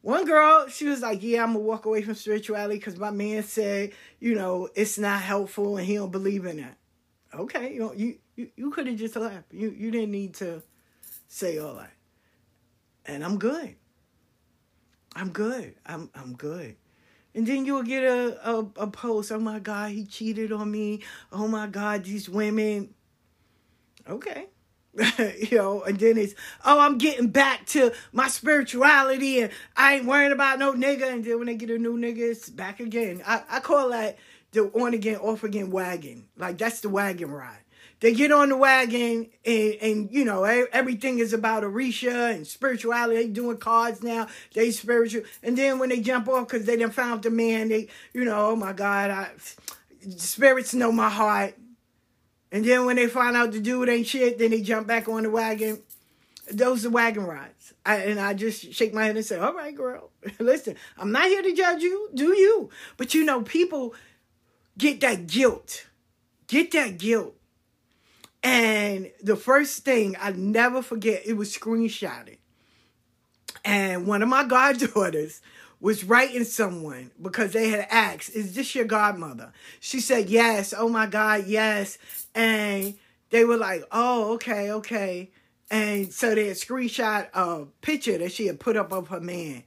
One 0.00 0.26
girl, 0.26 0.68
she 0.68 0.86
was 0.86 1.00
like, 1.00 1.22
"Yeah, 1.22 1.42
I'm 1.44 1.54
gonna 1.54 1.60
walk 1.60 1.86
away 1.86 2.02
from 2.02 2.14
spirituality 2.14 2.78
because 2.78 2.98
my 2.98 3.10
man 3.10 3.42
said, 3.42 3.92
you 4.20 4.34
know, 4.34 4.68
it's 4.74 4.98
not 4.98 5.22
helpful 5.22 5.76
and 5.78 5.86
he 5.86 5.94
don't 5.94 6.12
believe 6.12 6.44
in 6.44 6.58
it." 6.58 6.74
Okay, 7.32 7.72
you 7.74 7.80
know, 7.80 7.92
you 7.94 8.18
you, 8.36 8.50
you 8.56 8.70
could 8.70 8.86
have 8.86 8.96
just 8.96 9.16
left. 9.16 9.52
You 9.52 9.70
you 9.70 9.90
didn't 9.90 10.10
need 10.10 10.34
to 10.34 10.62
say 11.28 11.58
all 11.58 11.74
that. 11.76 11.92
And 13.06 13.24
I'm 13.24 13.38
good. 13.38 13.76
I'm 15.16 15.30
good. 15.30 15.74
I'm 15.86 16.10
I'm 16.14 16.34
good. 16.34 16.76
And 17.34 17.46
then 17.46 17.64
you'll 17.64 17.82
get 17.82 18.04
a, 18.04 18.48
a, 18.48 18.58
a 18.76 18.86
post, 18.86 19.32
oh 19.32 19.40
my 19.40 19.58
God, 19.58 19.90
he 19.90 20.04
cheated 20.04 20.52
on 20.52 20.70
me. 20.70 21.02
Oh 21.32 21.48
my 21.48 21.66
God, 21.66 22.04
these 22.04 22.28
women. 22.28 22.94
Okay. 24.08 24.46
you 25.18 25.58
know, 25.58 25.82
and 25.82 25.98
then 25.98 26.16
it's, 26.18 26.34
oh, 26.64 26.78
I'm 26.78 26.98
getting 26.98 27.28
back 27.28 27.66
to 27.66 27.92
my 28.12 28.28
spirituality 28.28 29.40
and 29.40 29.50
I 29.76 29.94
ain't 29.94 30.06
worrying 30.06 30.32
about 30.32 30.58
no 30.58 30.72
nigga. 30.72 31.12
And 31.12 31.24
then 31.24 31.38
when 31.38 31.46
they 31.46 31.56
get 31.56 31.70
a 31.70 31.78
new 31.78 31.96
nigga, 31.96 32.30
it's 32.30 32.48
back 32.48 32.80
again. 32.80 33.22
I, 33.26 33.42
I 33.48 33.60
call 33.60 33.90
that 33.90 34.18
the 34.52 34.70
on 34.80 34.94
again, 34.94 35.16
off 35.16 35.42
again 35.42 35.70
wagon. 35.70 36.28
Like 36.36 36.58
that's 36.58 36.80
the 36.80 36.88
wagon 36.88 37.30
ride 37.30 37.64
they 38.04 38.12
get 38.12 38.32
on 38.32 38.50
the 38.50 38.56
wagon 38.56 39.30
and, 39.46 39.74
and 39.80 40.08
you 40.12 40.26
know 40.26 40.44
everything 40.44 41.20
is 41.20 41.32
about 41.32 41.62
Orisha 41.62 42.34
and 42.34 42.46
spirituality. 42.46 43.16
They 43.16 43.28
doing 43.28 43.56
cards 43.56 44.02
now. 44.02 44.28
They 44.52 44.72
spiritual, 44.72 45.22
and 45.42 45.56
then 45.56 45.78
when 45.78 45.88
they 45.88 46.00
jump 46.00 46.28
off 46.28 46.48
because 46.48 46.66
they 46.66 46.76
done 46.76 46.90
found 46.90 47.22
the 47.22 47.30
man, 47.30 47.68
they 47.68 47.88
you 48.12 48.26
know 48.26 48.50
oh 48.50 48.56
my 48.56 48.74
God, 48.74 49.10
I, 49.10 49.30
spirits 50.18 50.74
know 50.74 50.92
my 50.92 51.08
heart. 51.08 51.54
And 52.54 52.64
then 52.64 52.86
when 52.86 52.96
they 52.96 53.08
find 53.08 53.36
out 53.36 53.52
the 53.52 53.60
dude 53.60 53.90
ain't 53.90 54.06
shit, 54.06 54.38
then 54.38 54.50
they 54.50 54.62
jump 54.62 54.86
back 54.86 55.08
on 55.08 55.24
the 55.24 55.30
wagon. 55.30 55.82
Those 56.50 56.86
are 56.86 56.90
wagon 56.90 57.24
rides. 57.24 57.74
I, 57.84 57.96
and 57.96 58.18
I 58.18 58.32
just 58.32 58.72
shake 58.72 58.94
my 58.94 59.04
head 59.04 59.16
and 59.16 59.26
say, 59.26 59.38
all 59.38 59.52
right, 59.52 59.74
girl, 59.74 60.10
listen, 60.38 60.76
I'm 60.96 61.12
not 61.12 61.26
here 61.26 61.42
to 61.42 61.52
judge 61.52 61.82
you. 61.82 62.08
Do 62.14 62.28
you? 62.28 62.70
But 62.96 63.12
you 63.12 63.24
know, 63.24 63.42
people 63.42 63.94
get 64.78 65.00
that 65.00 65.26
guilt. 65.26 65.86
Get 66.46 66.70
that 66.70 66.96
guilt 66.96 67.34
and 68.44 69.10
the 69.22 69.36
first 69.36 69.84
thing 69.84 70.16
I 70.20 70.30
never 70.32 70.82
forget, 70.82 71.22
it 71.24 71.32
was 71.32 71.56
screenshotted. 71.56 72.36
And 73.64 74.06
one 74.06 74.22
of 74.22 74.28
my 74.28 74.44
goddaughters 74.48 75.40
was 75.84 76.02
writing 76.02 76.44
someone 76.44 77.10
because 77.20 77.52
they 77.52 77.68
had 77.68 77.86
asked, 77.90 78.30
Is 78.30 78.54
this 78.54 78.74
your 78.74 78.86
godmother? 78.86 79.52
She 79.80 80.00
said, 80.00 80.30
Yes. 80.30 80.72
Oh 80.74 80.88
my 80.88 81.04
God, 81.04 81.44
yes. 81.46 81.98
And 82.34 82.94
they 83.28 83.44
were 83.44 83.58
like, 83.58 83.84
Oh, 83.92 84.32
okay, 84.32 84.70
okay. 84.70 85.30
And 85.70 86.10
so 86.10 86.34
they 86.34 86.48
had 86.48 86.56
screenshot 86.56 87.28
a 87.34 87.66
picture 87.82 88.16
that 88.16 88.32
she 88.32 88.46
had 88.46 88.60
put 88.60 88.78
up 88.78 88.94
of 88.94 89.08
her 89.08 89.20
man. 89.20 89.62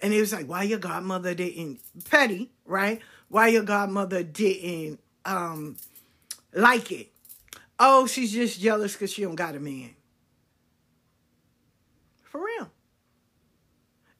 And 0.00 0.14
it 0.14 0.20
was 0.20 0.32
like, 0.32 0.46
why 0.46 0.62
your 0.62 0.78
godmother 0.78 1.34
didn't 1.34 1.80
petty, 2.08 2.50
right? 2.64 3.02
Why 3.28 3.48
your 3.48 3.64
godmother 3.64 4.22
didn't 4.22 5.00
um 5.26 5.76
like 6.54 6.90
it. 6.92 7.12
Oh, 7.78 8.06
she's 8.06 8.32
just 8.32 8.58
jealous 8.58 8.94
because 8.94 9.12
she 9.12 9.20
don't 9.20 9.34
got 9.34 9.54
a 9.54 9.60
man. 9.60 9.90
For 12.22 12.42
real. 12.42 12.70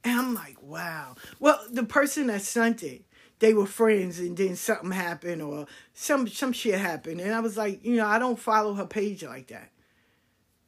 And 0.08 0.18
I'm 0.18 0.34
like, 0.34 0.56
wow. 0.62 1.16
Well, 1.38 1.60
the 1.70 1.84
person 1.84 2.28
that 2.28 2.40
sent 2.40 2.82
it, 2.82 3.04
they 3.40 3.52
were 3.52 3.66
friends 3.66 4.18
and 4.18 4.36
then 4.36 4.56
something 4.56 4.90
happened 4.90 5.42
or 5.42 5.66
some 5.92 6.26
some 6.28 6.52
shit 6.52 6.80
happened. 6.80 7.20
And 7.20 7.34
I 7.34 7.40
was 7.40 7.56
like, 7.56 7.84
you 7.84 7.96
know, 7.96 8.06
I 8.06 8.18
don't 8.18 8.38
follow 8.38 8.72
her 8.74 8.86
page 8.86 9.22
like 9.22 9.48
that. 9.48 9.70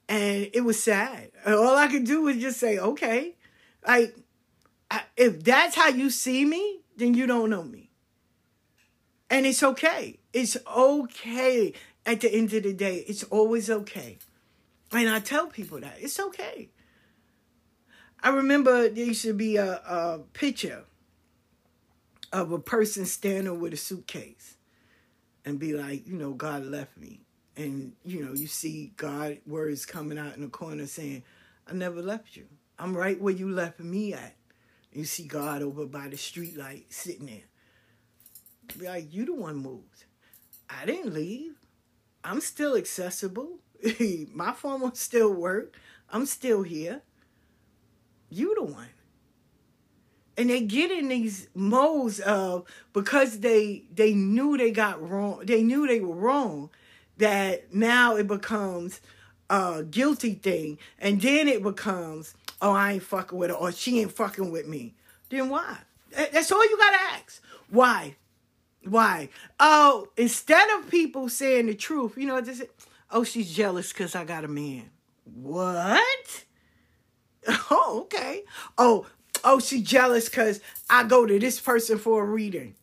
And 0.08 0.50
it 0.52 0.60
was 0.62 0.82
sad. 0.82 1.30
All 1.46 1.76
I 1.76 1.86
could 1.86 2.04
do 2.04 2.22
was 2.22 2.36
just 2.36 2.60
say, 2.60 2.78
okay. 2.78 3.36
Like, 3.86 4.14
if 5.16 5.42
that's 5.42 5.74
how 5.74 5.88
you 5.88 6.10
see 6.10 6.44
me, 6.44 6.80
then 6.96 7.14
you 7.14 7.26
don't 7.26 7.48
know 7.48 7.62
me. 7.62 7.90
And 9.30 9.46
it's 9.46 9.62
okay. 9.62 10.18
It's 10.34 10.56
okay 10.66 11.72
at 12.04 12.20
the 12.20 12.32
end 12.32 12.52
of 12.52 12.62
the 12.62 12.72
day, 12.72 13.04
it's 13.06 13.24
always 13.24 13.70
okay. 13.70 14.18
And 14.92 15.08
I 15.08 15.20
tell 15.20 15.46
people 15.46 15.80
that 15.80 15.96
it's 16.00 16.18
okay. 16.18 16.70
I 18.22 18.30
remember 18.30 18.88
there 18.88 19.06
used 19.06 19.22
to 19.22 19.32
be 19.32 19.56
a, 19.56 19.76
a 19.76 20.20
picture 20.32 20.84
of 22.32 22.52
a 22.52 22.58
person 22.58 23.06
standing 23.06 23.58
with 23.60 23.72
a 23.72 23.76
suitcase 23.76 24.56
and 25.44 25.58
be 25.58 25.72
like, 25.72 26.06
you 26.06 26.16
know, 26.16 26.32
God 26.32 26.64
left 26.64 26.96
me. 26.98 27.20
And, 27.56 27.92
you 28.04 28.24
know, 28.24 28.32
you 28.32 28.46
see 28.46 28.92
God 28.96 29.38
words 29.46 29.86
coming 29.86 30.18
out 30.18 30.36
in 30.36 30.42
the 30.42 30.48
corner 30.48 30.86
saying, 30.86 31.24
I 31.66 31.72
never 31.72 32.02
left 32.02 32.36
you. 32.36 32.46
I'm 32.78 32.96
right 32.96 33.20
where 33.20 33.34
you 33.34 33.50
left 33.50 33.80
me 33.80 34.14
at. 34.14 34.36
You 34.92 35.04
see 35.04 35.24
God 35.24 35.62
over 35.62 35.86
by 35.86 36.08
the 36.08 36.16
street 36.16 36.56
light 36.56 36.86
sitting 36.90 37.26
there. 37.26 37.44
Be 38.78 38.86
like, 38.86 39.12
you 39.12 39.24
the 39.24 39.34
one 39.34 39.56
moved. 39.56 40.04
I 40.68 40.84
didn't 40.86 41.14
leave. 41.14 41.52
I'm 42.22 42.40
still 42.40 42.76
accessible. 42.76 43.58
My 44.32 44.52
phone 44.52 44.80
will 44.80 44.94
still 44.94 45.32
work. 45.32 45.76
I'm 46.10 46.26
still 46.26 46.62
here. 46.62 47.02
You 48.30 48.54
the 48.54 48.62
one. 48.62 48.88
And 50.36 50.48
they 50.48 50.62
get 50.62 50.90
in 50.90 51.08
these 51.08 51.48
modes 51.54 52.20
of 52.20 52.64
because 52.92 53.40
they 53.40 53.84
they 53.92 54.14
knew 54.14 54.56
they 54.56 54.70
got 54.70 55.06
wrong, 55.06 55.42
they 55.44 55.62
knew 55.62 55.86
they 55.86 56.00
were 56.00 56.14
wrong, 56.14 56.70
that 57.18 57.74
now 57.74 58.16
it 58.16 58.26
becomes 58.26 59.00
a 59.50 59.82
guilty 59.82 60.34
thing. 60.34 60.78
And 60.98 61.20
then 61.20 61.48
it 61.48 61.62
becomes, 61.62 62.34
oh, 62.62 62.72
I 62.72 62.92
ain't 62.92 63.02
fucking 63.02 63.36
with 63.36 63.50
her 63.50 63.56
or 63.56 63.72
she 63.72 64.00
ain't 64.00 64.12
fucking 64.12 64.50
with 64.50 64.66
me. 64.66 64.94
Then 65.28 65.50
why? 65.50 65.78
That's 66.10 66.50
all 66.50 66.64
you 66.64 66.76
gotta 66.78 66.98
ask. 67.14 67.42
Why? 67.68 68.16
Why? 68.84 69.28
Oh, 69.58 70.08
instead 70.16 70.70
of 70.78 70.90
people 70.90 71.28
saying 71.28 71.66
the 71.66 71.74
truth, 71.74 72.16
you 72.16 72.26
know, 72.26 72.40
just 72.40 72.62
oh, 73.10 73.24
she's 73.24 73.54
jealous 73.54 73.92
because 73.92 74.14
I 74.14 74.24
got 74.24 74.44
a 74.44 74.48
man. 74.48 74.90
What? 75.24 76.44
Oh, 77.70 78.02
okay. 78.02 78.44
Oh, 78.76 79.06
oh, 79.44 79.60
she 79.60 79.82
jealous 79.82 80.28
because 80.28 80.60
I 80.88 81.04
go 81.04 81.26
to 81.26 81.38
this 81.38 81.60
person 81.60 81.98
for 81.98 82.22
a 82.22 82.26
reading. 82.26 82.74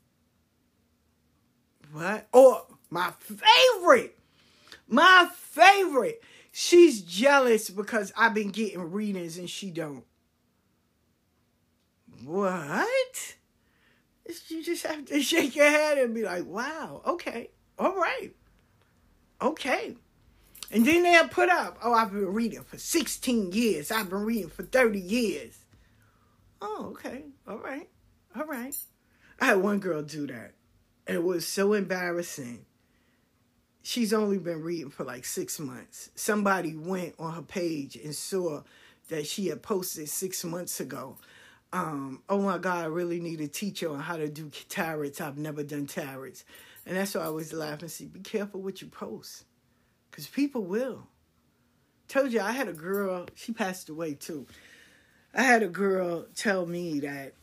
What? 1.92 2.28
Or 2.34 2.66
my 2.90 3.12
favorite, 3.20 4.18
my 4.88 5.30
favorite. 5.34 6.24
She's 6.52 7.02
jealous 7.02 7.70
because 7.70 8.12
I've 8.18 8.34
been 8.34 8.50
getting 8.50 8.92
readings 8.92 9.38
and 9.38 9.50
she 9.50 9.70
don't. 9.70 10.04
What? 12.24 13.36
You 14.48 14.64
just 14.64 14.86
have 14.86 15.06
to 15.06 15.22
shake 15.22 15.56
your 15.56 15.70
head 15.70 15.98
and 15.98 16.14
be 16.14 16.24
like, 16.24 16.46
wow, 16.46 17.02
okay, 17.06 17.50
all 17.78 17.96
right, 17.96 18.32
okay. 19.42 19.96
And 20.72 20.86
then 20.86 21.04
they'll 21.04 21.28
put 21.28 21.50
up, 21.50 21.78
oh, 21.82 21.94
I've 21.94 22.12
been 22.12 22.34
reading 22.34 22.64
for 22.64 22.78
16 22.78 23.54
years. 23.54 23.92
I've 23.92 24.10
been 24.10 24.26
reading 24.26 24.50
for 24.50 24.64
30 24.64 25.00
years. 25.00 25.58
Oh, 26.62 26.88
okay, 26.92 27.26
all 27.48 27.60
right, 27.60 27.88
all 28.36 28.46
right. 28.46 28.76
I 29.40 29.46
had 29.46 29.58
one 29.62 29.80
girl 29.80 30.02
do 30.02 30.28
that. 30.28 30.54
It 31.08 31.24
was 31.24 31.48
so 31.48 31.74
embarrassing. 31.74 32.66
She's 33.84 34.12
only 34.12 34.40
been 34.40 34.62
reading 34.62 34.90
for 34.90 35.06
like 35.06 35.24
six 35.24 35.60
months. 35.60 36.10
Somebody 36.16 36.76
went 36.76 37.16
on 37.18 37.34
her 37.34 37.42
page 37.42 37.96
and 37.96 38.14
saw 38.14 38.64
that 39.08 39.26
she 39.28 39.48
had 39.48 39.62
posted 39.62 40.10
six 40.10 40.44
months 40.44 40.82
ago 40.82 41.18
um, 41.74 42.24
oh 42.30 42.42
my 42.42 42.58
God, 42.58 42.84
I 42.84 42.88
really 42.88 43.20
need 43.20 43.42
a 43.42 43.48
teacher 43.48 43.92
on 43.92 44.00
how 44.00 44.18
to 44.18 44.30
do 44.30 44.50
tarots. 44.70 45.20
I've 45.20 45.38
never 45.38 45.64
done 45.64 45.86
tarots. 45.86 46.44
And 46.86 46.96
that's 46.96 47.16
why 47.16 47.22
I 47.22 47.30
was 47.30 47.52
laughing. 47.52 47.90
See, 47.90 48.06
be 48.06 48.22
careful 48.22 48.62
what 48.62 48.82
you 48.82 48.88
post. 48.88 49.44
Because 50.18 50.32
people 50.32 50.64
will. 50.64 51.04
Told 52.08 52.34
you, 52.34 52.42
I 52.42 52.52
had 52.52 52.68
a 52.68 52.74
girl, 52.74 53.28
she 53.36 53.54
passed 53.54 53.88
away 53.88 54.16
too. 54.16 54.48
I 55.32 55.44
had 55.44 55.62
a 55.62 55.68
girl 55.68 56.26
tell 56.36 56.66
me 56.66 57.02
that 57.02 57.34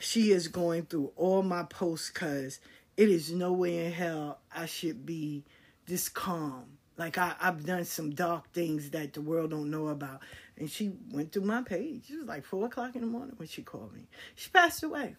she 0.00 0.32
is 0.32 0.48
going 0.48 0.86
through 0.86 1.12
all 1.14 1.44
my 1.44 1.62
posts 1.62 2.10
because 2.10 2.58
it 2.96 3.08
is 3.08 3.30
no 3.30 3.52
way 3.52 3.86
in 3.86 3.92
hell 3.92 4.40
I 4.52 4.66
should 4.66 5.06
be 5.06 5.44
this 5.86 6.08
calm. 6.08 6.64
Like 6.96 7.18
I, 7.18 7.34
I've 7.40 7.64
done 7.64 7.84
some 7.84 8.10
dark 8.10 8.52
things 8.52 8.90
that 8.90 9.12
the 9.12 9.20
world 9.20 9.50
don't 9.50 9.70
know 9.70 9.86
about. 9.86 10.18
And 10.58 10.68
she 10.68 10.90
went 11.12 11.30
through 11.30 11.44
my 11.44 11.62
page. 11.62 12.10
It 12.10 12.16
was 12.18 12.26
like 12.26 12.44
four 12.44 12.66
o'clock 12.66 12.96
in 12.96 13.02
the 13.02 13.06
morning 13.06 13.34
when 13.36 13.46
she 13.46 13.62
called 13.62 13.94
me. 13.94 14.08
She 14.34 14.50
passed 14.50 14.82
away. 14.82 15.14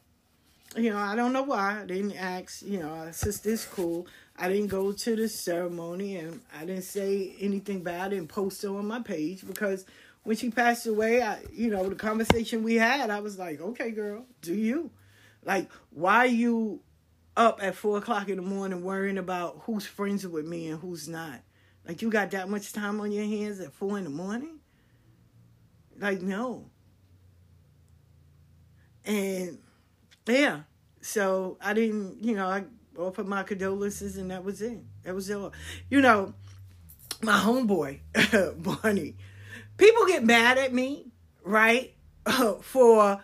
You 0.76 0.89
know, 0.89 0.97
I 0.97 1.16
don't 1.16 1.32
know 1.32 1.43
why. 1.43 1.80
I 1.82 1.86
didn't 1.86 2.18
ask, 2.18 2.61
you 2.61 2.80
know, 2.80 3.07
sister's 3.13 3.63
cool. 3.63 4.05
I 4.38 4.49
didn't 4.49 4.67
go 4.67 4.91
to 4.91 5.15
the 5.15 5.29
ceremony 5.29 6.17
and 6.17 6.41
I 6.55 6.65
didn't 6.65 6.83
say 6.83 7.36
anything 7.39 7.83
bad 7.83 8.11
and 8.11 8.27
post 8.27 8.63
it 8.63 8.67
on 8.67 8.86
my 8.86 9.01
page 9.01 9.47
because 9.47 9.86
when 10.23 10.36
she 10.36 10.49
passed 10.49 10.86
away, 10.88 11.21
I 11.21 11.39
you 11.53 11.69
know, 11.69 11.88
the 11.88 11.95
conversation 11.95 12.63
we 12.63 12.75
had, 12.75 13.09
I 13.09 13.19
was 13.19 13.39
like, 13.39 13.61
Okay, 13.61 13.91
girl, 13.91 14.25
do 14.41 14.53
you? 14.53 14.91
Like, 15.43 15.69
why 15.91 16.25
you 16.25 16.81
up 17.38 17.61
at 17.61 17.75
four 17.75 17.97
o'clock 17.97 18.29
in 18.29 18.38
the 18.38 18.41
morning 18.41 18.83
worrying 18.83 19.17
about 19.17 19.61
who's 19.63 19.86
friends 19.86 20.27
with 20.27 20.45
me 20.45 20.67
and 20.67 20.79
who's 20.79 21.07
not? 21.07 21.41
Like 21.88 22.01
you 22.01 22.09
got 22.09 22.31
that 22.31 22.49
much 22.49 22.73
time 22.73 22.99
on 22.99 23.11
your 23.11 23.25
hands 23.25 23.59
at 23.59 23.73
four 23.73 23.97
in 23.97 24.03
the 24.03 24.09
morning? 24.09 24.59
Like, 25.97 26.21
no. 26.21 26.65
And 29.05 29.59
yeah, 30.27 30.61
so 31.01 31.57
I 31.61 31.73
didn't, 31.73 32.23
you 32.23 32.36
know, 32.36 32.47
I 32.47 32.63
offered 32.97 33.27
my 33.27 33.43
condolences 33.43 34.17
and 34.17 34.31
that 34.31 34.43
was 34.43 34.61
it. 34.61 34.79
That 35.03 35.15
was 35.15 35.29
it. 35.29 35.39
You 35.89 36.01
know, 36.01 36.33
my 37.21 37.39
homeboy, 37.39 37.99
Barney, 38.81 39.15
people 39.77 40.05
get 40.05 40.23
mad 40.23 40.57
at 40.57 40.73
me, 40.73 41.07
right? 41.43 41.93
for 42.61 43.23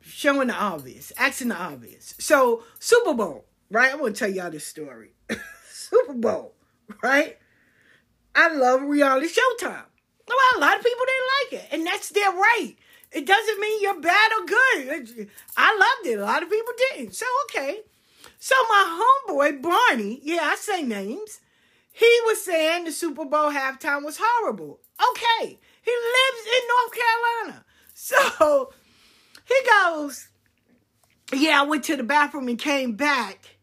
showing 0.00 0.48
the 0.48 0.54
obvious, 0.54 1.12
acting 1.16 1.48
the 1.48 1.56
obvious. 1.56 2.14
So, 2.18 2.62
Super 2.78 3.14
Bowl, 3.14 3.44
right? 3.70 3.92
I'm 3.92 3.98
going 3.98 4.12
to 4.12 4.18
tell 4.18 4.30
y'all 4.30 4.50
this 4.50 4.66
story. 4.66 5.10
Super 5.70 6.14
Bowl, 6.14 6.54
right? 7.02 7.38
I 8.34 8.54
love 8.54 8.82
reality 8.82 9.28
showtime. 9.28 9.84
Well, 10.28 10.38
a 10.56 10.60
lot 10.60 10.76
of 10.76 10.84
people 10.84 11.06
didn't 11.06 11.28
like 11.42 11.64
it, 11.64 11.74
and 11.74 11.86
that's 11.86 12.08
their 12.10 12.30
right. 12.30 12.74
It 13.12 13.24
doesn't 13.24 13.60
mean 13.60 13.82
you're 13.82 14.00
bad 14.00 14.32
or 14.32 14.46
good. 14.46 15.28
I 15.56 15.76
loved 15.76 16.08
it. 16.08 16.18
A 16.18 16.24
lot 16.24 16.42
of 16.42 16.50
people 16.50 16.72
didn't. 16.90 17.14
So, 17.14 17.24
okay. 17.44 17.80
So, 18.38 18.54
my 18.68 19.02
homeboy, 19.28 19.62
Barney, 19.62 20.20
yeah, 20.22 20.40
I 20.42 20.56
say 20.56 20.82
names, 20.82 21.40
he 21.92 22.20
was 22.26 22.44
saying 22.44 22.84
the 22.84 22.92
Super 22.92 23.24
Bowl 23.24 23.50
halftime 23.50 24.04
was 24.04 24.18
horrible. 24.20 24.80
Okay. 25.10 25.58
He 25.82 25.90
lives 25.90 26.46
in 26.46 26.68
North 26.68 26.92
Carolina. 26.92 27.64
So, 27.98 28.72
he 29.46 29.54
goes, 29.70 30.28
Yeah, 31.32 31.62
I 31.62 31.64
went 31.64 31.84
to 31.84 31.96
the 31.96 32.02
bathroom 32.02 32.48
and 32.48 32.58
came 32.58 32.92
back 32.92 33.56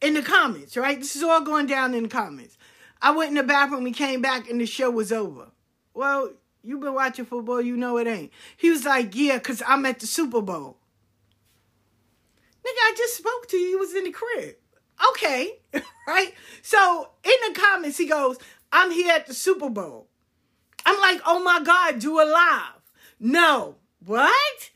in 0.00 0.14
the 0.14 0.22
comments, 0.22 0.76
right? 0.76 1.00
This 1.00 1.16
is 1.16 1.24
all 1.24 1.40
going 1.40 1.66
down 1.66 1.92
in 1.92 2.04
the 2.04 2.08
comments. 2.08 2.56
I 3.02 3.10
went 3.10 3.30
in 3.30 3.34
the 3.34 3.42
bathroom 3.42 3.84
and 3.84 3.94
came 3.94 4.22
back 4.22 4.48
and 4.48 4.60
the 4.60 4.66
show 4.66 4.88
was 4.88 5.10
over. 5.10 5.50
Well, 5.94 6.30
you've 6.62 6.80
been 6.80 6.94
watching 6.94 7.24
football, 7.24 7.60
you 7.60 7.76
know 7.76 7.98
it 7.98 8.06
ain't. 8.06 8.30
He 8.56 8.70
was 8.70 8.84
like, 8.84 9.16
Yeah, 9.16 9.38
because 9.38 9.60
I'm 9.66 9.84
at 9.84 9.98
the 9.98 10.06
Super 10.06 10.40
Bowl. 10.40 10.78
I 12.76 12.94
just 12.96 13.16
spoke 13.16 13.48
to 13.48 13.56
you. 13.56 13.68
You 13.68 13.78
was 13.78 13.94
in 13.94 14.04
the 14.04 14.12
crib. 14.12 14.56
Okay, 15.10 15.58
right? 16.06 16.32
So 16.62 17.10
in 17.24 17.52
the 17.52 17.60
comments, 17.60 17.98
he 17.98 18.06
goes, 18.06 18.38
I'm 18.70 18.90
here 18.90 19.12
at 19.12 19.26
the 19.26 19.34
Super 19.34 19.68
Bowl. 19.68 20.08
I'm 20.84 21.00
like, 21.00 21.20
oh 21.26 21.42
my 21.42 21.62
God, 21.62 21.98
do 21.98 22.20
a 22.20 22.24
live. 22.24 22.82
No. 23.20 23.76
What? 24.04 24.70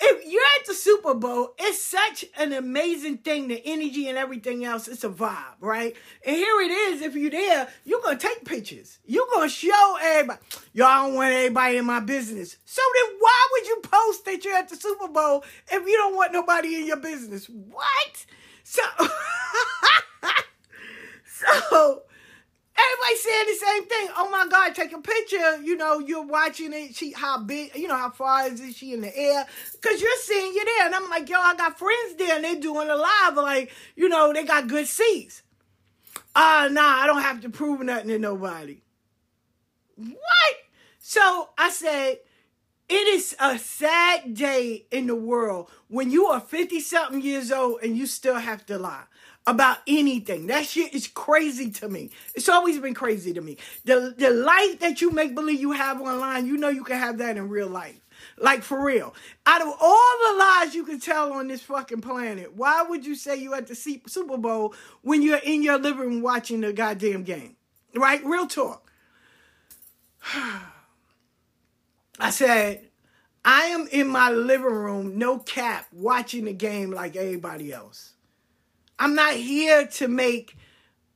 If 0.00 0.30
you're 0.30 0.42
at 0.58 0.66
the 0.66 0.74
Super 0.74 1.14
Bowl, 1.14 1.54
it's 1.58 1.82
such 1.82 2.24
an 2.38 2.52
amazing 2.52 3.18
thing, 3.18 3.48
the 3.48 3.60
energy 3.64 4.08
and 4.08 4.16
everything 4.16 4.64
else. 4.64 4.88
It's 4.88 5.04
a 5.04 5.08
vibe, 5.08 5.56
right? 5.60 5.94
And 6.24 6.36
here 6.36 6.60
it 6.62 6.70
is. 6.70 7.02
If 7.02 7.14
you're 7.14 7.30
there, 7.30 7.68
you're 7.84 8.00
gonna 8.02 8.18
take 8.18 8.44
pictures. 8.44 8.98
You're 9.04 9.26
gonna 9.34 9.48
show 9.48 9.98
everybody. 10.02 10.40
Y'all 10.72 11.06
don't 11.06 11.14
want 11.14 11.32
everybody 11.32 11.76
in 11.76 11.84
my 11.84 12.00
business. 12.00 12.56
So 12.64 12.82
then 12.94 13.16
why 13.18 13.48
would 13.52 13.66
you 13.66 13.80
post 13.82 14.24
that 14.24 14.44
you're 14.44 14.56
at 14.56 14.68
the 14.68 14.76
Super 14.76 15.08
Bowl 15.08 15.44
if 15.70 15.86
you 15.86 15.96
don't 15.96 16.16
want 16.16 16.32
nobody 16.32 16.76
in 16.76 16.86
your 16.86 16.98
business? 16.98 17.46
What? 17.46 18.26
So 18.64 18.82
So 21.40 22.02
Everybody 22.80 23.16
saying 23.16 23.44
the 23.46 23.66
same 23.66 23.86
thing. 23.86 24.08
Oh 24.16 24.30
my 24.30 24.46
God, 24.48 24.74
take 24.74 24.92
a 24.92 25.00
picture. 25.00 25.62
You 25.62 25.76
know, 25.76 25.98
you're 25.98 26.26
watching 26.26 26.72
it. 26.72 26.94
She, 26.94 27.12
how 27.12 27.38
big, 27.38 27.74
you 27.74 27.88
know, 27.88 27.96
how 27.96 28.10
far 28.10 28.46
is 28.46 28.60
it? 28.60 28.74
She 28.74 28.92
in 28.92 29.00
the 29.00 29.16
air? 29.16 29.46
Because 29.72 30.00
you're 30.00 30.10
seeing 30.22 30.52
you 30.54 30.64
there. 30.64 30.86
And 30.86 30.94
I'm 30.94 31.08
like, 31.10 31.28
yo, 31.28 31.38
I 31.38 31.54
got 31.56 31.78
friends 31.78 32.14
there 32.16 32.36
and 32.36 32.44
they 32.44 32.56
doing 32.56 32.88
a 32.88 32.96
live. 32.96 33.36
Like, 33.36 33.70
you 33.96 34.08
know, 34.08 34.32
they 34.32 34.44
got 34.44 34.68
good 34.68 34.86
seats. 34.86 35.42
Ah, 36.34 36.64
uh, 36.64 36.68
nah, 36.68 37.02
I 37.02 37.06
don't 37.06 37.22
have 37.22 37.40
to 37.42 37.50
prove 37.50 37.80
nothing 37.80 38.08
to 38.08 38.18
nobody. 38.18 38.80
What? 39.96 40.56
So 41.00 41.50
I 41.58 41.70
said, 41.70 42.18
it 42.90 43.06
is 43.06 43.36
a 43.38 43.56
sad 43.56 44.34
day 44.34 44.84
in 44.90 45.06
the 45.06 45.14
world 45.14 45.70
when 45.86 46.10
you 46.10 46.26
are 46.26 46.40
50 46.40 46.80
something 46.80 47.22
years 47.22 47.52
old 47.52 47.82
and 47.84 47.96
you 47.96 48.04
still 48.04 48.34
have 48.34 48.66
to 48.66 48.78
lie 48.78 49.04
about 49.46 49.78
anything. 49.86 50.48
That 50.48 50.66
shit 50.66 50.92
is 50.92 51.06
crazy 51.06 51.70
to 51.70 51.88
me. 51.88 52.10
It's 52.34 52.48
always 52.48 52.80
been 52.80 52.94
crazy 52.94 53.32
to 53.32 53.40
me. 53.40 53.58
The 53.84 54.12
the 54.18 54.30
life 54.30 54.80
that 54.80 55.00
you 55.00 55.12
make 55.12 55.36
believe 55.36 55.60
you 55.60 55.70
have 55.70 56.00
online, 56.00 56.46
you 56.46 56.56
know 56.56 56.68
you 56.68 56.82
can 56.82 56.98
have 56.98 57.18
that 57.18 57.36
in 57.36 57.48
real 57.48 57.68
life. 57.68 58.00
Like 58.36 58.64
for 58.64 58.84
real. 58.84 59.14
Out 59.46 59.62
of 59.62 59.68
all 59.80 60.32
the 60.32 60.38
lies 60.38 60.74
you 60.74 60.84
can 60.84 60.98
tell 60.98 61.32
on 61.32 61.46
this 61.46 61.62
fucking 61.62 62.00
planet, 62.00 62.56
why 62.56 62.82
would 62.82 63.06
you 63.06 63.14
say 63.14 63.36
you 63.36 63.54
at 63.54 63.68
the 63.68 63.76
Super 63.76 64.36
Bowl 64.36 64.74
when 65.02 65.22
you're 65.22 65.38
in 65.38 65.62
your 65.62 65.78
living 65.78 66.00
room 66.00 66.22
watching 66.22 66.60
the 66.60 66.72
goddamn 66.72 67.22
game? 67.22 67.54
Right? 67.94 68.22
Real 68.24 68.48
talk. 68.48 68.90
I 72.20 72.30
said, 72.30 72.88
I 73.44 73.62
am 73.66 73.88
in 73.90 74.08
my 74.08 74.30
living 74.30 74.66
room, 74.66 75.18
no 75.18 75.38
cap, 75.38 75.86
watching 75.90 76.44
the 76.44 76.52
game 76.52 76.90
like 76.90 77.16
everybody 77.16 77.72
else. 77.72 78.12
I'm 78.98 79.14
not 79.14 79.32
here 79.32 79.86
to 79.86 80.08
make 80.08 80.56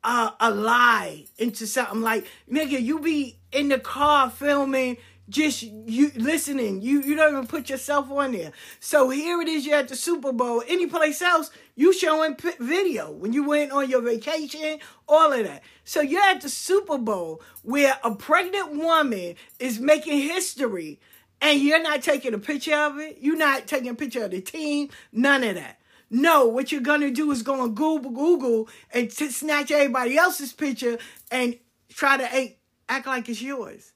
uh, 0.03 0.31
a 0.41 0.51
lie 0.51 1.27
into 1.37 1.67
something 1.67 2.01
like 2.01 2.27
nigga. 2.51 2.81
You 2.81 3.01
be 3.01 3.39
in 3.53 3.69
the 3.69 3.79
car 3.79 4.31
filming, 4.31 4.97
just 5.29 5.62
you 5.62 6.11
listening. 6.16 6.83
You 6.83 7.03
you 7.03 7.14
don't 7.14 7.33
even 7.33 7.47
put 7.47 7.70
yourself 7.70 8.11
on 8.11 8.33
there. 8.33 8.53
So 8.81 9.11
here 9.11 9.41
it 9.41 9.49
is. 9.49 9.66
You're 9.66 9.79
at 9.79 9.89
the 9.89 9.97
Super 9.97 10.33
Bowl. 10.33 10.62
Any 10.68 10.87
place 10.87 11.22
else, 11.22 11.51
you 11.75 11.93
showing 11.93 12.35
p- 12.35 12.53
video 12.61 13.11
when 13.11 13.33
you 13.33 13.45
went 13.49 13.72
on 13.72 13.89
your 13.89 14.03
vacation. 14.03 14.79
All 15.09 15.33
of 15.33 15.45
that. 15.45 15.62
So 15.85 16.01
you're 16.01 16.22
at 16.22 16.41
the 16.41 16.49
Super 16.49 16.99
Bowl 16.99 17.43
where 17.62 17.99
a 18.05 18.14
pregnant 18.14 18.77
woman 18.77 19.37
is 19.59 19.81
making 19.81 20.18
history. 20.18 21.01
And 21.41 21.61
you're 21.61 21.83
not 21.83 22.03
taking 22.03 22.33
a 22.33 22.39
picture 22.39 22.77
of 22.77 22.99
it. 22.99 23.18
You're 23.20 23.37
not 23.37 23.66
taking 23.66 23.89
a 23.91 23.95
picture 23.95 24.25
of 24.25 24.31
the 24.31 24.41
team. 24.41 24.89
None 25.12 25.45
of 25.45 25.57
that. 25.57 25.79
No, 26.11 26.47
what 26.47 26.70
you're 26.70 26.81
gonna 26.81 27.11
do 27.11 27.31
is 27.33 27.43
go 27.43 27.61
on 27.61 27.75
Google, 27.75 28.12
Google, 28.12 28.68
and 28.93 29.11
t- 29.11 29.31
snatch 29.31 29.70
everybody 29.70 30.16
else's 30.16 30.53
picture 30.53 30.97
and 31.31 31.59
try 31.89 32.16
to 32.16 32.25
act, 32.25 32.57
act 32.89 33.07
like 33.07 33.29
it's 33.29 33.43
yours. 33.43 33.94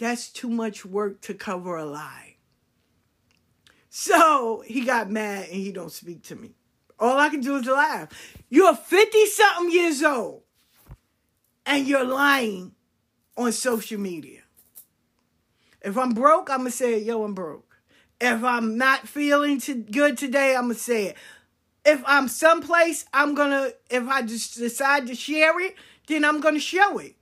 That's 0.00 0.30
too 0.30 0.48
much 0.48 0.86
work 0.86 1.20
to 1.22 1.34
cover 1.34 1.76
a 1.76 1.84
lie. 1.84 2.36
So 3.90 4.62
he 4.66 4.80
got 4.80 5.10
mad 5.10 5.48
and 5.50 5.56
he 5.60 5.72
don't 5.72 5.92
speak 5.92 6.22
to 6.24 6.36
me. 6.36 6.54
All 6.98 7.18
I 7.18 7.28
can 7.28 7.42
do 7.42 7.56
is 7.56 7.66
laugh. 7.66 8.08
You're 8.48 8.74
50 8.74 9.26
something 9.26 9.70
years 9.70 10.02
old 10.02 10.42
and 11.66 11.86
you're 11.86 12.04
lying 12.04 12.72
on 13.36 13.52
social 13.52 14.00
media. 14.00 14.40
If 15.82 15.98
I'm 15.98 16.14
broke, 16.14 16.48
I'm 16.48 16.60
gonna 16.60 16.70
say, 16.70 16.98
yo, 16.98 17.22
I'm 17.22 17.34
broke. 17.34 17.76
If 18.18 18.42
I'm 18.42 18.78
not 18.78 19.06
feeling 19.06 19.60
to, 19.60 19.74
good 19.74 20.16
today, 20.16 20.56
I'm 20.56 20.64
going 20.64 20.74
to 20.74 20.80
say 20.80 21.06
it. 21.08 21.16
If 21.86 22.02
I'm 22.06 22.28
someplace, 22.28 23.06
I'm 23.14 23.34
going 23.34 23.50
to, 23.50 23.74
if 23.90 24.06
I 24.08 24.20
just 24.20 24.58
decide 24.58 25.06
to 25.06 25.14
share 25.14 25.58
it, 25.60 25.74
then 26.06 26.26
I'm 26.26 26.40
going 26.40 26.54
to 26.54 26.60
show 26.60 26.98
it. 26.98 27.16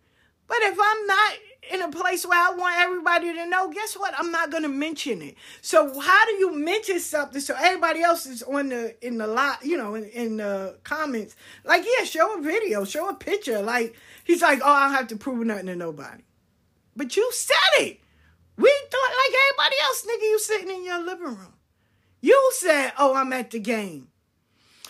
But 0.48 0.58
if 0.62 0.76
I'm 0.80 1.06
not 1.06 1.32
in 1.72 1.82
a 1.82 1.90
place 1.90 2.26
where 2.26 2.38
I 2.38 2.54
want 2.54 2.78
everybody 2.78 3.32
to 3.34 3.46
know, 3.46 3.70
guess 3.70 3.94
what? 3.94 4.14
I'm 4.18 4.30
not 4.30 4.50
to 4.50 4.68
mention 4.68 5.22
it. 5.22 5.36
So 5.60 6.00
how 6.00 6.26
do 6.26 6.32
you 6.32 6.54
mention 6.54 7.00
something 7.00 7.40
so 7.40 7.54
everybody 7.58 8.02
else 8.02 8.26
is 8.26 8.42
on 8.42 8.68
the 8.70 9.06
in 9.06 9.18
the 9.18 9.26
lot, 9.26 9.64
you 9.64 9.76
know, 9.76 9.94
in, 9.94 10.04
in 10.04 10.36
the 10.38 10.78
comments? 10.84 11.36
Like, 11.64 11.84
yeah, 11.84 12.04
show 12.04 12.38
a 12.38 12.42
video, 12.42 12.84
show 12.84 13.08
a 13.08 13.14
picture. 13.14 13.62
Like 13.62 13.94
he's 14.24 14.42
like, 14.42 14.60
oh, 14.62 14.70
I 14.70 14.86
don't 14.86 14.96
have 14.96 15.08
to 15.08 15.16
prove 15.16 15.46
nothing 15.46 15.66
to 15.66 15.76
nobody. 15.76 16.22
But 16.96 17.16
you 17.16 17.30
said 17.32 17.54
it. 17.80 18.00
We 18.56 18.74
thought 18.90 19.10
like 19.10 19.34
everybody 19.50 19.76
else, 19.84 20.06
nigga, 20.06 20.22
you 20.22 20.38
sitting 20.38 20.70
in 20.70 20.84
your 20.84 21.04
living 21.04 21.36
room. 21.36 21.54
You 22.20 22.50
said, 22.54 22.92
oh, 22.98 23.14
I'm 23.14 23.32
at 23.32 23.52
the 23.52 23.60
game. 23.60 24.08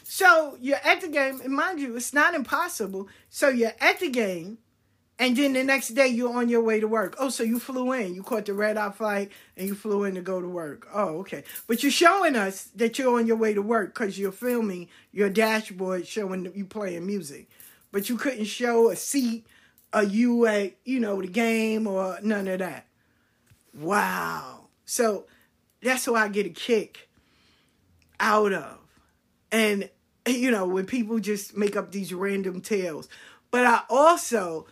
So 0.05 0.57
you're 0.59 0.81
at 0.83 1.03
the 1.03 1.09
game, 1.09 1.43
and 1.43 1.53
mind 1.53 1.81
you, 1.81 1.95
it's 1.95 2.15
not 2.15 2.35
impossible. 2.35 3.09
So 3.29 3.51
you're 3.51 3.75
at 3.79 4.01
the 4.01 4.09
game, 4.09 4.57
and 5.19 5.37
then 5.37 5.53
the 5.53 5.65
next 5.65 5.89
day 5.91 6.07
you're 6.07 6.37
on 6.37 6.49
your 6.49 6.63
way 6.63 6.79
to 6.79 6.87
work. 6.87 7.17
Oh, 7.19 7.29
so 7.29 7.43
you 7.43 7.59
flew 7.59 7.93
in. 7.93 8.15
You 8.15 8.23
caught 8.23 8.47
the 8.47 8.55
red 8.55 8.77
eye 8.77 8.91
flight 8.91 9.33
and 9.57 9.67
you 9.67 9.75
flew 9.75 10.05
in 10.05 10.15
to 10.15 10.21
go 10.21 10.41
to 10.41 10.49
work. 10.49 10.87
Oh, 10.95 11.19
okay. 11.19 11.43
But 11.67 11.83
you're 11.83 11.91
showing 11.91 12.37
us 12.37 12.65
that 12.77 12.99
you're 12.99 13.19
on 13.19 13.27
your 13.27 13.37
way 13.37 13.53
to 13.53 13.63
work 13.63 13.95
because 13.95 14.19
you're 14.19 14.31
filming 14.31 14.89
your 15.11 15.29
dashboard 15.29 16.07
showing 16.07 16.51
you 16.55 16.65
playing 16.65 17.05
music. 17.05 17.49
But 17.91 18.09
you 18.09 18.17
couldn't 18.17 18.45
show 18.45 18.91
a 18.91 18.97
seat, 18.97 19.45
a 19.93 20.05
you 20.05 20.47
at, 20.47 20.75
you 20.85 21.01
know, 21.01 21.21
the 21.21 21.27
game 21.27 21.89
or 21.89 22.19
none 22.23 22.47
of 22.47 22.61
that. 22.61 22.87
Wow. 23.75 24.69
So 24.85 25.27
that's 25.83 26.07
what 26.07 26.23
I 26.23 26.29
get 26.29 26.47
a 26.47 26.51
kick 26.51 27.09
out 28.21 28.53
of. 28.53 28.79
And, 29.51 29.91
you 30.27 30.53
know, 30.53 30.67
when 30.67 30.87
people 30.87 31.19
just 31.19 31.57
make 31.57 31.75
up 31.75 31.91
these 31.91 32.15
random 32.15 32.61
tales. 32.61 33.09
But 33.51 33.65
I 33.65 33.83
also 33.89 34.67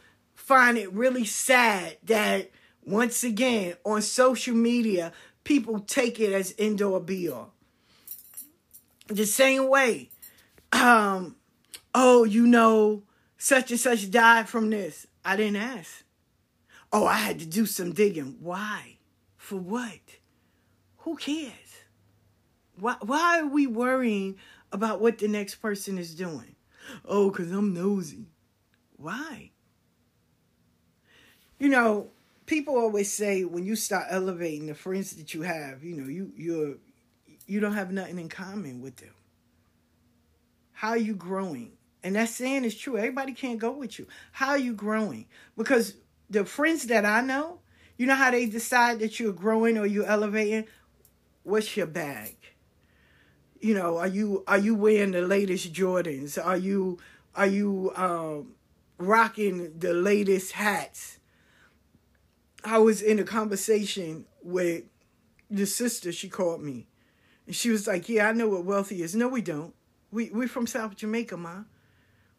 find 0.46 0.78
it 0.78 0.92
really 0.92 1.24
sad 1.24 1.96
that, 2.04 2.52
once 2.84 3.24
again, 3.24 3.74
on 3.84 4.00
social 4.00 4.54
media, 4.54 5.12
people 5.42 5.80
take 5.80 6.20
it 6.20 6.32
as 6.32 6.52
indoor 6.52 7.00
be 7.00 7.28
all. 7.28 7.52
The 9.08 9.26
same 9.26 9.68
way, 9.68 10.10
um, 10.72 11.34
oh, 11.92 12.22
you 12.22 12.46
know, 12.46 13.02
such 13.36 13.72
and 13.72 13.80
such 13.80 14.08
died 14.08 14.48
from 14.48 14.70
this. 14.70 15.08
I 15.24 15.34
didn't 15.34 15.56
ask. 15.56 16.04
Oh, 16.92 17.06
I 17.06 17.14
had 17.14 17.40
to 17.40 17.46
do 17.46 17.66
some 17.66 17.92
digging. 17.92 18.36
Why? 18.38 18.98
For 19.36 19.56
what? 19.56 19.98
Who 20.98 21.16
cares? 21.16 21.52
Why, 22.78 22.94
why 23.00 23.40
are 23.40 23.48
we 23.48 23.66
worrying 23.66 24.36
about 24.70 25.00
what 25.00 25.18
the 25.18 25.26
next 25.26 25.56
person 25.56 25.98
is 25.98 26.14
doing? 26.14 26.54
Oh, 27.04 27.30
because 27.30 27.50
I'm 27.50 27.74
nosy. 27.74 28.26
Why? 28.96 29.50
You 31.58 31.68
know, 31.68 32.10
people 32.46 32.76
always 32.76 33.12
say 33.12 33.44
when 33.44 33.64
you 33.64 33.76
start 33.76 34.06
elevating 34.10 34.66
the 34.66 34.74
friends 34.74 35.12
that 35.16 35.34
you 35.34 35.42
have, 35.42 35.82
you 35.82 35.96
know, 35.96 36.08
you 36.08 36.32
you're 36.36 36.74
you 37.46 37.60
don't 37.60 37.74
have 37.74 37.92
nothing 37.92 38.18
in 38.18 38.28
common 38.28 38.80
with 38.80 38.96
them. 38.96 39.14
How 40.72 40.90
are 40.90 40.98
you 40.98 41.14
growing? 41.14 41.72
And 42.02 42.16
that 42.16 42.28
saying 42.28 42.64
is 42.64 42.76
true. 42.76 42.96
Everybody 42.98 43.32
can't 43.32 43.58
go 43.58 43.72
with 43.72 43.98
you. 43.98 44.06
How 44.32 44.50
are 44.50 44.58
you 44.58 44.74
growing? 44.74 45.26
Because 45.56 45.94
the 46.28 46.44
friends 46.44 46.84
that 46.84 47.04
I 47.04 47.20
know, 47.20 47.60
you 47.96 48.06
know 48.06 48.14
how 48.14 48.30
they 48.30 48.46
decide 48.46 48.98
that 49.00 49.18
you're 49.18 49.32
growing 49.32 49.78
or 49.78 49.86
you're 49.86 50.06
elevating? 50.06 50.66
What's 51.44 51.76
your 51.76 51.86
bag? 51.86 52.36
You 53.60 53.74
know, 53.74 53.96
are 53.96 54.06
you 54.06 54.44
are 54.46 54.58
you 54.58 54.74
wearing 54.74 55.12
the 55.12 55.22
latest 55.22 55.72
Jordans? 55.72 56.38
Are 56.44 56.56
you 56.56 56.98
are 57.34 57.46
you 57.46 57.92
um, 57.96 58.54
rocking 58.98 59.78
the 59.78 59.94
latest 59.94 60.52
hats? 60.52 61.18
I 62.66 62.78
was 62.78 63.00
in 63.00 63.20
a 63.20 63.24
conversation 63.24 64.26
with 64.42 64.82
the 65.48 65.66
sister. 65.66 66.10
She 66.10 66.28
called 66.28 66.60
me, 66.60 66.88
and 67.46 67.54
she 67.54 67.70
was 67.70 67.86
like, 67.86 68.08
"Yeah, 68.08 68.28
I 68.28 68.32
know 68.32 68.48
what 68.48 68.64
wealthy 68.64 69.02
is." 69.02 69.14
No, 69.14 69.28
we 69.28 69.40
don't. 69.40 69.72
We 70.10 70.30
we 70.30 70.48
from 70.48 70.66
South 70.66 70.96
Jamaica, 70.96 71.36
ma. 71.36 71.62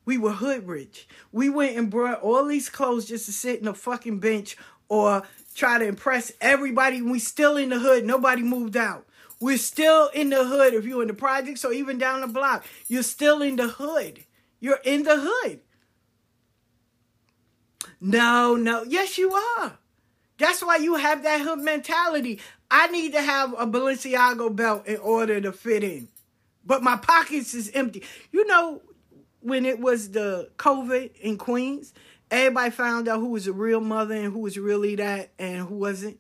We 0.03 0.17
were 0.17 0.33
hood 0.33 0.67
rich. 0.67 1.07
We 1.31 1.49
went 1.49 1.77
and 1.77 1.89
brought 1.89 2.21
all 2.21 2.45
these 2.45 2.69
clothes 2.69 3.05
just 3.05 3.25
to 3.25 3.31
sit 3.31 3.61
in 3.61 3.67
a 3.67 3.73
fucking 3.73 4.19
bench 4.19 4.57
or 4.89 5.23
try 5.55 5.77
to 5.79 5.85
impress 5.85 6.31
everybody. 6.41 7.01
We 7.01 7.19
still 7.19 7.55
in 7.55 7.69
the 7.69 7.79
hood. 7.79 8.05
Nobody 8.05 8.41
moved 8.41 8.77
out. 8.77 9.05
We're 9.39 9.57
still 9.57 10.07
in 10.09 10.29
the 10.29 10.45
hood. 10.45 10.73
If 10.73 10.85
you're 10.85 11.01
in 11.01 11.07
the 11.07 11.13
projects 11.13 11.63
or 11.63 11.71
even 11.71 11.97
down 11.97 12.21
the 12.21 12.27
block, 12.27 12.65
you're 12.87 13.03
still 13.03 13.41
in 13.41 13.55
the 13.55 13.67
hood. 13.67 14.25
You're 14.59 14.79
in 14.83 15.03
the 15.03 15.19
hood. 15.19 15.61
No, 18.01 18.55
no. 18.55 18.83
Yes, 18.83 19.17
you 19.17 19.33
are. 19.33 19.77
That's 20.37 20.63
why 20.63 20.77
you 20.77 20.95
have 20.95 21.23
that 21.23 21.41
hood 21.41 21.59
mentality. 21.59 22.39
I 22.69 22.87
need 22.87 23.13
to 23.13 23.21
have 23.21 23.53
a 23.53 23.65
Balenciaga 23.65 24.55
belt 24.55 24.87
in 24.87 24.97
order 24.97 25.41
to 25.41 25.51
fit 25.51 25.83
in. 25.83 26.09
But 26.65 26.83
my 26.83 26.97
pockets 26.97 27.53
is 27.53 27.71
empty. 27.73 28.03
You 28.31 28.45
know, 28.45 28.81
when 29.41 29.65
it 29.65 29.79
was 29.79 30.11
the 30.11 30.49
COVID 30.57 31.15
in 31.17 31.37
Queens, 31.37 31.93
everybody 32.29 32.71
found 32.71 33.07
out 33.07 33.19
who 33.19 33.29
was 33.29 33.47
a 33.47 33.53
real 33.53 33.79
mother 33.79 34.15
and 34.15 34.33
who 34.33 34.39
was 34.39 34.57
really 34.57 34.95
that 34.95 35.29
and 35.39 35.67
who 35.67 35.75
wasn't. 35.75 36.19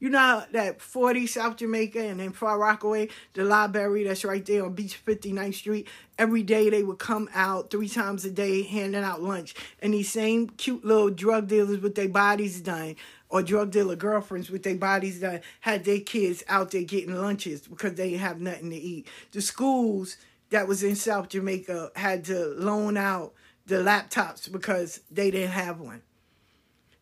You 0.00 0.08
know 0.08 0.42
that 0.50 0.80
40 0.80 1.28
South 1.28 1.58
Jamaica 1.58 2.00
and 2.00 2.18
then 2.18 2.32
Far 2.32 2.58
Rockaway, 2.58 3.08
the 3.34 3.44
library 3.44 4.02
that's 4.02 4.24
right 4.24 4.44
there 4.44 4.64
on 4.64 4.74
Beach 4.74 5.00
59th 5.04 5.54
Street. 5.54 5.88
Every 6.18 6.42
day 6.42 6.70
they 6.70 6.82
would 6.82 6.98
come 6.98 7.28
out 7.32 7.70
three 7.70 7.88
times 7.88 8.24
a 8.24 8.30
day 8.32 8.62
handing 8.62 9.04
out 9.04 9.22
lunch. 9.22 9.54
And 9.80 9.94
these 9.94 10.10
same 10.10 10.48
cute 10.48 10.84
little 10.84 11.10
drug 11.10 11.46
dealers 11.46 11.78
with 11.78 11.94
their 11.94 12.08
bodies 12.08 12.60
done 12.60 12.96
or 13.32 13.42
drug 13.42 13.70
dealer 13.70 13.96
girlfriends 13.96 14.50
with 14.50 14.62
their 14.62 14.76
bodies 14.76 15.20
that 15.20 15.42
had 15.60 15.84
their 15.84 16.00
kids 16.00 16.44
out 16.48 16.70
there 16.70 16.82
getting 16.82 17.16
lunches 17.16 17.62
because 17.62 17.94
they 17.94 18.12
have 18.12 18.42
nothing 18.42 18.68
to 18.68 18.76
eat. 18.76 19.08
The 19.32 19.40
schools 19.40 20.18
that 20.50 20.68
was 20.68 20.82
in 20.82 20.94
South 20.94 21.30
Jamaica 21.30 21.92
had 21.96 22.26
to 22.26 22.48
loan 22.58 22.98
out 22.98 23.32
the 23.64 23.76
laptops 23.76 24.52
because 24.52 25.00
they 25.10 25.30
didn't 25.30 25.52
have 25.52 25.80
one. 25.80 26.02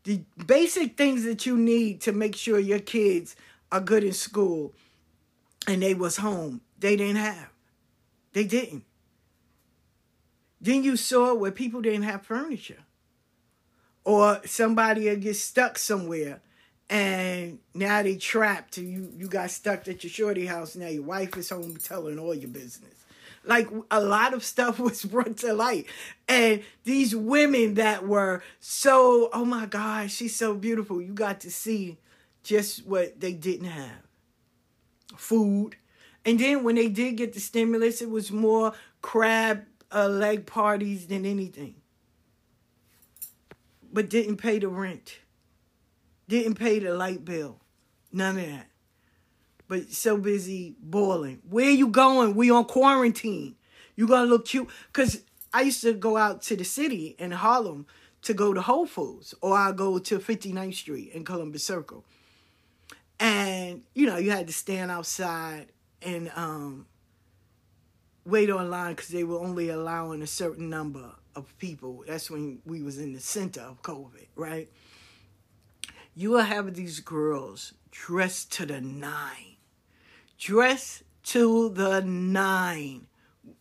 The 0.05 0.23
basic 0.47 0.97
things 0.97 1.25
that 1.25 1.47
you 1.47 1.57
need 1.57 2.01
to 2.03 2.13
make 2.13 2.37
sure 2.37 2.61
your 2.61 2.79
kids 2.79 3.35
are 3.73 3.81
good 3.81 4.05
in 4.05 4.13
school 4.13 4.73
and 5.67 5.83
they 5.83 5.95
was 5.95 6.19
home 6.19 6.61
they 6.79 6.95
didn't 6.95 7.17
have. 7.17 7.51
They 8.33 8.45
didn't. 8.45 8.85
Then 10.61 10.85
you 10.85 10.97
saw 10.97 11.35
where 11.35 11.51
people 11.51 11.81
didn't 11.81 12.05
have 12.05 12.23
furniture 12.25 12.85
or 14.05 14.41
somebody 14.45 15.09
will 15.09 15.17
get 15.17 15.37
stuck 15.37 15.79
somewhere 15.79 16.41
and 16.89 17.59
now 17.75 18.03
they 18.03 18.17
trapped 18.17 18.79
you 18.79 19.13
you 19.17 19.29
got 19.29 19.51
stuck 19.51 19.87
at 19.87 20.03
your 20.03 20.11
shorty 20.11 20.47
house 20.47 20.75
now 20.75 20.89
your 20.89 21.03
wife 21.03 21.37
is 21.37 21.51
home 21.51 21.77
telling 21.77 22.19
all 22.19 22.35
your 22.35 22.49
business 22.49 23.01
like 23.45 23.69
a 23.91 24.01
lot 24.01 24.35
of 24.35 24.45
stuff 24.45 24.79
was 24.79 25.05
brought 25.05 25.39
to 25.39 25.53
light. 25.53 25.87
And 26.29 26.63
these 26.85 27.15
women 27.15 27.75
that 27.75 28.07
were 28.07 28.43
so, 28.59 29.31
oh 29.33 29.45
my 29.45 29.67
God, 29.67 30.11
she's 30.11 30.37
so 30.37 30.55
beautiful. 30.55 31.01
You 31.01 31.13
got 31.13 31.41
to 31.41 31.51
see 31.51 31.99
just 32.43 32.87
what 32.87 33.21
they 33.21 33.33
didn't 33.33 33.69
have 33.69 34.03
food. 35.17 35.77
And 36.25 36.39
then 36.39 36.65
when 36.65 36.75
they 36.75 36.89
did 36.89 37.17
get 37.17 37.33
the 37.33 37.41
stimulus, 37.41 38.03
it 38.03 38.11
was 38.11 38.31
more 38.31 38.73
crab 39.03 39.65
uh, 39.93 40.09
leg 40.09 40.47
parties 40.47 41.07
than 41.07 41.25
anything. 41.25 41.75
But 43.93 44.09
didn't 44.09 44.37
pay 44.37 44.59
the 44.59 44.69
rent, 44.69 45.19
didn't 46.29 46.55
pay 46.55 46.79
the 46.79 46.95
light 46.95 47.25
bill, 47.25 47.61
none 48.13 48.39
of 48.39 48.47
that 48.47 48.71
but 49.71 49.93
so 49.93 50.17
busy 50.17 50.75
boiling. 50.83 51.41
Where 51.49 51.71
you 51.71 51.87
going? 51.87 52.35
We 52.35 52.51
on 52.51 52.65
quarantine. 52.65 53.55
You 53.95 54.09
gonna 54.09 54.27
look 54.27 54.47
cute? 54.47 54.69
Cause 54.93 55.23
I 55.55 55.63
used 55.63 55.81
to 55.83 55.95
go 55.95 56.17
out 56.17 56.43
to 56.43 56.57
the 56.57 56.65
city 56.65 57.15
in 57.21 57.31
Harlem 57.31 57.87
to 58.23 58.35
go 58.35 58.53
to 58.53 58.61
Whole 58.61 58.85
Foods, 58.85 59.33
or 59.41 59.57
I 59.57 59.71
go 59.71 60.01
to 60.01 60.19
59th 60.19 60.75
Street 60.75 61.13
in 61.13 61.25
Columbus 61.25 61.63
Circle. 61.63 62.05
And 63.21 63.83
you 63.95 64.07
know, 64.07 64.17
you 64.17 64.33
had 64.33 64.49
to 64.49 64.53
stand 64.53 64.91
outside 64.91 65.69
and 66.03 66.33
um, 66.35 66.87
wait 68.27 68.51
online 68.51 68.95
because 68.95 69.11
they 69.11 69.23
were 69.23 69.39
only 69.39 69.69
allowing 69.69 70.21
a 70.21 70.27
certain 70.27 70.69
number 70.69 71.13
of 71.35 71.57
people. 71.59 72.05
That's 72.07 72.31
when 72.31 72.61
we 72.65 72.83
was 72.83 72.99
in 72.99 73.13
the 73.13 73.21
center 73.21 73.61
of 73.61 73.83
COVID, 73.83 74.27
right? 74.37 74.69
You 76.15 76.31
will 76.31 76.41
have 76.41 76.75
these 76.75 77.01
girls 77.01 77.73
dressed 77.91 78.53
to 78.53 78.67
the 78.67 78.81
nine 78.81 79.51
dressed 80.41 81.03
to 81.23 81.69
the 81.69 82.01
nine 82.01 83.07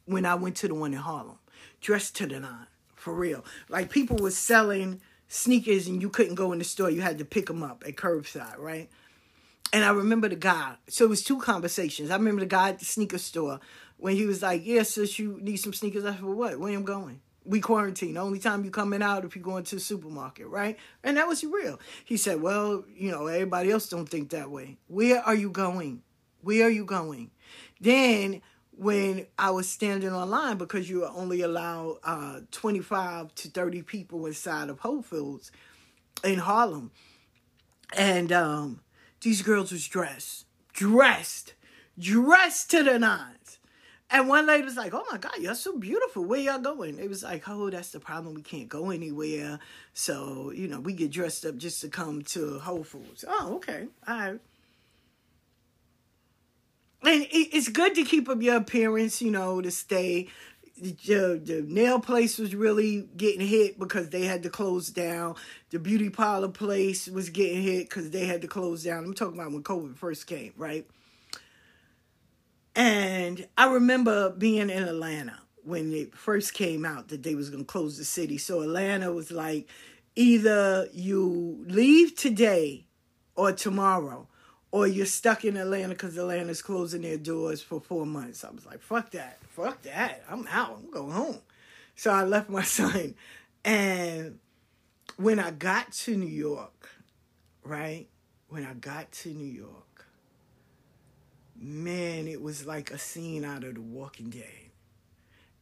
when 0.06 0.26
I 0.26 0.36
went 0.36 0.56
to 0.58 0.68
the 0.68 0.74
one 0.74 0.94
in 0.94 1.00
Harlem. 1.00 1.38
Dressed 1.82 2.16
to 2.18 2.28
the 2.28 2.40
nine, 2.40 2.68
for 2.96 3.14
real. 3.14 3.46
Like 3.68 3.92
people 3.92 4.18
were 4.18 4.32
selling 4.32 5.02
sneakers 5.28 5.88
and 5.88 6.02
you 6.02 6.10
couldn't 6.10 6.36
go 6.36 6.52
in 6.52 6.60
the 6.60 6.66
store. 6.66 6.90
You 6.90 7.02
had 7.02 7.20
to 7.20 7.26
pick 7.26 7.48
them 7.48 7.62
up 7.62 7.84
at 7.86 7.96
curbside, 7.96 8.58
right? 8.58 8.90
And 9.72 9.84
I 9.84 9.92
remember 9.92 10.28
the 10.28 10.36
guy. 10.36 10.76
So 10.88 11.06
it 11.06 11.10
was 11.10 11.24
two 11.24 11.40
conversations. 11.40 12.10
I 12.10 12.16
remember 12.16 12.42
the 12.42 12.48
guy 12.48 12.70
at 12.70 12.80
the 12.80 12.86
sneaker 12.86 13.20
store 13.20 13.60
when 13.98 14.16
he 14.16 14.26
was 14.26 14.42
like, 14.42 14.66
"Yeah, 14.66 14.84
sis, 14.84 15.20
you 15.20 15.38
need 15.42 15.58
some 15.58 15.74
sneakers." 15.74 16.06
I 16.06 16.12
said, 16.12 16.22
"For 16.22 16.34
what? 16.34 16.60
Where 16.60 16.74
am 16.74 16.84
going?" 16.84 17.22
We 17.46 17.62
quarantine. 17.62 18.16
The 18.16 18.20
only 18.20 18.40
time 18.40 18.64
you 18.64 18.72
coming 18.72 19.02
out 19.02 19.26
if 19.26 19.36
you 19.36 19.42
going 19.42 19.64
to 19.64 19.76
the 19.76 19.82
supermarket, 19.82 20.48
right? 20.48 20.78
And 21.04 21.18
that 21.18 21.28
was 21.28 21.44
real. 21.44 21.80
He 22.06 22.18
said, 22.18 22.42
"Well, 22.42 22.86
you 22.96 23.12
know, 23.12 23.28
everybody 23.28 23.72
else 23.72 23.90
don't 23.90 24.08
think 24.08 24.30
that 24.32 24.52
way. 24.52 24.78
Where 24.88 25.22
are 25.22 25.36
you 25.36 25.50
going?" 25.50 26.04
Where 26.42 26.68
are 26.68 26.72
you 26.72 26.86
going? 26.86 27.32
Then 27.82 28.42
when 28.72 29.28
I 29.38 29.52
was 29.52 29.68
standing 29.68 30.14
online 30.14 30.58
because 30.58 30.90
you 30.90 31.06
only 31.06 31.42
allow 31.42 31.98
uh, 32.04 32.42
25 32.52 33.36
to 33.36 33.50
30 33.50 33.82
people 33.82 34.26
inside 34.26 34.70
of 34.70 34.80
Whole 34.80 35.02
Foods 35.02 35.52
in 36.24 36.40
Harlem. 36.40 36.92
And 37.96 38.32
um, 38.32 38.80
these 39.22 39.42
girls 39.42 39.72
was 39.72 39.88
dressed, 39.88 40.46
dressed, 40.72 41.56
dressed 41.98 42.72
to 42.72 42.84
the 42.84 43.00
nines. 43.00 43.39
And 44.12 44.28
one 44.28 44.48
lady 44.48 44.64
was 44.64 44.78
like, 44.78 44.94
Oh 44.94 45.06
my 45.12 45.18
God, 45.18 45.34
you're 45.40 45.56
so 45.56 45.78
beautiful. 45.78 46.24
Where 46.24 46.40
y'all 46.40 46.60
going? 46.60 47.00
It 47.00 47.10
was 47.10 47.24
like, 47.24 47.48
Oh, 47.48 47.70
that's 47.70 47.92
the 47.92 48.00
problem. 48.00 48.34
We 48.34 48.42
can't 48.42 48.70
go 48.70 48.90
anywhere. 48.90 49.60
So, 49.94 50.52
you 50.52 50.68
know, 50.68 50.80
we 50.80 50.94
get 50.94 51.12
dressed 51.12 51.46
up 51.46 51.58
just 51.58 51.82
to 51.82 51.90
come 51.90 52.24
to 52.24 52.60
Whole 52.60 52.84
Foods. 52.84 53.24
Oh, 53.28 53.56
okay. 53.56 53.88
All 54.08 54.18
right 54.18 54.40
and 57.06 57.26
it's 57.32 57.70
good 57.70 57.96
to 57.96 58.04
keep 58.04 58.28
up 58.30 58.42
your 58.42 58.58
appearance, 58.58 59.22
you 59.22 59.32
know, 59.32 59.62
to 59.62 59.72
stay. 59.72 60.28
The, 60.82 61.42
the 61.44 61.66
nail 61.68 62.00
place 62.00 62.38
was 62.38 62.56
really 62.56 63.08
getting 63.18 63.46
hit 63.46 63.78
because 63.78 64.10
they 64.10 64.26
had 64.26 64.44
to 64.44 64.50
close 64.50 64.90
down. 64.90 65.36
The 65.72 65.80
beauty 65.80 66.10
parlor 66.10 66.48
place 66.48 67.08
was 67.08 67.30
getting 67.30 67.62
hit 67.62 67.90
because 67.90 68.12
they 68.12 68.26
had 68.26 68.42
to 68.44 68.48
close 68.48 68.84
down. 68.84 69.04
I'm 69.04 69.14
talking 69.14 69.38
about 69.38 69.52
when 69.52 69.64
COVID 69.64 69.98
first 69.98 70.26
came, 70.26 70.54
right? 70.56 70.88
And 72.80 73.46
I 73.58 73.70
remember 73.70 74.30
being 74.30 74.70
in 74.70 74.84
Atlanta 74.84 75.38
when 75.66 75.92
it 75.92 76.16
first 76.16 76.54
came 76.54 76.86
out 76.86 77.10
that 77.10 77.24
they 77.24 77.36
was 77.36 77.50
gonna 77.50 77.66
close 77.66 77.98
the 77.98 78.06
city. 78.06 78.38
So 78.38 78.62
Atlanta 78.62 79.12
was 79.12 79.32
like, 79.32 79.68
either 80.16 80.88
you 80.94 81.62
leave 81.68 82.16
today 82.16 82.86
or 83.36 83.52
tomorrow 83.52 84.30
or 84.72 84.88
you're 84.88 85.06
stuck 85.06 85.44
in 85.44 85.58
Atlanta 85.58 85.90
because 85.90 86.18
Atlanta's 86.18 86.62
closing 86.62 87.02
their 87.02 87.18
doors 87.18 87.62
for 87.62 87.82
four 87.82 88.06
months. 88.06 88.46
I 88.46 88.50
was 88.50 88.66
like, 88.66 88.80
fuck 88.80 89.12
that. 89.12 89.40
Fuck 89.50 89.82
that. 89.82 90.24
I'm 90.30 90.48
out. 90.48 90.80
I'm 90.82 90.90
going 90.90 91.12
home. 91.12 91.40
So 91.98 92.12
I 92.12 92.24
left 92.24 92.50
my 92.50 92.64
son. 92.64 93.14
And 93.66 94.40
when 95.18 95.38
I 95.38 95.52
got 95.52 95.92
to 95.92 96.16
New 96.16 96.28
York, 96.28 96.90
right? 97.62 98.08
When 98.48 98.66
I 98.66 98.74
got 98.74 99.12
to 99.12 99.34
New 99.34 99.44
York, 99.44 99.89
man, 101.60 102.28
it 102.28 102.42
was 102.42 102.66
like 102.66 102.92
a 102.92 102.98
scene 102.98 103.44
out 103.44 103.64
of 103.64 103.76
The 103.76 103.82
Walking 103.82 104.30
Dead. 104.30 104.44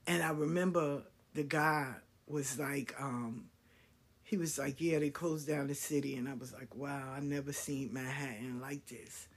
And 0.06 0.24
I 0.24 0.30
remember 0.30 1.04
the 1.34 1.43
guy 1.43 1.93
was 2.28 2.60
like, 2.60 2.93
um, 3.00 3.45
he 4.24 4.38
was 4.38 4.58
like, 4.58 4.80
yeah, 4.80 5.00
they 5.00 5.10
closed 5.10 5.48
down 5.48 5.68
the 5.68 5.76
city. 5.76 6.16
And 6.16 6.30
I 6.30 6.34
was 6.34 6.54
like, 6.54 6.76
wow, 6.76 7.14
I 7.16 7.20
never 7.20 7.52
seen 7.52 7.93
Manhattan 7.93 8.60
like 8.62 8.86
this. 8.86 9.28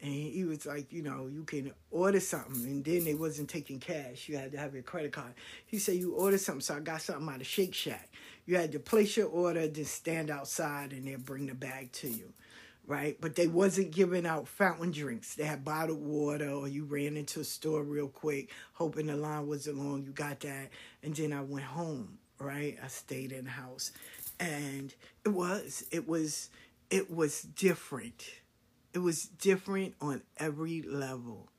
And 0.00 0.12
he 0.12 0.44
was 0.44 0.66
like, 0.66 0.92
you 0.92 1.02
know, 1.02 1.28
you 1.32 1.44
can 1.44 1.72
order 1.92 2.18
something. 2.18 2.64
And 2.64 2.84
then 2.84 3.04
they 3.04 3.14
wasn't 3.14 3.48
taking 3.48 3.78
cash. 3.78 4.28
You 4.28 4.36
had 4.36 4.50
to 4.52 4.58
have 4.58 4.74
your 4.74 4.82
credit 4.82 5.12
card. 5.12 5.34
He 5.66 5.78
said, 5.78 5.94
you 5.94 6.14
order 6.14 6.38
something. 6.38 6.60
So 6.60 6.74
I 6.74 6.80
got 6.80 7.02
something 7.02 7.28
out 7.28 7.40
of 7.40 7.46
Shake 7.46 7.74
Shack. 7.74 8.10
You 8.44 8.56
had 8.56 8.72
to 8.72 8.80
place 8.80 9.16
your 9.16 9.28
order, 9.28 9.68
then 9.68 9.84
stand 9.84 10.28
outside, 10.28 10.92
and 10.92 11.06
they'll 11.06 11.18
bring 11.18 11.46
the 11.46 11.54
bag 11.54 11.92
to 11.92 12.08
you 12.08 12.32
right? 12.86 13.16
But 13.20 13.36
they 13.36 13.46
wasn't 13.46 13.92
giving 13.92 14.26
out 14.26 14.48
fountain 14.48 14.90
drinks. 14.90 15.34
They 15.34 15.44
had 15.44 15.64
bottled 15.64 16.02
water, 16.02 16.50
or 16.50 16.68
you 16.68 16.84
ran 16.84 17.16
into 17.16 17.40
a 17.40 17.44
store 17.44 17.82
real 17.82 18.08
quick, 18.08 18.50
hoping 18.74 19.06
the 19.06 19.16
line 19.16 19.46
wasn't 19.46 19.78
long. 19.78 20.04
You 20.04 20.12
got 20.12 20.40
that, 20.40 20.70
and 21.02 21.14
then 21.14 21.32
I 21.32 21.42
went 21.42 21.66
home. 21.66 22.18
Right, 22.38 22.76
I 22.82 22.88
stayed 22.88 23.30
in 23.30 23.44
the 23.44 23.52
house, 23.52 23.92
and 24.40 24.92
it 25.24 25.28
was, 25.28 25.84
it 25.92 26.08
was, 26.08 26.50
it 26.90 27.08
was 27.08 27.42
different. 27.42 28.24
It 28.92 28.98
was 28.98 29.26
different 29.26 29.94
on 30.00 30.22
every 30.38 30.82
level. 30.82 31.50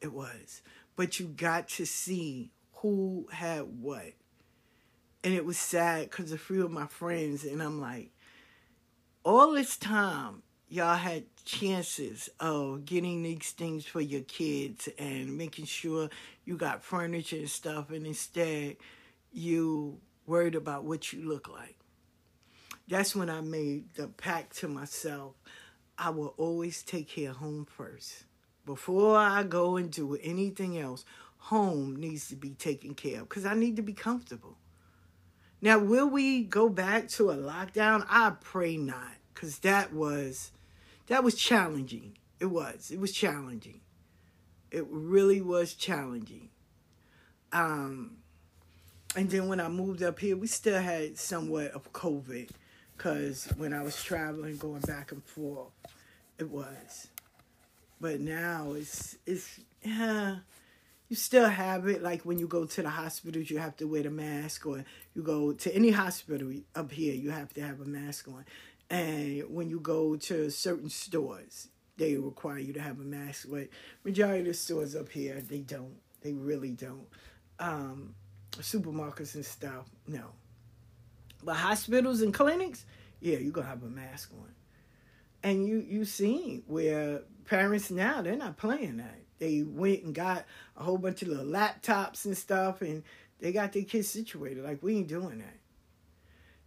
It 0.00 0.14
was, 0.14 0.62
but 0.96 1.20
you 1.20 1.26
got 1.26 1.68
to 1.70 1.84
see 1.84 2.50
who 2.76 3.28
had 3.30 3.64
what, 3.82 4.12
and 5.22 5.34
it 5.34 5.44
was 5.44 5.58
sad 5.58 6.08
because 6.08 6.32
a 6.32 6.38
few 6.38 6.64
of 6.64 6.70
my 6.70 6.86
friends, 6.86 7.44
and 7.44 7.62
I'm 7.62 7.78
like 7.78 8.10
all 9.24 9.52
this 9.52 9.76
time 9.76 10.42
y'all 10.68 10.96
had 10.96 11.24
chances 11.44 12.30
of 12.38 12.84
getting 12.84 13.22
these 13.22 13.50
things 13.50 13.84
for 13.84 14.00
your 14.00 14.22
kids 14.22 14.88
and 14.98 15.36
making 15.36 15.64
sure 15.66 16.08
you 16.44 16.56
got 16.56 16.82
furniture 16.82 17.36
and 17.36 17.50
stuff 17.50 17.90
and 17.90 18.06
instead 18.06 18.76
you 19.32 19.98
worried 20.26 20.54
about 20.54 20.84
what 20.84 21.12
you 21.12 21.28
look 21.28 21.48
like. 21.48 21.76
That's 22.88 23.14
when 23.14 23.28
i 23.28 23.40
made 23.40 23.94
the 23.94 24.08
pact 24.08 24.56
to 24.58 24.68
myself 24.68 25.34
i 25.98 26.08
will 26.08 26.34
always 26.38 26.82
take 26.82 27.08
care 27.08 27.30
of 27.30 27.36
home 27.36 27.66
first. 27.66 28.24
Before 28.64 29.18
i 29.18 29.42
go 29.42 29.76
and 29.76 29.90
do 29.90 30.16
anything 30.22 30.78
else 30.78 31.04
home 31.36 31.96
needs 31.96 32.28
to 32.28 32.36
be 32.36 32.50
taken 32.50 32.94
care 32.94 33.20
of 33.22 33.28
because 33.28 33.46
i 33.46 33.54
need 33.54 33.76
to 33.76 33.82
be 33.82 33.92
comfortable 33.92 34.56
now, 35.62 35.78
will 35.78 36.08
we 36.08 36.42
go 36.42 36.68
back 36.68 37.08
to 37.10 37.30
a 37.30 37.36
lockdown? 37.36 38.06
I 38.08 38.32
pray 38.40 38.76
not, 38.76 39.16
because 39.34 39.58
that 39.60 39.92
was 39.92 40.52
that 41.08 41.22
was 41.24 41.34
challenging. 41.34 42.16
It 42.38 42.46
was. 42.46 42.90
It 42.90 42.98
was 42.98 43.12
challenging. 43.12 43.80
It 44.70 44.86
really 44.88 45.40
was 45.42 45.74
challenging. 45.74 46.48
Um, 47.52 48.18
and 49.16 49.28
then 49.28 49.48
when 49.48 49.60
I 49.60 49.68
moved 49.68 50.02
up 50.02 50.20
here, 50.20 50.36
we 50.36 50.46
still 50.46 50.80
had 50.80 51.18
somewhat 51.18 51.72
of 51.72 51.92
COVID, 51.92 52.48
because 52.96 53.48
when 53.56 53.74
I 53.74 53.82
was 53.82 54.02
traveling, 54.02 54.56
going 54.56 54.82
back 54.82 55.12
and 55.12 55.22
forth, 55.24 55.72
it 56.38 56.48
was. 56.48 57.08
But 58.00 58.20
now 58.20 58.72
it's 58.72 59.18
it's 59.26 59.60
yeah 59.82 60.36
you 61.10 61.16
still 61.16 61.48
have 61.48 61.88
it 61.88 62.02
like 62.04 62.22
when 62.22 62.38
you 62.38 62.46
go 62.46 62.64
to 62.64 62.82
the 62.82 62.88
hospitals 62.88 63.50
you 63.50 63.58
have 63.58 63.76
to 63.76 63.84
wear 63.84 64.04
the 64.04 64.10
mask 64.10 64.64
or 64.64 64.84
you 65.12 65.22
go 65.22 65.52
to 65.52 65.74
any 65.74 65.90
hospital 65.90 66.52
up 66.76 66.92
here 66.92 67.12
you 67.14 67.32
have 67.32 67.52
to 67.52 67.60
have 67.60 67.80
a 67.80 67.84
mask 67.84 68.28
on. 68.28 68.44
And 68.88 69.42
when 69.52 69.68
you 69.68 69.80
go 69.80 70.16
to 70.16 70.50
certain 70.50 70.88
stores 70.88 71.68
they 71.96 72.16
require 72.16 72.60
you 72.60 72.72
to 72.74 72.80
have 72.80 73.00
a 73.00 73.04
mask 73.04 73.48
but 73.50 73.68
majority 74.04 74.40
of 74.40 74.46
the 74.46 74.54
stores 74.54 74.94
up 74.94 75.08
here 75.08 75.40
they 75.40 75.58
don't. 75.58 75.96
They 76.22 76.32
really 76.32 76.70
don't. 76.70 77.08
Um, 77.58 78.14
supermarkets 78.52 79.34
and 79.34 79.44
stuff 79.44 79.90
no. 80.06 80.26
But 81.42 81.56
hospitals 81.56 82.22
and 82.22 82.32
clinics 82.32 82.86
yeah 83.18 83.38
you're 83.38 83.52
gonna 83.52 83.66
have 83.66 83.82
a 83.82 83.88
mask 83.88 84.30
on. 84.32 84.54
And 85.42 85.66
you 85.66 85.78
you 85.78 86.04
seen 86.04 86.62
where 86.68 87.22
parents 87.46 87.90
now 87.90 88.22
they're 88.22 88.36
not 88.36 88.56
playing 88.56 88.98
that 88.98 89.19
they 89.40 89.62
went 89.62 90.04
and 90.04 90.14
got 90.14 90.44
a 90.76 90.84
whole 90.84 90.98
bunch 90.98 91.22
of 91.22 91.28
little 91.28 91.46
laptops 91.46 92.24
and 92.26 92.36
stuff, 92.36 92.82
and 92.82 93.02
they 93.40 93.50
got 93.50 93.72
their 93.72 93.82
kids 93.82 94.08
situated. 94.08 94.62
Like, 94.62 94.82
we 94.82 94.98
ain't 94.98 95.08
doing 95.08 95.38
that. 95.38 95.56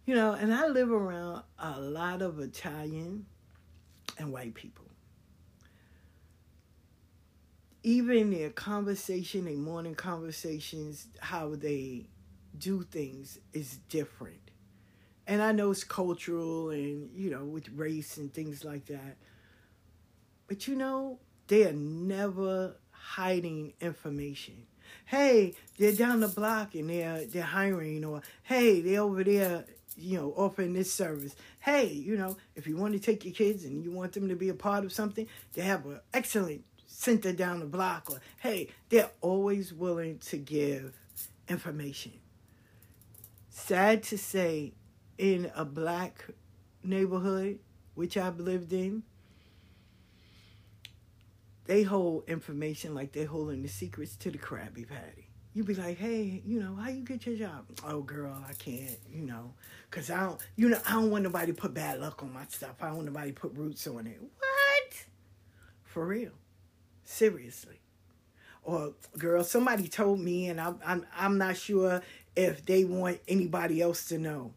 You 0.04 0.14
know, 0.14 0.32
and 0.32 0.52
I 0.52 0.66
live 0.66 0.92
around 0.92 1.44
a 1.58 1.80
lot 1.80 2.20
of 2.20 2.38
Italian 2.40 3.24
and 4.18 4.32
white 4.32 4.54
people. 4.54 4.84
Even 7.82 8.30
their 8.30 8.50
conversation, 8.50 9.46
their 9.46 9.54
morning 9.54 9.94
conversations, 9.94 11.06
how 11.20 11.54
they 11.54 12.08
do 12.58 12.82
things 12.82 13.38
is 13.52 13.78
different. 13.88 14.50
And 15.26 15.40
I 15.40 15.52
know 15.52 15.70
it's 15.70 15.84
cultural 15.84 16.70
and, 16.70 17.10
you 17.14 17.30
know, 17.30 17.44
with 17.44 17.68
race 17.70 18.18
and 18.18 18.32
things 18.32 18.64
like 18.64 18.86
that. 18.86 19.16
But 20.46 20.68
you 20.68 20.76
know, 20.76 21.18
they 21.48 21.64
are 21.64 21.72
never 21.72 22.76
hiding 22.90 23.74
information. 23.80 24.66
Hey, 25.06 25.54
they're 25.78 25.92
down 25.92 26.20
the 26.20 26.28
block 26.28 26.74
and 26.74 26.88
they're 26.88 27.24
they're 27.26 27.42
hiring, 27.42 28.04
or 28.04 28.22
hey, 28.42 28.80
they're 28.80 29.00
over 29.00 29.22
there, 29.22 29.64
you 29.96 30.18
know, 30.18 30.32
offering 30.36 30.72
this 30.72 30.92
service. 30.92 31.34
Hey, 31.60 31.86
you 31.88 32.16
know, 32.16 32.36
if 32.56 32.66
you 32.66 32.76
want 32.76 32.94
to 32.94 32.98
take 33.00 33.24
your 33.24 33.34
kids 33.34 33.64
and 33.64 33.84
you 33.84 33.90
want 33.90 34.12
them 34.12 34.28
to 34.28 34.36
be 34.36 34.48
a 34.48 34.54
part 34.54 34.84
of 34.84 34.92
something, 34.92 35.26
they 35.52 35.62
have 35.62 35.84
an 35.86 36.00
excellent 36.12 36.64
center 36.86 37.32
down 37.32 37.60
the 37.60 37.66
block. 37.66 38.10
Or 38.10 38.20
hey, 38.40 38.68
they're 38.88 39.10
always 39.20 39.72
willing 39.72 40.18
to 40.18 40.38
give 40.38 40.94
information. 41.48 42.12
Sad 43.50 44.02
to 44.04 44.18
say, 44.18 44.72
in 45.18 45.50
a 45.54 45.64
black 45.64 46.24
neighborhood, 46.82 47.58
which 47.94 48.16
I've 48.16 48.40
lived 48.40 48.72
in, 48.72 49.04
they 51.66 51.82
hold 51.82 52.24
information 52.28 52.94
like 52.94 53.12
they're 53.12 53.26
holding 53.26 53.62
the 53.62 53.68
secrets 53.68 54.16
to 54.16 54.30
the 54.30 54.38
Krabby 54.38 54.86
Patty. 54.86 55.28
You 55.54 55.62
be 55.62 55.74
like, 55.74 55.98
hey, 55.98 56.42
you 56.44 56.60
know, 56.60 56.74
how 56.74 56.88
you 56.88 57.04
get 57.04 57.26
your 57.26 57.36
job? 57.36 57.64
Oh, 57.86 58.02
girl, 58.02 58.36
I 58.48 58.54
can't, 58.54 58.98
you 59.08 59.22
know, 59.22 59.54
cause 59.90 60.10
I 60.10 60.20
don't, 60.20 60.40
you 60.56 60.68
know, 60.68 60.80
I 60.86 60.92
don't 60.92 61.10
want 61.10 61.22
nobody 61.22 61.52
to 61.52 61.60
put 61.60 61.72
bad 61.72 62.00
luck 62.00 62.22
on 62.22 62.32
my 62.32 62.44
stuff. 62.46 62.74
I 62.80 62.86
don't 62.86 62.96
want 62.96 63.06
nobody 63.06 63.30
to 63.30 63.40
put 63.40 63.56
roots 63.56 63.86
on 63.86 64.06
it. 64.08 64.20
What? 64.20 65.06
For 65.84 66.04
real? 66.04 66.32
Seriously? 67.04 67.80
Or, 68.64 68.94
girl, 69.16 69.44
somebody 69.44 69.86
told 69.86 70.18
me, 70.20 70.48
and 70.48 70.60
I'm, 70.60 70.80
I'm, 70.84 71.06
I'm 71.16 71.38
not 71.38 71.56
sure 71.56 72.02
if 72.34 72.66
they 72.66 72.84
want 72.84 73.20
anybody 73.28 73.80
else 73.80 74.08
to 74.08 74.18
know. 74.18 74.54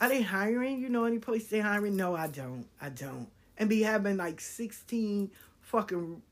Are 0.00 0.08
they 0.08 0.22
hiring? 0.22 0.80
You 0.80 0.88
know 0.88 1.04
any 1.04 1.18
place 1.18 1.46
they 1.46 1.60
hiring? 1.60 1.94
No, 1.94 2.16
I 2.16 2.26
don't. 2.26 2.66
I 2.80 2.88
don't 2.88 3.28
and 3.60 3.68
be 3.68 3.82
having 3.82 4.16
like 4.16 4.40
16 4.40 5.30
fucking 5.60 6.22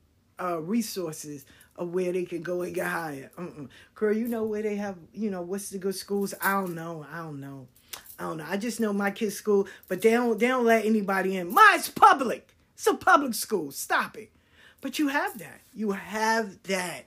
uh, 0.41 0.59
resources 0.59 1.45
of 1.77 1.93
where 1.93 2.11
they 2.11 2.25
can 2.25 2.41
go 2.41 2.63
and 2.63 2.73
get 2.73 2.87
hired. 2.87 3.29
Girl, 3.93 4.13
you 4.13 4.27
know 4.27 4.43
where 4.43 4.63
they 4.63 4.75
have, 4.75 4.97
you 5.13 5.29
know, 5.29 5.43
what's 5.43 5.69
the 5.69 5.77
good 5.77 5.95
schools? 5.95 6.33
I 6.41 6.53
don't 6.53 6.73
know. 6.73 7.05
I 7.09 7.19
don't 7.19 7.39
know. 7.39 7.67
I 8.17 8.23
don't 8.23 8.37
know. 8.37 8.45
I 8.49 8.57
just 8.57 8.79
know 8.79 8.91
my 8.91 9.11
kids' 9.11 9.35
school, 9.35 9.67
but 9.87 10.01
they 10.01 10.11
don't 10.11 10.37
they 10.39 10.47
don't 10.47 10.65
let 10.65 10.85
anybody 10.85 11.37
in. 11.37 11.53
Mine's 11.53 11.87
public. 11.89 12.53
It's 12.73 12.87
a 12.87 12.95
public 12.95 13.33
school. 13.33 13.71
Stop 13.71 14.17
it. 14.17 14.31
But 14.81 14.99
you 14.99 15.09
have 15.09 15.37
that. 15.37 15.61
You 15.73 15.91
have 15.91 16.61
that. 16.63 17.05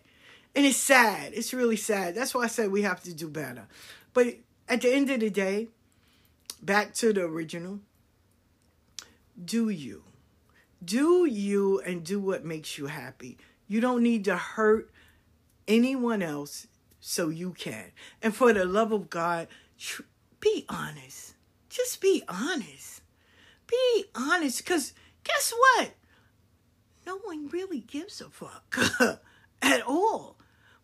And 0.55 0.65
it's 0.65 0.77
sad. 0.77 1.33
It's 1.35 1.53
really 1.53 1.77
sad. 1.77 2.15
That's 2.15 2.35
why 2.35 2.45
I 2.45 2.47
said 2.47 2.71
we 2.71 2.83
have 2.83 3.03
to 3.03 3.15
do 3.15 3.29
better. 3.29 3.67
But 4.15 4.37
at 4.69 4.83
the 4.83 4.93
end 4.95 5.11
of 5.11 5.21
the 5.21 5.31
day, 5.31 5.69
back 6.63 6.95
to 6.95 7.13
the 7.13 7.25
original. 7.25 7.81
Do 9.43 9.69
you? 9.69 10.05
Do 10.85 11.27
you 11.27 11.81
and 11.81 12.05
do 12.05 12.21
what 12.21 12.45
makes 12.45 12.79
you 12.79 12.87
happy. 12.87 13.39
You 13.67 13.81
don't 13.81 14.03
need 14.03 14.25
to 14.25 14.37
hurt 14.37 14.91
anyone 15.69 16.23
else 16.23 16.67
so 17.01 17.29
you 17.29 17.53
can. 17.53 17.93
And 18.21 18.35
for 18.35 18.53
the 18.53 18.65
love 18.65 18.93
of 18.93 19.11
God, 19.11 19.49
tr- 19.79 20.03
be 20.41 20.65
honest. 20.69 21.35
Just 21.69 22.01
be 22.01 22.23
honest. 22.29 23.03
Be 23.67 24.05
honest 24.15 24.59
because 24.59 24.93
guess 25.25 25.53
what? 25.57 25.95
No 27.07 27.19
one 27.19 27.49
really 27.49 27.81
gives 27.81 28.21
a 28.21 28.29
fuck 28.31 28.77
at 29.63 29.83
all. 29.83 30.37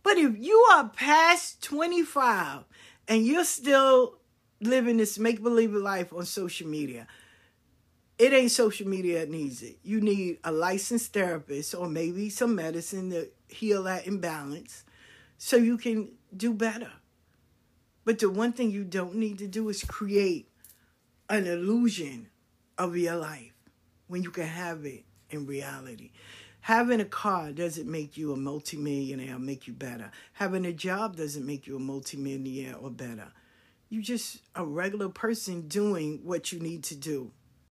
But 0.02 0.16
if 0.16 0.38
you 0.38 0.56
are 0.72 0.88
past 0.88 1.62
25 1.62 2.64
and 3.06 3.26
you're 3.26 3.44
still 3.44 4.18
living 4.60 4.96
this 4.96 5.18
make 5.18 5.42
believe 5.42 5.72
life 5.72 6.12
on 6.12 6.24
social 6.24 6.66
media, 6.66 7.06
it 8.18 8.32
ain't 8.32 8.50
social 8.50 8.88
media 8.88 9.20
that 9.20 9.30
needs 9.30 9.62
it. 9.62 9.78
You 9.82 10.00
need 10.00 10.38
a 10.42 10.50
licensed 10.50 11.12
therapist 11.12 11.74
or 11.74 11.88
maybe 11.88 12.28
some 12.30 12.56
medicine 12.56 13.10
to 13.10 13.28
heal 13.48 13.84
that 13.84 14.06
imbalance 14.06 14.84
so 15.38 15.56
you 15.56 15.78
can 15.78 16.10
do 16.36 16.52
better. 16.52 16.90
But 18.04 18.18
the 18.18 18.30
one 18.30 18.52
thing 18.52 18.70
you 18.70 18.84
don't 18.84 19.16
need 19.16 19.38
to 19.38 19.46
do 19.46 19.68
is 19.68 19.84
create 19.84 20.48
an 21.28 21.46
illusion 21.46 22.28
of 22.76 22.96
your 22.96 23.16
life 23.16 23.52
when 24.08 24.22
you 24.22 24.30
can 24.30 24.46
have 24.46 24.84
it 24.84 25.04
in 25.30 25.46
reality. 25.46 26.10
Having 26.62 27.00
a 27.00 27.04
car 27.04 27.52
doesn't 27.52 27.88
make 27.88 28.16
you 28.16 28.32
a 28.32 28.36
multimillionaire 28.36 29.36
or 29.36 29.38
make 29.38 29.66
you 29.66 29.72
better. 29.72 30.10
Having 30.32 30.66
a 30.66 30.72
job 30.72 31.16
doesn't 31.16 31.46
make 31.46 31.66
you 31.66 31.76
a 31.76 31.80
multimillionaire 31.80 32.76
or 32.76 32.90
better. 32.90 33.28
You're 33.88 34.02
just 34.02 34.38
a 34.54 34.66
regular 34.66 35.08
person 35.08 35.68
doing 35.68 36.20
what 36.24 36.52
you 36.52 36.58
need 36.58 36.84
to 36.84 36.96
do. 36.96 37.30